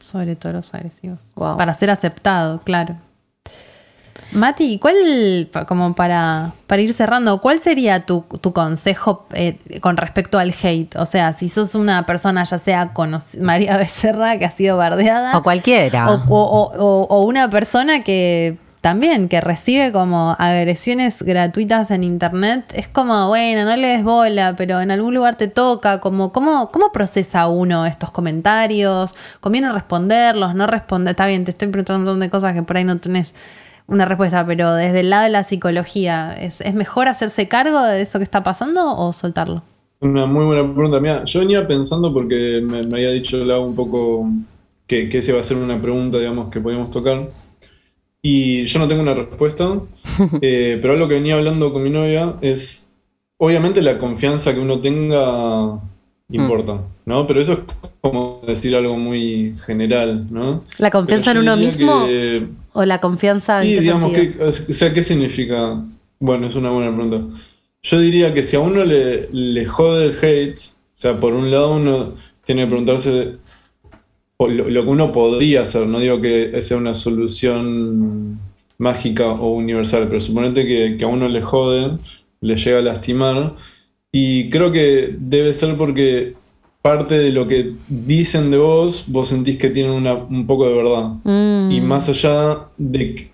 [0.00, 1.28] Sobre todo los agresivos.
[1.36, 1.56] Wow.
[1.56, 2.96] Para ser aceptado, claro.
[4.32, 10.38] Mati, ¿cuál, como para, para ir cerrando, cuál sería tu, tu consejo eh, con respecto
[10.38, 10.94] al hate?
[10.96, 12.92] O sea, si sos una persona, ya sea
[13.40, 16.10] María Becerra, que ha sido bardeada, O cualquiera.
[16.12, 22.64] o, o- o- o una persona que también, que recibe como agresiones gratuitas en internet,
[22.72, 26.70] es como, bueno, no le des bola, pero en algún lugar te toca, como, ¿cómo,
[26.70, 29.14] cómo procesa uno estos comentarios?
[29.40, 30.54] ¿Conviene responderlos?
[30.54, 31.10] ¿No responder?
[31.10, 33.34] Está bien, te estoy preguntando un montón de cosas que por ahí no tenés
[33.90, 38.02] una respuesta, pero desde el lado de la psicología, ¿es, es mejor hacerse cargo de
[38.02, 39.62] eso que está pasando o soltarlo?
[40.00, 41.00] Una muy buena pregunta.
[41.00, 44.30] Mira, yo venía pensando porque me, me había dicho Lau un poco
[44.86, 47.28] que, que esa iba a ser una pregunta, digamos, que podíamos tocar.
[48.22, 49.80] Y yo no tengo una respuesta,
[50.40, 52.96] eh, pero algo que venía hablando con mi novia es,
[53.38, 55.80] obviamente la confianza que uno tenga
[56.30, 57.26] importa, ¿no?
[57.26, 57.58] Pero eso es
[58.00, 60.64] como decir algo muy general, ¿no?
[60.78, 62.06] ¿La confianza en uno mismo?
[62.06, 65.82] que- ¿O la confianza en y qué digamos, que, o sea, ¿qué significa?
[66.20, 67.20] Bueno, es una buena pregunta.
[67.82, 71.50] Yo diría que si a uno le, le jode el hate, o sea, por un
[71.50, 72.12] lado uno
[72.44, 73.36] tiene que preguntarse
[74.38, 78.38] lo, lo que uno podría hacer, no digo que sea una solución
[78.78, 81.98] mágica o universal, pero suponete que, que a uno le jode,
[82.40, 83.54] le llega a lastimar,
[84.12, 86.34] y creo que debe ser porque
[86.82, 90.74] parte de lo que dicen de vos, vos sentís que tienen una- un poco de
[90.74, 91.10] verdad.
[91.24, 91.70] Mm.
[91.72, 93.30] Y más allá de que,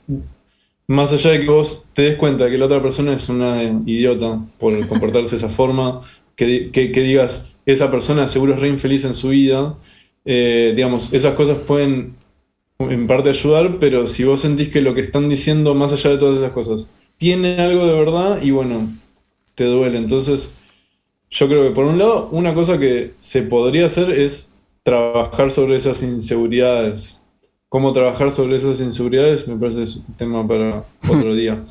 [0.89, 4.41] más allá de que vos te des cuenta que la otra persona es una idiota
[4.59, 6.01] por comportarse de esa forma,
[6.35, 9.75] que- que digas, esa persona seguro es re infeliz en su vida,
[10.25, 12.15] eh, digamos, esas cosas pueden
[12.79, 16.19] en parte ayudar, pero si vos sentís que lo que están diciendo, más allá de
[16.19, 18.89] todas esas cosas, tiene algo de verdad y bueno,
[19.55, 19.97] te duele.
[19.99, 20.55] Entonces,
[21.31, 24.53] yo creo que por un lado, una cosa que se podría hacer es
[24.83, 27.23] trabajar sobre esas inseguridades.
[27.69, 31.63] Cómo trabajar sobre esas inseguridades me parece es un tema para otro día.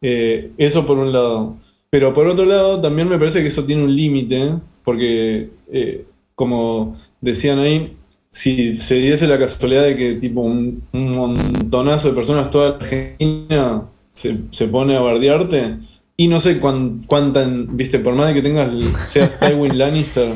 [0.00, 1.56] Eh, eso por un lado.
[1.90, 6.96] Pero por otro lado, también me parece que eso tiene un límite, porque eh, como
[7.20, 7.96] decían ahí,
[8.28, 12.76] si se diese la casualidad de que tipo un, un montonazo de personas, toda la
[12.76, 15.76] Argentina se, se pone a bardearte,
[16.16, 18.70] y no sé cuán, cuánta, viste, por más de que tengas,
[19.06, 20.34] seas Tywin Lannister,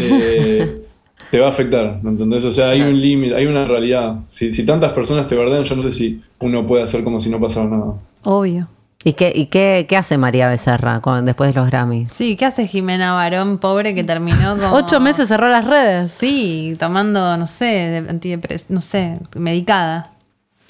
[0.00, 0.82] eh,
[1.30, 2.44] te va a afectar, ¿me entendés?
[2.44, 4.16] O sea, hay un límite, hay una realidad.
[4.28, 7.30] Si, si tantas personas te bardean, yo no sé si uno puede hacer como si
[7.30, 7.94] no pasara nada.
[8.22, 8.68] Obvio.
[9.06, 12.10] ¿Y qué, y qué, qué hace María Becerra con- después de los Grammys?
[12.10, 14.72] Sí, ¿qué hace Jimena Barón, pobre, que terminó como...
[14.74, 16.08] Ocho meses cerró las redes.
[16.10, 20.10] Sí, tomando, no sé, antidepres- no sé, medicada.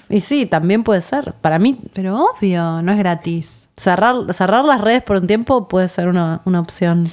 [0.09, 1.33] Y sí, también puede ser.
[1.41, 3.67] Para mí, Pero obvio, no es gratis.
[3.77, 7.09] cerrar, cerrar las redes por un tiempo puede ser una, una opción.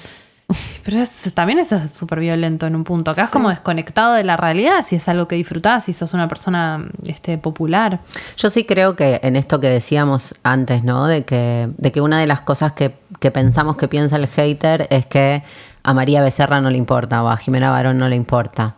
[0.84, 3.10] Pero es- también eso es súper violento en un punto.
[3.10, 6.28] Acá es como desconectado de la realidad, si es algo que disfrutás, si sos una
[6.28, 8.00] persona este, popular.
[8.36, 11.06] Yo sí creo que en esto que decíamos antes, ¿no?
[11.06, 14.86] De que, de que una de las cosas que, que pensamos que piensa el hater
[14.90, 15.42] es que
[15.84, 18.74] a María Becerra no le importa o a Jimena Barón no le importa.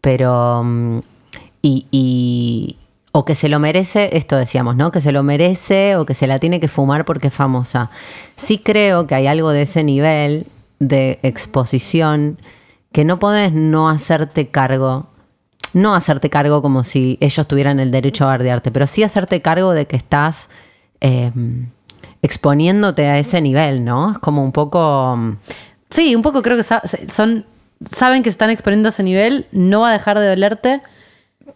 [0.00, 0.62] Pero.
[0.62, 1.00] mm,
[1.62, 2.76] Y, y-
[3.18, 4.92] o que se lo merece, esto decíamos, ¿no?
[4.92, 7.90] Que se lo merece o que se la tiene que fumar porque es famosa.
[8.36, 10.44] Sí creo que hay algo de ese nivel
[10.80, 12.38] de exposición
[12.92, 15.06] que no podés no hacerte cargo
[15.72, 19.72] no hacerte cargo como si ellos tuvieran el derecho a bardearte, pero sí hacerte cargo
[19.72, 20.50] de que estás
[21.00, 21.32] eh,
[22.20, 24.12] exponiéndote a ese nivel, ¿no?
[24.12, 25.16] Es como un poco...
[25.16, 25.36] mm,
[25.88, 26.64] Sí, un poco creo que
[27.10, 27.46] son
[27.90, 30.82] saben que están exponiendo a ese nivel, no va a dejar de dolerte.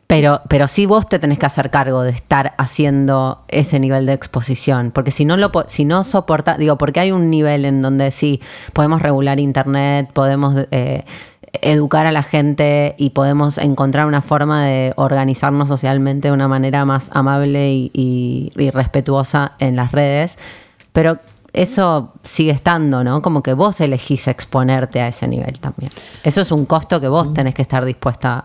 [0.06, 4.12] Pero, pero sí vos te tenés que hacer cargo de estar haciendo ese nivel de
[4.12, 4.90] exposición.
[4.90, 8.40] Porque si no lo si no soporta, digo, porque hay un nivel en donde sí
[8.72, 11.04] podemos regular internet, podemos eh,
[11.62, 16.84] educar a la gente y podemos encontrar una forma de organizarnos socialmente de una manera
[16.84, 20.38] más amable y, y- y respetuosa en las redes.
[20.92, 21.18] Pero
[21.52, 23.22] eso sigue estando, ¿no?
[23.22, 25.90] Como que vos elegís exponerte a ese nivel también.
[26.24, 28.44] Eso es un costo que vos tenés que estar dispuesta a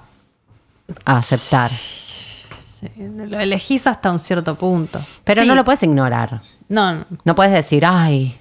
[1.06, 1.72] aceptar.
[2.98, 5.00] Lo elegís hasta un cierto punto.
[5.24, 5.48] Pero Sí.
[5.48, 6.40] no lo puedes ignorar.
[6.70, 7.06] No, no.
[7.24, 8.38] No puedes decir, ay,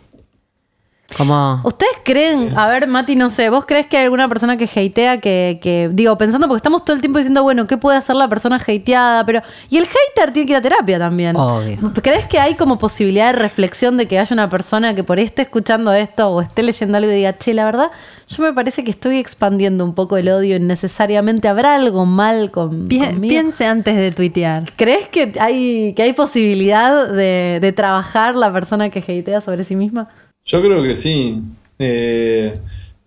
[1.16, 4.64] Como, ¿Ustedes creen, a ver, Mati, no sé, ¿vos crees que hay alguna persona que
[4.64, 8.16] hatea que, que, digo, pensando, porque estamos todo el tiempo diciendo, bueno, ¿qué puede hacer
[8.16, 9.24] la persona hateada?
[9.24, 11.37] Pero, y el hater tiene que ir a terapia también.
[11.37, 11.79] Obvio.
[12.03, 15.24] ¿Crees que hay como posibilidad de reflexión de que haya una persona que por ahí
[15.24, 17.91] esté escuchando esto o esté leyendo algo y diga, che, la verdad,
[18.26, 22.88] yo me parece que estoy expandiendo un poco el odio innecesariamente, ¿habrá algo mal con,
[22.88, 23.29] Pi- conmigo?
[23.29, 24.64] piense antes de tuitear.
[24.74, 29.76] ¿Crees que hay, que hay posibilidad de, de trabajar la persona que hatea sobre sí
[29.76, 30.08] misma?
[30.45, 31.41] Yo creo que sí.
[31.79, 32.58] Eh,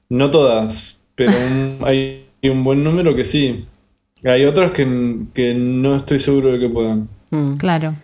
[0.09, 3.65] no todas, pero un- hay un buen número que sí.
[4.26, 7.07] Hay otras que, que no estoy seguro de que puedan.
[7.31, 7.95] mm, Claro,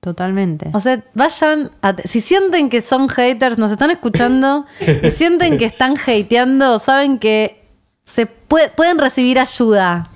[0.00, 0.68] totalmente.
[0.74, 4.66] O sea, vayan, a- si sienten que son haters, nos están escuchando
[5.02, 7.62] y sienten que están hateando, saben que
[8.04, 10.08] se pue- pueden recibir ayuda.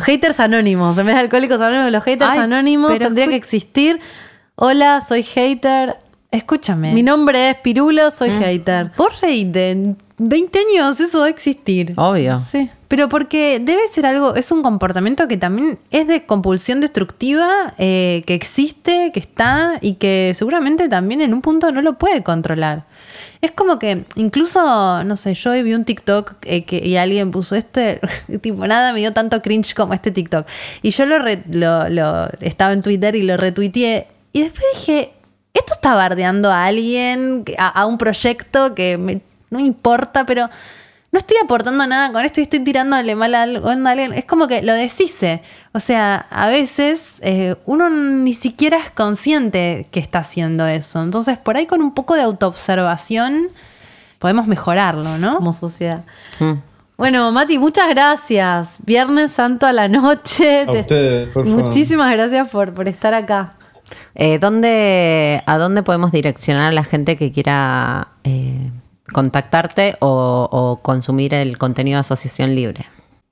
[0.00, 3.98] Haters anónimos, en vez de alcohólicos anónimos, los haters Ay, anónimos tendría que existir.
[4.54, 5.96] Hola, soy hater.
[6.30, 6.92] Escúchame.
[6.92, 8.92] Mi nombre es Pirulo, soy hater.
[8.96, 11.92] Vos reíte, en 20 años eso va a existir.
[11.96, 12.38] obvio.
[12.38, 12.70] Sí.
[12.86, 18.22] Pero porque debe ser algo, es un comportamiento que también es de compulsión destructiva, eh,
[18.26, 22.84] que existe, que está y que seguramente también en un punto no lo puede controlar.
[23.40, 27.56] Es como que incluso, no sé, yo vi un TikTok eh, que, y alguien puso
[27.56, 28.00] este,
[28.40, 30.46] tipo, nada me dio tanto cringe como este TikTok.
[30.82, 34.06] Y yo lo, re- lo, lo- estaba en Twitter y lo retuiteé.
[34.32, 35.10] Y después dije,
[35.54, 39.20] esto está bardeando a alguien, a, a un proyecto que me-
[39.50, 40.48] no me importa, pero
[41.12, 44.12] no estoy aportando nada con esto y estoy tirándole mal a algo- onda a alguien.
[44.12, 45.42] Es como que lo deshice.
[45.72, 51.02] O sea, a veces eh, uno ni siquiera es consciente que está haciendo eso.
[51.02, 53.48] Entonces, por ahí con un poco de autoobservación
[54.20, 55.36] podemos mejorarlo, ¿no?
[55.36, 56.04] Como sociedad.
[56.38, 56.52] Mm.
[56.96, 58.76] Bueno, Mati, muchas gracias.
[58.84, 60.60] Viernes Santo a la noche.
[60.62, 61.64] A Te- ustedes, por favor.
[61.64, 63.54] Muchísimas gracias por, por estar acá.
[64.14, 68.70] Eh, ¿dónde, ¿A dónde podemos direccionar a la gente que quiera eh,
[69.12, 72.86] contactarte o, consumir el contenido de Asociación Libre?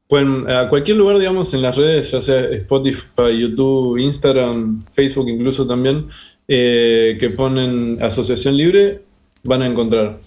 [0.09, 5.66] Pueden, a cualquier lugar, digamos, en las redes, ya sea Spotify, YouTube, Instagram, Facebook incluso
[5.66, 6.06] también,
[6.47, 9.02] eh, que ponen Asociación Libre,
[9.43, 10.18] van a encontrar.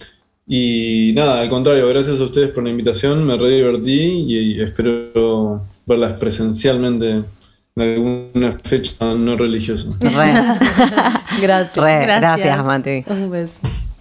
[0.46, 5.62] Y nada, al contrario, gracias a ustedes por la invitación, me re divertí y, espero
[5.86, 7.24] verlas presencialmente en
[7.76, 9.88] alguna fecha no religiosa.
[10.00, 10.10] Re,
[11.40, 11.76] Gracias.
[11.76, 12.20] re, Gracias.
[12.20, 13.04] gracias, Mati.
[13.08, 13.54] Un beso.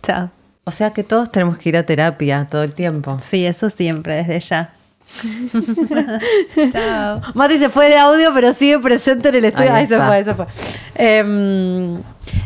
[0.03, 0.29] Chao.
[0.63, 3.17] O sea que todos tenemos que ir a terapia todo el tiempo.
[3.19, 4.73] Sí, eso siempre, desde ya.
[6.71, 7.21] Chao.
[7.33, 9.73] Mati se fue de audio, pero sigue presente en el estudio.
[9.73, 10.45] Ahí Ahí, se fue, ahí se fue.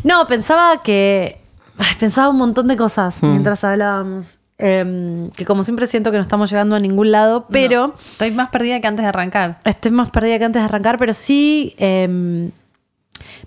[0.04, 1.40] No, pensaba que.
[1.78, 3.28] ay, pensaba un montón de cosas Mm.
[3.32, 4.38] mientras hablábamos.
[4.58, 7.88] Em, que como siempre siento que no estamos llegando a ningún lado, pero.
[7.88, 9.60] No, estoy más perdida que antes de arrancar.
[9.66, 12.52] Estoy más perdida que antes de arrancar, pero sí em,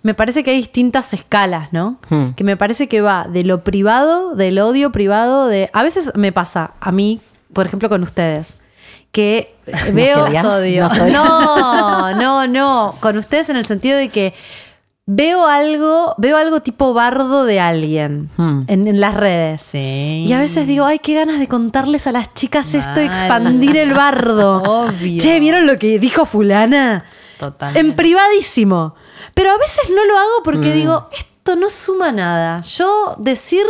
[0.02, 1.98] me parece que hay distintas escalas, ¿no?
[2.10, 2.30] Hmm.
[2.32, 5.70] Que me parece que va de lo privado, del odio privado, de...
[5.72, 7.20] A veces me pasa, a mí,
[7.52, 8.54] por ejemplo, con ustedes,
[9.10, 9.54] que
[9.94, 10.24] veo...
[10.24, 10.44] odias?
[10.44, 10.82] odio.
[10.84, 11.12] ¿Nos odias?
[11.12, 12.94] No, no, no.
[13.00, 14.34] Con ustedes en el sentido de que
[15.10, 18.64] veo algo, veo algo tipo bardo de alguien Hmm.
[18.66, 19.62] en, en las redes.
[19.62, 19.78] Sí.
[20.26, 23.04] Y a veces digo, ay, qué ganas de contarles a las chicas esto, Mal.
[23.06, 24.62] expandir el bardo.
[24.86, 25.18] Obvio.
[25.22, 27.06] Che, ¿vieron lo que dijo fulana?
[27.38, 27.74] Total.
[27.74, 28.94] En privadísimo.
[29.32, 30.44] Pero a veces no lo hago Mm.
[30.44, 32.60] porque digo, esto no suma nada.
[32.60, 33.64] Yo decir,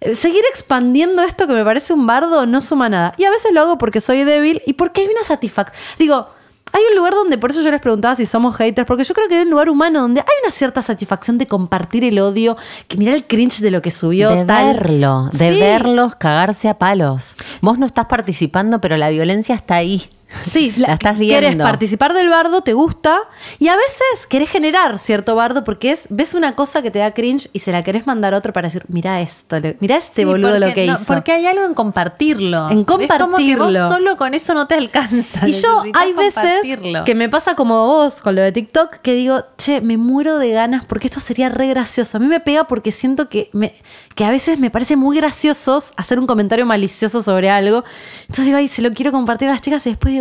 [0.00, 3.12] eh, seguir expandiendo esto que me parece un bardo no suma nada.
[3.18, 5.76] Y a veces lo hago porque soy débil y porque hay una satisfacción.
[5.98, 6.28] Digo,
[6.72, 9.28] hay un lugar donde, por eso yo les preguntaba si somos haters, porque yo creo
[9.28, 12.56] que hay un lugar humano donde hay una cierta satisfacción de compartir el odio,
[12.88, 14.30] que mirar el cringe de lo que subió.
[14.30, 14.66] de tal.
[14.74, 15.60] verlo, de Sí.
[15.60, 17.36] verlos cagarse a palos.
[17.60, 20.08] Vos no estás participando, pero la violencia está ahí.
[20.46, 21.64] Sí, la estás Querés viendo.
[21.64, 23.18] participar del bardo, te gusta,
[23.58, 27.12] y a veces querés generar cierto bardo porque es, ves una cosa que te da
[27.12, 30.24] cringe y se la querés mandar a otro para decir, mira esto, mira este Sí,
[30.24, 31.04] boludo porque lo que no, hizo.
[31.06, 32.68] Porque hay algo en compartirlo.
[32.70, 33.64] En Es como que compartirlo.
[33.66, 35.48] vos solo con eso no te alcanza.
[35.48, 37.04] Y yo hay veces compartirlo.
[37.04, 40.50] que me pasa como vos con lo de TikTok que digo, che, me muero de
[40.52, 42.16] ganas porque esto sería re gracioso.
[42.16, 43.74] A mí me pega porque siento que, me,
[44.14, 47.84] que a veces me parece muy gracioso hacer un comentario malicioso sobre algo.
[48.22, 50.19] Entonces digo, ay, se lo quiero compartir a las chicas y después digo,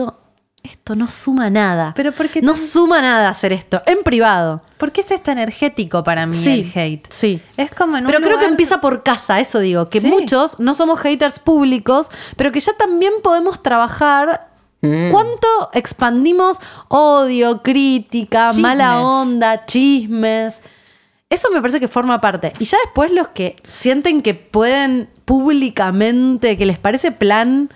[0.64, 1.94] esto no suma nada.
[1.96, 4.62] Pero porque no suma nada hacer esto en privado.
[4.78, 7.08] ¿Por qué es este energético para mí Sí, el hate?
[7.12, 7.42] sí.
[7.58, 10.08] Es como en un Pero creo que empieza por casa, eso digo, que Sí.
[10.08, 14.50] muchos no somos haters públicos, pero que ya también podemos trabajar.
[14.82, 15.12] Mm.
[15.12, 16.58] ¿Cuánto expandimos
[16.88, 18.62] odio, crítica, Chismes.
[18.62, 20.60] mala onda, chismes?
[21.30, 22.54] Eso me parece que forma parte.
[22.60, 27.70] Y ya después los que sienten que pueden públicamente, que les parece plan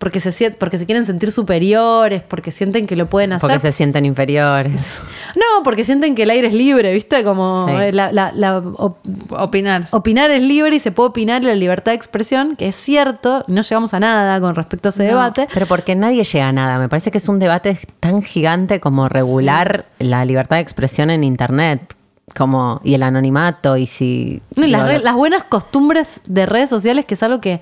[0.00, 3.46] porque se, porque se quieren sentir superiores, porque sienten que lo pueden hacer.
[3.48, 5.00] Porque se sienten inferiores.
[5.36, 7.22] No, porque sienten que el aire es libre, ¿viste?
[7.22, 7.74] Como Sí.
[7.74, 8.98] eh, la, la- la op-
[9.30, 9.86] Opinar.
[9.92, 13.44] opinar es libre y se puede opinar y la libertad de expresión, que es cierto,
[13.46, 15.46] no llegamos a nada con respecto a ese debate.
[15.54, 16.78] Pero porque nadie llega a nada.
[16.78, 21.22] Me parece que es un debate tan gigante como regular la libertad de expresión en
[21.22, 21.94] Internet.
[22.36, 24.40] Como, y el anonimato, y si.
[24.56, 27.60] No, y las, lo- re- las buenas costumbres de redes sociales, que es algo que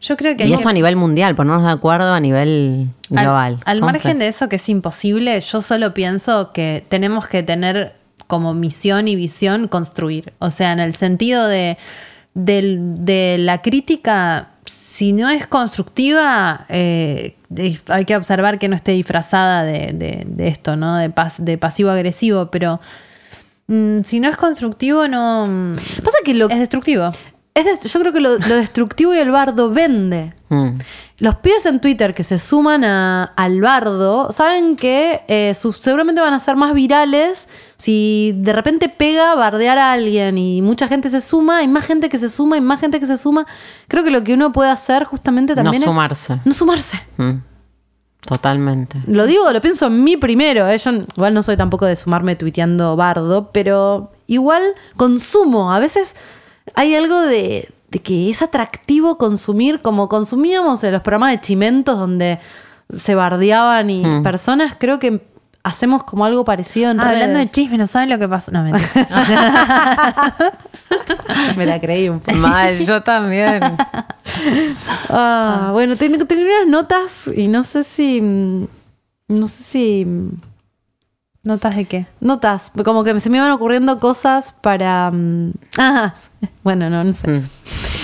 [0.00, 3.58] Yo creo que y eso a nivel mundial, ponernos de acuerdo a nivel Al- global.
[3.64, 7.94] Al, margen de eso que es imposible, yo solo pienso que tenemos que tener
[8.26, 10.32] como misión y visión construir.
[10.38, 11.76] O sea, en el sentido de,
[12.34, 18.92] de la crítica, si no es constructiva, eh, de- hay que observar que no esté
[18.92, 20.96] disfrazada de, esto, ¿no?
[20.96, 22.80] De, pas- de pasivo-agresivo, pero
[23.66, 25.74] mm, si no es constructivo, no...
[26.02, 27.10] Pasa que lo Es destructivo.
[27.54, 30.34] Es de- yo creo que lo, lo destructivo y el bardo vende.
[30.48, 30.70] mm.
[31.18, 36.20] Los pibes en Twitter que se suman a- al bardo saben que eh, sus- seguramente
[36.20, 37.48] van a ser más virales
[37.78, 42.08] si de repente pega bardear a alguien y mucha gente se suma, hay más gente
[42.08, 43.46] que se suma y más gente que se suma.
[43.88, 46.40] Creo que lo que uno puede hacer justamente No también es sumarse.
[46.44, 47.00] no sumarse.
[47.18, 47.38] Mm.
[48.24, 49.00] Totalmente.
[49.08, 50.68] Lo digo, lo pienso en mí primero.
[50.68, 54.62] eh, Yo igual no soy tampoco de sumarme tuiteando bardo, pero igual
[54.96, 55.72] consumo.
[55.72, 56.14] A veces
[56.74, 61.98] hay algo de, de que es atractivo consumir, como consumíamos en los programas de chimentos
[61.98, 62.38] donde
[62.94, 64.22] se bardeaban y Mm.
[64.22, 64.74] personas.
[64.78, 65.22] Creo que
[65.64, 68.50] hacemos como algo parecido en Ah, hablando de chisme, ¿no saben lo que pasó?
[68.52, 69.06] No, mentira.
[71.56, 72.36] Me la creí un poco.
[72.36, 73.62] Mal, yo también.
[75.08, 78.20] Ah, bueno, tengo tenía unas notas y no sé si.
[78.20, 80.06] No sé si.
[81.44, 82.06] ¿Notas de qué?
[82.20, 85.10] Notas, como que se me iban ocurriendo cosas para...
[85.76, 86.14] Ah,
[86.62, 87.28] bueno, no, no sé.
[87.28, 87.42] Mm.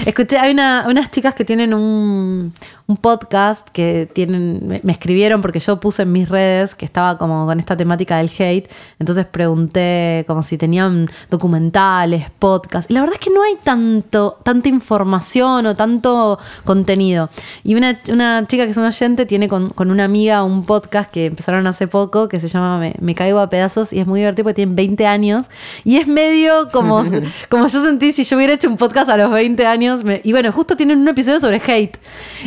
[0.06, 2.52] Escuché, hay una- unas chicas que tienen un,
[2.86, 7.18] un podcast que tienen, me, me escribieron porque yo puse en mis redes que estaba
[7.18, 8.70] como con esta temática del hate,
[9.00, 14.38] entonces pregunté como si tenían documentales, podcasts, y la verdad es que no hay tanto,
[14.44, 17.28] tanta información o tanto contenido.
[17.64, 21.10] Y una, una chica que es una oyente tiene con, con una amiga un podcast
[21.10, 24.20] que empezaron hace poco que se llama Me, Me caigo a pedazos y es muy
[24.20, 25.46] divertido porque tienen 20 años
[25.84, 27.02] y es medio como,
[27.48, 30.04] como yo sentí si yo hubiera hecho un podcast a los 20 años.
[30.04, 31.96] me- y bueno, justo tienen un episodio sobre hate.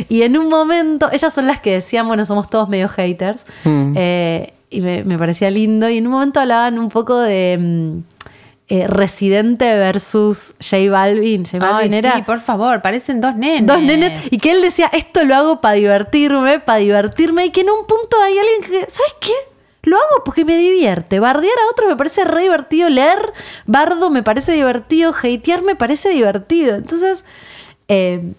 [0.08, 3.44] Y en un momento, ellas son las que decían, bueno, somos todos medio haters.
[3.64, 3.94] Mm.
[3.96, 5.88] Eh, y me, me parecía lindo.
[5.88, 7.98] Y en un momento hablaban un poco de mm,
[8.68, 11.44] eh, Residente versus J Balvin.
[11.44, 13.66] J Balvin Ay, era sí, por favor, parecen dos nenes.
[13.66, 17.60] dos nenes y que él decía esto lo hago para divertirme, para divertirme y que
[17.62, 19.32] en un punto hay alguien que, ¿sabes qué?
[19.82, 21.18] Lo hago porque me divierte.
[21.18, 22.88] Bardear a otros me parece re divertido.
[22.88, 23.32] Leer
[23.66, 25.12] bardo me parece divertido.
[25.12, 26.76] Hatear me parece divertido.
[26.76, 27.24] Entonces,
[27.88, 28.32] eh,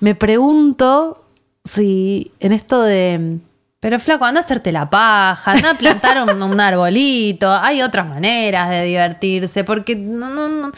[0.00, 1.24] me pregunto
[1.64, 3.38] si en esto de...
[3.80, 7.52] Pero flaco, anda a hacerte la paja, anda a plantar un, un arbolito.
[7.52, 10.72] Hay otras maneras de divertirse, porque no, no, no,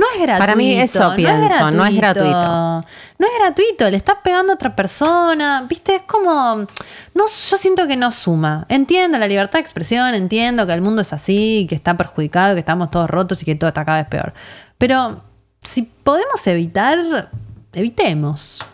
[0.00, 0.38] no es gratuito.
[0.38, 2.86] Para mí eso pienso, no es gratuito.
[3.18, 5.66] No es gratuito, le estás pegando a otra persona.
[5.68, 6.66] Viste, es como.
[7.14, 8.64] No, yo siento que no suma.
[8.70, 12.60] Entiendo la libertad de expresión, entiendo que el mundo es así, que está perjudicado, que
[12.60, 14.32] estamos todos rotos y que todo está cada vez peor.
[14.78, 15.22] Pero
[15.62, 17.28] si podemos evitar,
[17.74, 18.64] evitemos.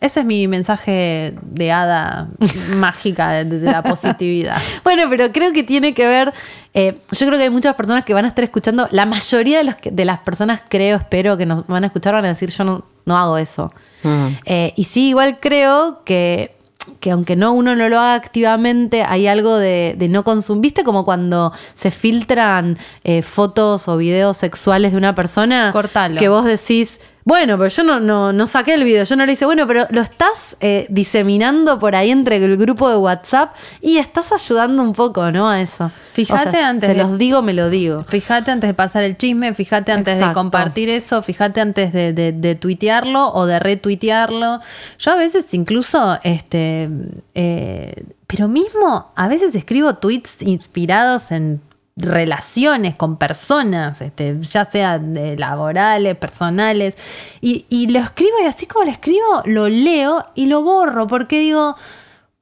[0.00, 2.28] Ese es mi mensaje de hada
[2.76, 4.56] mágica de, de la positividad.
[4.84, 6.32] Bueno, pero creo que tiene que ver.
[6.74, 8.88] eh, yo creo que hay muchas personas que van a estar escuchando.
[8.90, 12.14] La mayoría de, los que- de las personas, creo, espero que nos van a escuchar,
[12.14, 13.72] van a decir: Yo no, no hago eso.
[14.02, 14.26] Mm.
[14.44, 16.54] Eh, y sí, igual creo que,
[17.00, 20.62] que aunque no uno no lo haga activamente, hay algo de, de no consumir.
[20.62, 25.70] ¿Viste como cuando se filtran eh, fotos o videos sexuales de una persona?
[25.72, 26.18] Cortalo.
[26.18, 27.00] Que vos decís.
[27.28, 29.88] Bueno, pero yo no, no, no saqué el video, yo no le hice, bueno, pero
[29.90, 34.92] lo estás eh, diseminando por ahí entre el grupo de WhatsApp y estás ayudando un
[34.92, 35.50] poco, ¿no?
[35.50, 35.90] A eso.
[36.12, 38.04] Fíjate O sea, antes Se de- los digo, me lo digo.
[38.04, 42.30] Fíjate antes de pasar el chisme, fíjate antes de compartir eso, fíjate antes de, de-
[42.30, 44.60] de tuitearlo o de retuitearlo.
[45.00, 46.88] Yo a veces incluso, este,
[47.34, 51.60] eh, pero mismo, a veces escribo tweets inspirados en
[51.96, 56.96] relaciones con personas, este, ya sea de laborales, personales,
[57.40, 61.40] y, y lo escribo y así como lo escribo, lo leo y lo borro, porque
[61.40, 61.74] digo,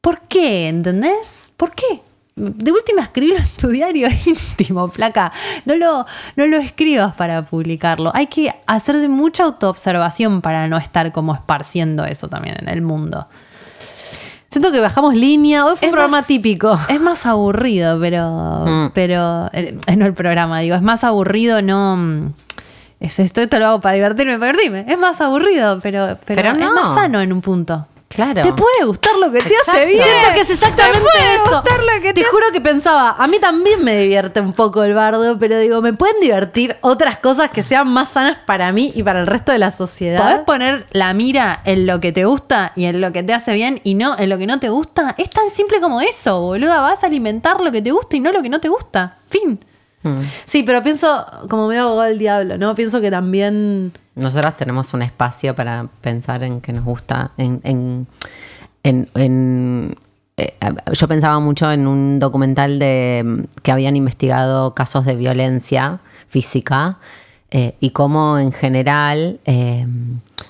[0.01, 0.69] ¿por qué?
[0.69, 1.53] ¿Entendés?
[1.57, 2.03] ¿Por qué?
[2.37, 5.33] De última escribirlo en tu diario íntimo, placa.
[5.65, 6.05] No lo,
[6.35, 8.11] no lo escribas para publicarlo.
[8.13, 13.29] Hay que hacer mucha autoobservación para no estar como esparciendo eso también en el mundo.
[14.55, 15.67] Siento que bajamos línea.
[15.67, 16.79] Hoy fue Es un programa más- típico.
[16.89, 18.65] Es más aburrido, pero.
[18.65, 18.91] Mm.
[18.95, 19.51] Pero.
[19.53, 20.77] eh, no el programa, digo.
[20.77, 21.97] Es más aburrido, no.
[21.97, 22.33] mm,
[23.01, 24.85] Es esto, esto lo hago para divertirme, para divertirme.
[24.93, 26.73] Es más aburrido, pero, pero, Pero es no.
[26.73, 27.85] más sano en un punto.
[28.15, 28.43] Claro.
[28.43, 30.03] Te puede gustar lo que te hace bien.
[30.03, 31.45] Siento que es exactamente Te puede eso.
[31.57, 34.85] gustar lo que te te juro que pensaba, a mí también me divierte un poco
[34.85, 38.93] el bardo, pero digo, me pueden divertir otras cosas que sean más sanas para mí
[38.95, 40.45] y para el resto de la Podés sociedad.
[40.45, 43.81] poner la mira en lo que te gusta y en lo que te hace bien
[43.85, 45.15] y no en lo que no te gusta.
[45.19, 46.81] Es tan simple como eso, boluda.
[46.83, 49.17] Vas a alimentar lo que te gusta y no lo que no te gusta.
[49.29, 49.59] Fin.
[50.03, 50.21] Mm.
[50.45, 52.75] Sí, pero pienso, como me abogado el diablo, ¿no?
[52.75, 57.61] Pienso que también Nosotras tenemos un espacio para pensar en qué nos gusta, en-
[60.37, 60.55] eh,
[60.93, 66.99] yo pensaba mucho en un documental de mm, que habían investigado casos de violencia física
[67.51, 69.87] eh, y cómo en general eh,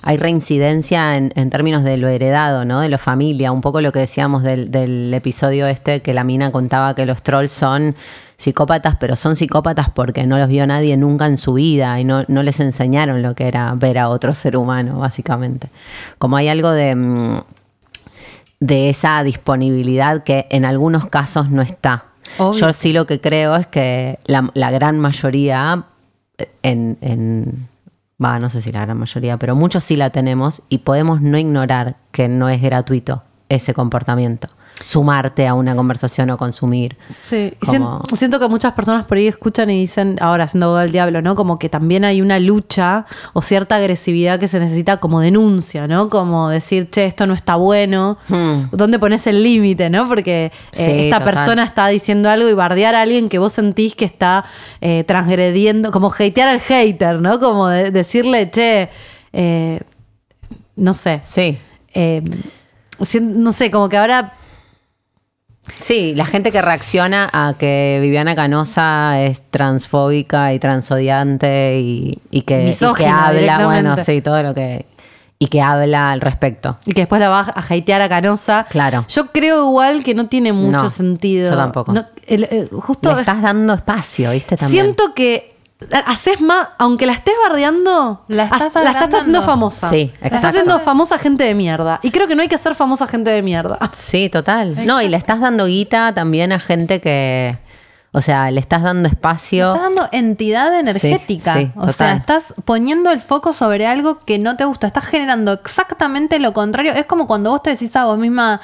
[0.06, 2.80] hay reincidencia en, en términos de lo heredado, ¿no?
[2.80, 6.52] De lo familia, un poco lo que decíamos del, del episodio este que la mina
[6.52, 7.96] contaba que los trolls son
[8.36, 12.24] psicópatas, pero son psicópatas porque no los vio nadie nunca en su vida y no,
[12.28, 15.68] no les enseñaron lo que era ver a otro ser humano, básicamente.
[16.18, 17.40] Como hay algo de, mm,
[18.60, 22.06] de esa disponibilidad que en algunos casos no está.
[22.38, 22.58] Obvio.
[22.60, 25.84] Yo sí lo que creo es que la, la gran mayoría
[26.62, 27.68] en, en-
[28.22, 31.38] va, no sé si la gran mayoría, pero muchos sí la tenemos y podemos no
[31.38, 34.48] ignorar que no es gratuito ese comportamiento.
[34.84, 36.96] Sumarte a una conversación o consumir.
[37.08, 40.66] Sí, y Como- sien- siento que muchas personas por ahí escuchan y dicen, ahora haciendo
[40.66, 41.36] abogado del diablo, ¿no?
[41.36, 46.10] Como que también hay una lucha o cierta agresividad que se necesita como denuncia, ¿no?
[46.10, 48.18] Como decir, che, esto no está bueno.
[48.28, 48.64] Hmm.
[48.72, 50.08] ¿Dónde pones el límite, no?
[50.08, 51.34] Porque eh, Sí, esta total.
[51.34, 54.44] persona está diciendo algo y bardear a alguien que vos sentís que está
[54.80, 57.38] eh, transgrediendo, como hatear al hater, ¿no?
[57.38, 58.90] Como de- decirle, che,
[59.32, 59.80] eh,
[60.76, 61.20] no sé.
[61.22, 61.58] Sí.
[63.20, 64.32] no sé, como que ahora
[65.80, 72.42] Sí, la gente que reacciona a que Viviana Canosa es transfóbica y transodiante y, y
[72.42, 74.86] que, y que Misógina habla, bueno, sí, todo lo que.
[75.38, 76.78] y que habla al respecto.
[76.86, 78.66] Y que después la va a hatear a Canosa.
[78.70, 79.04] Claro.
[79.08, 81.50] Yo creo igual que no tiene mucho No, sentido.
[81.50, 81.92] yo tampoco.
[81.92, 84.56] No, el- eh, justo Le estás dando espacio, ¿viste?
[84.56, 84.84] También.
[84.84, 85.53] siento que
[86.06, 89.88] haces más, aunque la estés bardeando, La estás haz- la estás haciendo famosa.
[89.88, 90.46] Sí, La estás exacto.
[90.48, 92.00] haciendo famosa gente de mierda.
[92.02, 93.78] Y creo que no hay que hacer famosa gente de mierda.
[93.92, 94.74] Sí, total.
[94.86, 97.58] No, y le estás dando guita también a gente que.
[98.16, 99.74] O sea, le estás dando espacio.
[99.74, 101.54] Estás dando entidad energética.
[101.54, 104.86] sí, o sea, estás poniendo el foco sobre algo que no te gusta.
[104.86, 106.92] Estás generando exactamente lo contrario.
[106.92, 108.60] Es como cuando vos te decís a vos misma,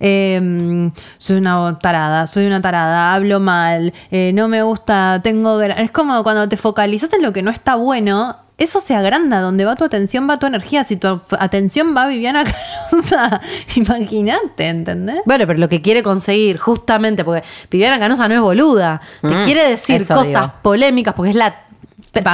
[0.00, 5.58] eh, soy una tarada, soy una tarada, hablo mal, eh, no me gusta, tengo...
[5.58, 5.78] gra-".
[5.78, 8.36] Es como cuando te focalizas en lo que no está bueno.
[8.60, 10.84] Eso se agranda, donde va tu atención, va tu energía.
[10.84, 12.44] Si tu atención va a Viviana
[12.90, 13.40] Canosa,
[13.74, 15.20] imagínate, ¿entendés?
[15.24, 19.44] Bueno, pero lo que quiere conseguir, justamente, porque Viviana Canosa no es boluda, te Mm,
[19.44, 20.52] quiere decir cosas digo.
[20.62, 21.54] polémicas, porque es la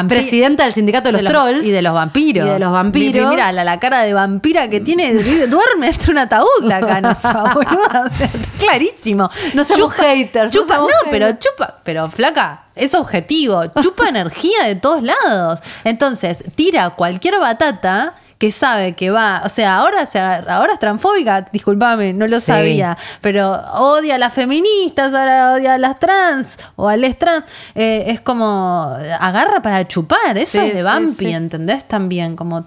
[0.08, 1.64] presidenta del sindicato de los, de trolls.
[1.66, 2.46] y de los vampiros.
[2.46, 3.24] Y de los vampiros.
[3.24, 5.12] Mi- Mira, la, la cara de vampira que tiene,
[5.48, 8.10] duerme dentro de un ataúd la canosa, boluda.
[8.58, 9.30] Clarísimo.
[9.54, 11.38] No seamos haters, no Chupa, no, pero haters.
[11.52, 13.62] chupa, pero flaca, es objetivo.
[13.82, 15.60] Chupa energía de todos lados.
[15.84, 20.78] Entonces, tira cualquier batata que sabe que va, o sea, ahora, se agarra- ahora es
[20.78, 22.46] transfóbica, discúlpame, no lo Sí.
[22.46, 27.44] sabía, pero odia a las feministas, ahora odia a las trans o a les trans,
[27.74, 30.82] eh, es como agarra para chupar, eso Sí, es de
[31.30, 31.34] sí.
[31.34, 31.88] ¿entendés?
[31.88, 32.66] También como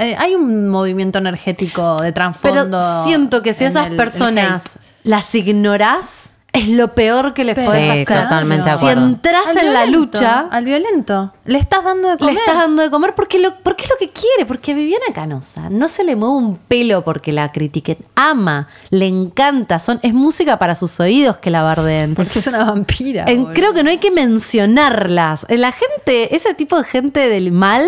[0.00, 3.04] eh, hay un movimiento energético de Pero trasfondo.
[3.04, 7.84] siento que si esas el- personas las ignorás, es lo peor que les Pero- podés
[7.84, 8.22] Sí, hacer.
[8.24, 11.32] totalmente Si entras en la lucha, Al violento.
[11.44, 12.36] Le estás dando de le comer.
[12.38, 14.44] estás dando de comer porque, lo, porque es lo que quiere.
[14.46, 17.98] Porque a Viviana Canosa no se le mueve un pelo porque la critiquen.
[18.16, 19.78] Ama, le encanta.
[19.78, 22.14] Son, es música para sus oídos que la bardeen.
[22.14, 23.24] Porque es una vampira.
[23.28, 25.46] En- creo que no hay que mencionarlas.
[25.48, 27.86] La gente, ese tipo de gente del mal,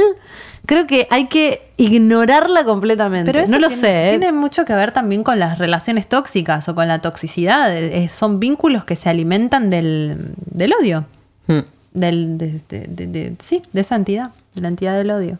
[0.66, 3.30] creo que hay que ignorarla completamente.
[3.32, 4.08] Pero eso no lo tiene, sé.
[4.08, 4.18] ¿eh?
[4.18, 7.74] Tiene mucho que ver también con las relaciones tóxicas o con la toxicidad.
[7.76, 11.04] Eh, son vínculos que se alimentan del, del odio.
[11.46, 11.58] Mm.
[11.92, 14.30] Del, de, de- de- de- sí, de esa entidad.
[14.54, 15.38] De la entidad del odio.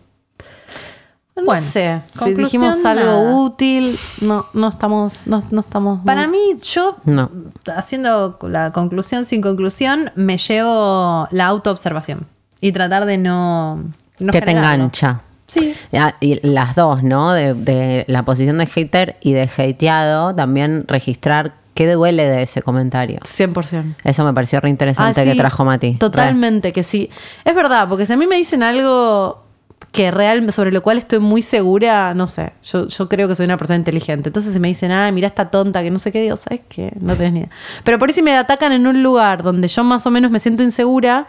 [1.37, 2.01] No Bueno, sé.
[2.13, 3.35] Si dijimos algo nada.
[3.37, 6.05] útil, no, no estamos, no, no estamos.
[6.05, 7.31] Para muy- mí, yo, No.
[7.77, 12.27] haciendo la conclusión sin conclusión, me llevo la autoobservación
[12.61, 13.83] y tratar de no.
[14.21, 15.21] No que te engancha.
[15.47, 15.75] Sí.
[15.97, 17.33] Ah, Y las dos, ¿no?
[17.33, 22.63] De, de la posición de hater y de hateado, también registrar qué duele de ese
[22.63, 23.19] comentario.
[23.21, 23.97] 100%.
[24.05, 25.93] Eso me pareció re interesante Ah, que trajo Mati.
[25.93, 25.99] Re.
[25.99, 27.11] Totalmente, que sí.
[27.45, 29.45] Es verdad, porque si a mí me dicen algo
[29.93, 33.47] que real, sobre lo cual estoy muy segura, no sé, yo, yo creo que soy
[33.47, 34.29] una persona inteligente.
[34.29, 36.93] Entonces si me dicen, ay, mira esta tonta, que no sé qué, digo, ¿sabes qué?
[37.01, 37.51] No tenés ni idea.
[37.83, 40.39] Pero por ahí si me atacan en un lugar donde yo más o menos me
[40.39, 41.27] siento insegura,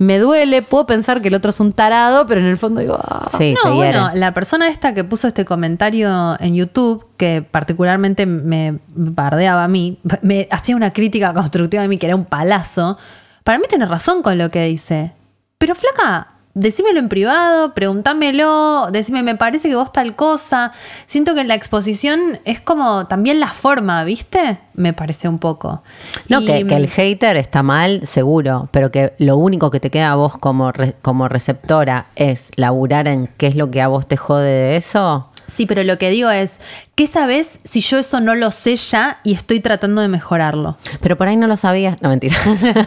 [0.00, 2.98] me duele, puedo pensar que el otro es un tarado, pero en el fondo digo,
[2.98, 3.98] ah, Sí, no, hiere.
[3.98, 9.68] bueno, la persona esta que puso este comentario en YouTube, que particularmente me bardeaba a
[9.68, 12.96] mí, me hacía una crítica constructiva a mí que era un palazo,
[13.44, 15.12] para mí tiene razón con lo que dice.
[15.58, 20.72] Pero flaca, decímelo en privado, pregúntamelo, decime, me parece que vos tal cosa.
[21.06, 24.58] Siento que en la exposición es como también la forma, ¿viste?
[24.74, 25.82] Me parece un poco.
[26.28, 29.90] No, Y, que, que el hater está mal, seguro, pero que lo único que te
[29.90, 33.88] queda a vos como, re- como receptora es laburar en qué es lo que a
[33.88, 35.28] vos te jode de eso.
[35.52, 36.58] Sí, pero lo que digo es,
[36.94, 40.76] ¿qué sabes si yo eso no lo sé ya y estoy tratando de mejorarlo?
[41.00, 42.00] Pero por ahí no lo sabías.
[42.02, 42.36] No, mentira.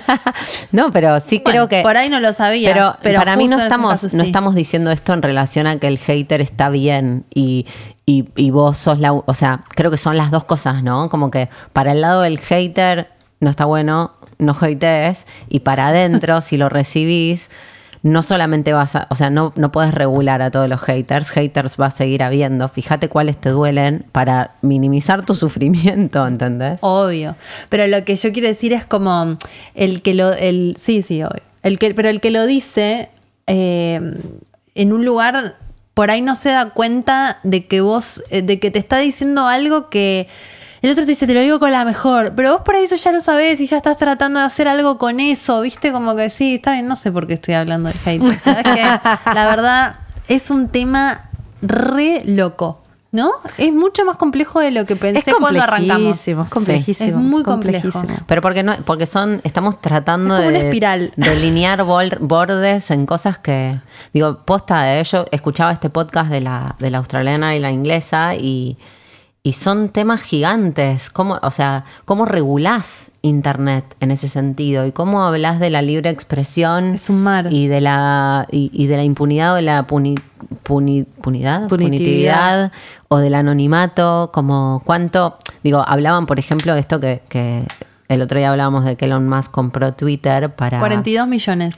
[0.72, 1.81] no, pero sí creo que.
[1.81, 2.73] Por ahí no lo sabías.
[2.73, 5.88] Pero, Pero, para mí no estamos, caso no estamos diciendo esto en relación a que
[5.88, 7.65] el hater está bien y,
[8.06, 9.14] y- y vos sos la...
[9.14, 11.10] O sea, creo que son las dos cosas, ¿no?
[11.10, 13.10] Como que para el lado del hater
[13.40, 17.49] no está bueno, no hatees, y para adentro, si lo recibís,
[18.03, 19.07] no solamente vas a...
[19.09, 22.67] O sea, no, no puedes regular a todos los haters, haters va a seguir habiendo.
[22.67, 26.80] Fíjate cuáles te duelen para minimizar tu sufrimiento, ¿entendés?
[26.81, 27.35] Obvio.
[27.69, 29.38] Pero lo que yo quiero decir es como
[29.73, 30.34] el que lo.
[30.34, 31.41] El, sí, sí, obvio.
[31.63, 33.09] El que, pero el que lo dice
[33.47, 34.01] eh,
[34.75, 35.55] en un lugar
[35.93, 39.47] por ahí no se da cuenta de que vos, eh, de que te está diciendo
[39.47, 40.27] algo que.
[40.84, 42.95] El otro te dice, te lo digo con la mejor, pero vos por ahí eso
[42.97, 45.91] ya lo sabés y ya estás tratando de hacer algo con eso, ¿viste?
[45.93, 48.22] Como que sí, está bien, no sé por qué estoy hablando de hate.
[49.34, 49.95] La verdad,
[50.27, 51.30] es un tema
[51.61, 52.81] re loco,
[53.14, 53.31] ¿no?
[53.57, 55.88] Es mucho más complejo de lo que pensé es cuando arrancamos.
[56.01, 57.10] complejísimo, es complejísimo.
[57.11, 57.89] Es muy complejo.
[57.89, 58.26] complejísimo.
[58.27, 61.14] Pero porque no, porque son, estamos tratando Es como de una espiral.
[61.15, 63.80] delinear bol- bordes en cosas que,
[64.14, 68.35] digo, posta, eh, yo escuchaba este podcast de la, de la australiana y la inglesa
[68.35, 68.77] y,
[69.45, 71.10] y son temas gigantes.
[71.10, 74.86] ¿Cómo, o sea, cómo regulás internet en ese sentido?
[74.86, 76.94] ¿Y cómo hablas de la libre expresión?
[76.95, 77.48] Es un mar.
[77.52, 80.18] Y de la, y, y de la impunidad o de la puni-
[80.64, 82.72] puni- punidad, Punitividad.
[83.10, 87.68] o del anonimato, como cuánto, digo, hablaban, por ejemplo, de esto que, que
[88.07, 91.76] el otro día hablábamos de que Elon Musk compró Twitter para, 42 millones.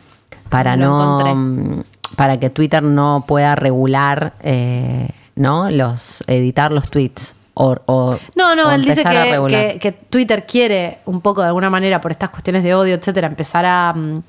[0.50, 1.84] para Lo no encontré.
[2.16, 5.72] para que Twitter no pueda regular, eh, ¿no?
[5.72, 7.38] Los editar los tweets.
[7.56, 11.48] O, o- No, no, o él dice que, que- que Twitter quiere un poco de
[11.48, 14.22] alguna manera, por estas cuestiones de odio, etcétera, empezar a, mm,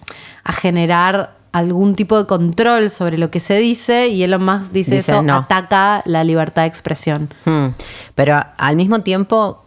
[0.44, 4.96] a generar algún tipo de control sobre lo que se dice y Elon Musk dice,
[4.96, 5.36] Dice, eso no.
[5.36, 7.30] ataca la libertad de expresión.
[7.46, 7.68] Hmm.
[8.14, 9.64] Pero al mismo tiempo,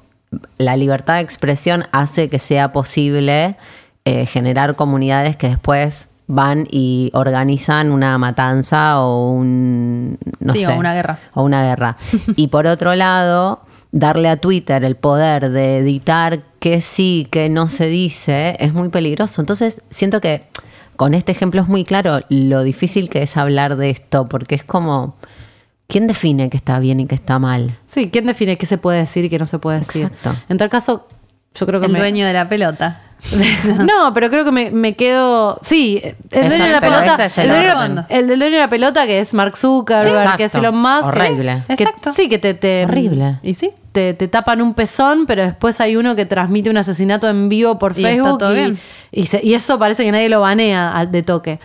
[0.57, 3.57] la libertad de expresión hace que sea posible
[4.05, 10.69] eh, generar comunidades que después van y organizan una matanza o un no Sí, o
[10.69, 11.19] sé, una guerra.
[11.33, 11.97] o una guerra.
[12.35, 13.61] y por otro lado,
[13.91, 18.89] darle a Twitter el poder de editar qué sí, qué no se dice, es muy
[18.89, 19.41] peligroso.
[19.41, 20.43] Entonces, siento que
[20.95, 24.63] con este ejemplo es muy claro lo difícil que es hablar de esto, porque es
[24.63, 25.15] como,
[25.87, 27.71] ¿quién define qué está bien y qué está mal?
[27.87, 30.03] Sí, ¿quién define qué se puede decir y qué no se puede decir?
[30.03, 30.35] Exacto.
[30.47, 31.07] En tal caso,
[31.55, 31.97] yo creo que El me...
[31.99, 33.01] dueño de la pelota.
[33.79, 35.59] No, pero creo que me, me quedo.
[35.61, 36.01] Sí,
[36.31, 37.25] el dueño de la pelota.
[37.25, 38.05] es el, el dueño de la- orden.
[38.09, 40.37] el del dueño de la pelota, que es Mark Zuckerberg, Exacto.
[40.37, 41.05] que es Elon Musk.
[41.07, 41.63] Horrible.
[41.67, 42.13] que- Exacto.
[42.13, 43.39] Sí, que te, te- Horrible.
[43.43, 43.71] ¿Y sí?
[43.91, 47.77] Te, te tapan un pezón, pero después hay uno que transmite un asesinato en vivo
[47.79, 48.37] por Y está Facebook.
[48.37, 48.79] todo y, bien.
[49.11, 51.59] y se- y eso parece que nadie lo banea al- de toque.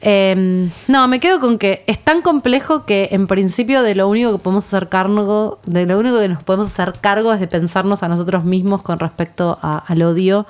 [0.00, 4.30] Eh, no, me quedo con que es tan complejo que en principio de lo único
[4.30, 8.04] que podemos hacer cargo, de lo único que nos podemos hacer cargo es de pensarnos
[8.04, 10.46] a nosotros mismos con respecto a- al odio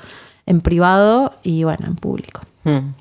[0.48, 2.40] en privado y bueno, en público.
[2.64, 2.94] Hmm.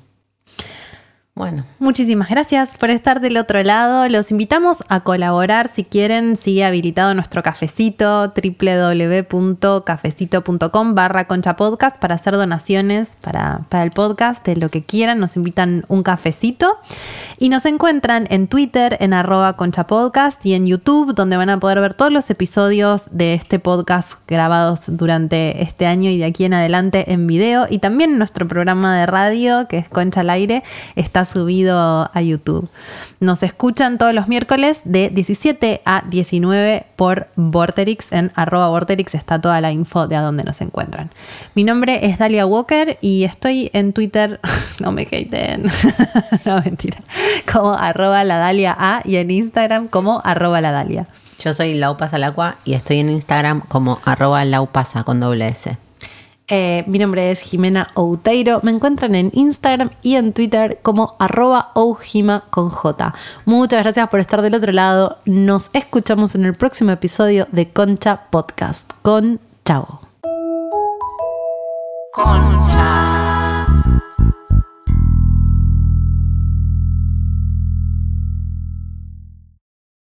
[1.38, 4.08] Bueno, Muchísimas gracias por estar del otro lado.
[4.08, 6.34] Los invitamos a colaborar si quieren.
[6.34, 14.44] Sigue habilitado nuestro cafecito www.cafecito.com barra concha podcast para hacer donaciones para, para el podcast
[14.44, 15.20] de lo que quieran.
[15.20, 16.78] Nos invitan un cafecito.
[17.38, 21.60] Y nos encuentran en Twitter en arroba concha podcast y en YouTube donde van a
[21.60, 26.44] poder ver todos los episodios de este podcast grabados durante este año y de aquí
[26.44, 27.68] en adelante en video.
[27.70, 30.64] Y también nuestro programa de radio que es Concha al Aire
[30.96, 32.68] está subido a YouTube.
[33.20, 38.12] Nos escuchan todos los miércoles de 17 a 19 por Vorterix.
[38.12, 41.10] En arroba Vorterix está toda la info de a dónde nos encuentran.
[41.54, 44.40] Mi nombre es Dalia Walker y estoy en Twitter,
[44.80, 45.70] no me hateen,
[46.44, 46.98] no mentira,
[47.50, 51.06] como arroba la Dalia A y en Instagram como arroba la Dalia.
[51.38, 55.76] yo soy Laupasa al agua y estoy en Instagram como arroba laupasa con doble S.
[56.48, 58.60] Eh, mi nombre es Jimena Outeiro.
[58.62, 62.68] Me encuentran en Instagram y en Twitter como arroba oujima con.
[63.44, 65.18] Muchas gracias por estar del otro lado.
[65.24, 68.92] Nos escuchamos en el próximo episodio de Concha Podcast.
[69.02, 70.00] Con chao.
[72.12, 73.27] Concha.